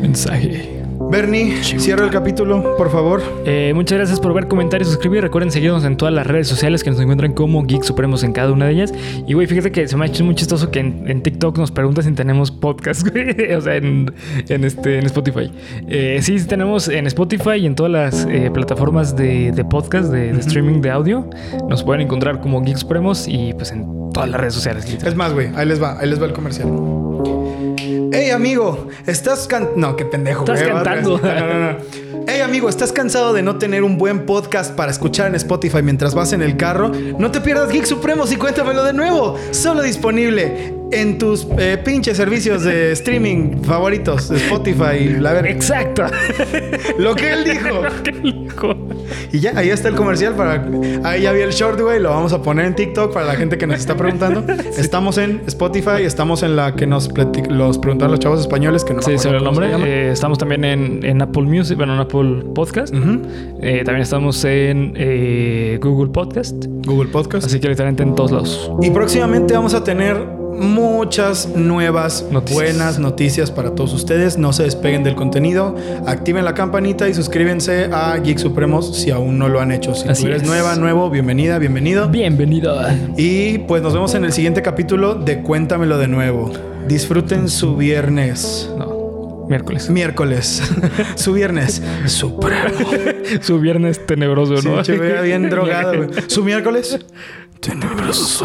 mensaje. 0.00 0.75
Bernie, 1.10 1.62
cierra 1.62 2.04
el 2.04 2.10
capítulo, 2.10 2.76
por 2.76 2.90
favor. 2.90 3.22
Eh, 3.44 3.72
muchas 3.74 3.98
gracias 3.98 4.20
por 4.20 4.34
ver, 4.34 4.48
comentar 4.48 4.82
y 4.82 4.84
suscribir. 4.84 5.22
Recuerden 5.22 5.50
seguirnos 5.50 5.84
en 5.84 5.96
todas 5.96 6.12
las 6.12 6.26
redes 6.26 6.48
sociales 6.48 6.82
que 6.82 6.90
nos 6.90 7.00
encuentran 7.00 7.32
como 7.32 7.64
Geek 7.64 7.84
Supremos 7.84 8.24
en 8.24 8.32
cada 8.32 8.50
una 8.52 8.66
de 8.66 8.72
ellas. 8.72 8.92
Y 9.26 9.34
güey, 9.34 9.46
fíjate 9.46 9.70
que 9.70 9.86
se 9.86 9.96
me 9.96 10.04
ha 10.04 10.08
hecho 10.08 10.24
muy 10.24 10.34
chistoso 10.34 10.70
que 10.70 10.80
en, 10.80 11.04
en 11.06 11.22
TikTok 11.22 11.58
nos 11.58 11.70
preguntan 11.70 12.04
si 12.04 12.12
tenemos 12.12 12.50
podcast, 12.50 13.08
güey. 13.08 13.54
o 13.54 13.60
sea, 13.60 13.76
en, 13.76 14.12
en 14.48 14.64
este, 14.64 14.98
en 14.98 15.06
Spotify. 15.06 15.50
Eh, 15.88 16.18
sí, 16.22 16.38
sí 16.38 16.46
tenemos 16.46 16.88
en 16.88 17.06
Spotify 17.06 17.56
y 17.60 17.66
en 17.66 17.74
todas 17.76 17.92
las 17.92 18.26
eh, 18.28 18.50
plataformas 18.52 19.14
de, 19.16 19.52
de 19.52 19.64
podcast, 19.64 20.10
de, 20.10 20.32
de 20.32 20.40
streaming 20.40 20.80
de 20.80 20.90
audio. 20.90 21.30
Nos 21.68 21.84
pueden 21.84 22.02
encontrar 22.02 22.40
como 22.40 22.62
Geek 22.62 22.76
Supremos 22.78 23.28
y 23.28 23.52
pues 23.54 23.70
en 23.70 24.10
todas 24.12 24.28
las 24.28 24.40
redes 24.40 24.54
sociales. 24.54 24.84
literal. 24.90 25.08
Es 25.12 25.16
más, 25.16 25.32
güey, 25.32 25.48
ahí 25.54 25.66
les 25.66 25.80
va, 25.80 25.98
ahí 26.00 26.08
les 26.10 26.20
va 26.20 26.26
el 26.26 26.32
comercial. 26.32 26.68
Hey 28.12 28.30
amigo, 28.30 28.88
estás 29.06 29.46
can... 29.46 29.70
No, 29.76 29.96
qué 29.96 30.04
pendejo. 30.04 30.44
Estás 30.44 30.62
güey. 30.62 30.72
cantando. 30.72 31.18
No, 31.18 31.34
no, 31.34 31.72
no. 31.72 31.78
Hey 32.28 32.40
amigo, 32.40 32.68
¿estás 32.68 32.92
cansado 32.92 33.32
de 33.32 33.42
no 33.42 33.56
tener 33.56 33.84
un 33.84 33.98
buen 33.98 34.26
podcast 34.26 34.74
para 34.74 34.90
escuchar 34.90 35.28
en 35.28 35.36
Spotify 35.36 35.82
mientras 35.82 36.14
vas 36.14 36.32
en 36.32 36.42
el 36.42 36.56
carro? 36.56 36.90
No 37.18 37.30
te 37.30 37.40
pierdas 37.40 37.70
Geek 37.70 37.84
Supremos 37.84 38.32
y 38.32 38.36
cuéntamelo 38.36 38.84
de 38.84 38.92
nuevo. 38.92 39.38
Solo 39.52 39.82
disponible 39.82 40.74
en 40.92 41.18
tus 41.18 41.46
eh, 41.58 41.80
pinches 41.84 42.16
servicios 42.16 42.62
de 42.64 42.92
streaming 42.92 43.62
favoritos, 43.62 44.30
Spotify, 44.30 45.08
la 45.20 45.32
verga. 45.32 45.50
Exacto. 45.50 46.04
Lo 46.98 47.14
que 47.14 47.32
él 47.32 47.44
dijo. 47.44 47.82
¿Qué 48.04 48.12
dijo? 48.12 48.74
Y 49.32 49.40
ya, 49.40 49.52
ahí 49.56 49.70
está 49.70 49.88
el 49.88 49.94
comercial 49.94 50.34
para... 50.34 50.66
Ahí 51.04 51.22
ya 51.22 51.32
vi 51.32 51.40
el 51.40 51.50
short, 51.50 51.80
güey. 51.80 52.00
Lo 52.00 52.10
vamos 52.10 52.32
a 52.32 52.42
poner 52.42 52.66
en 52.66 52.74
TikTok 52.74 53.12
para 53.12 53.26
la 53.26 53.34
gente 53.34 53.58
que 53.58 53.66
nos 53.66 53.78
está 53.78 53.96
preguntando. 53.96 54.44
Estamos 54.76 55.18
en 55.18 55.42
Spotify. 55.46 56.02
Estamos 56.02 56.42
en 56.42 56.56
la 56.56 56.74
que 56.74 56.86
nos 56.86 57.10
los 57.48 57.78
preguntaron 57.78 58.12
los 58.12 58.20
chavos 58.20 58.40
españoles 58.40 58.84
que 58.84 58.94
no 58.94 59.02
Sí, 59.02 59.18
sobre 59.18 59.38
el 59.38 59.44
nombre. 59.44 59.70
Eh, 59.84 60.10
estamos 60.12 60.38
también 60.38 60.64
en, 60.64 61.04
en 61.04 61.22
Apple 61.22 61.42
Music, 61.42 61.76
bueno, 61.76 61.94
en 61.94 62.00
Apple 62.00 62.44
Podcast. 62.54 62.94
Eh, 62.94 63.82
también 63.84 64.02
estamos 64.02 64.44
en 64.44 64.94
eh, 64.96 65.78
Google 65.80 66.10
Podcast. 66.10 66.66
Google 66.84 67.10
Podcast. 67.10 67.46
Así 67.46 67.60
que 67.60 67.68
literalmente 67.68 68.02
en 68.02 68.14
todos 68.14 68.32
lados. 68.32 68.70
Y 68.82 68.90
próximamente 68.90 69.54
vamos 69.54 69.74
a 69.74 69.84
tener 69.84 70.35
muchas 70.58 71.48
nuevas 71.54 72.24
Noticias. 72.30 72.54
buenas 72.54 72.98
noticias 72.98 73.50
para 73.50 73.74
todos 73.74 73.92
ustedes. 73.92 74.38
No 74.38 74.52
se 74.52 74.62
despeguen 74.64 75.04
del 75.04 75.14
contenido. 75.14 75.76
Activen 76.06 76.44
la 76.44 76.54
campanita 76.54 77.08
y 77.08 77.14
suscríbanse 77.14 77.90
a 77.92 78.16
Geek 78.16 78.38
Supremos 78.38 78.96
si 78.96 79.10
aún 79.10 79.38
no 79.38 79.48
lo 79.48 79.60
han 79.60 79.72
hecho. 79.72 79.94
Si 79.94 80.08
Así 80.08 80.22
tú 80.22 80.28
eres 80.28 80.42
es. 80.42 80.48
nueva, 80.48 80.76
nuevo, 80.76 81.10
bienvenida, 81.10 81.58
bienvenido. 81.58 82.08
Bienvenido. 82.08 82.80
Y 83.16 83.58
pues 83.58 83.82
nos 83.82 83.92
vemos 83.94 84.14
en 84.14 84.24
el 84.24 84.32
siguiente 84.32 84.62
capítulo 84.62 85.14
de 85.14 85.42
Cuéntamelo 85.42 85.98
de 85.98 86.08
nuevo. 86.08 86.52
Disfruten 86.88 87.48
su 87.48 87.76
viernes. 87.76 88.70
No, 88.78 89.44
miércoles. 89.48 89.90
Miércoles. 89.90 90.62
su 91.16 91.32
viernes. 91.32 91.82
Supremo. 92.06 92.90
Su 93.42 93.58
viernes 93.58 94.06
tenebroso, 94.06 94.56
Sí, 94.58 94.68
¿no? 94.68 94.82
vea 95.00 95.20
bien 95.22 95.50
drogado. 95.50 96.06
Su 96.28 96.44
miércoles. 96.44 96.98
Tenebroso. 97.60 98.44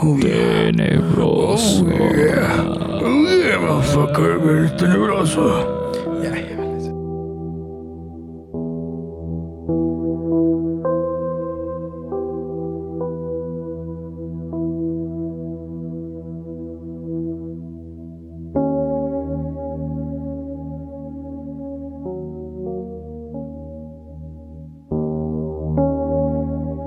Oh, 0.00 0.16
yeah. 0.16 0.70
Tenebroso. 0.70 1.82
Oh, 1.82 2.14
yeah. 2.14 2.62
Oh, 3.02 3.26
yeah, 3.26 3.58
motherfucker. 3.58 4.78
Tenebroso. 4.78 5.77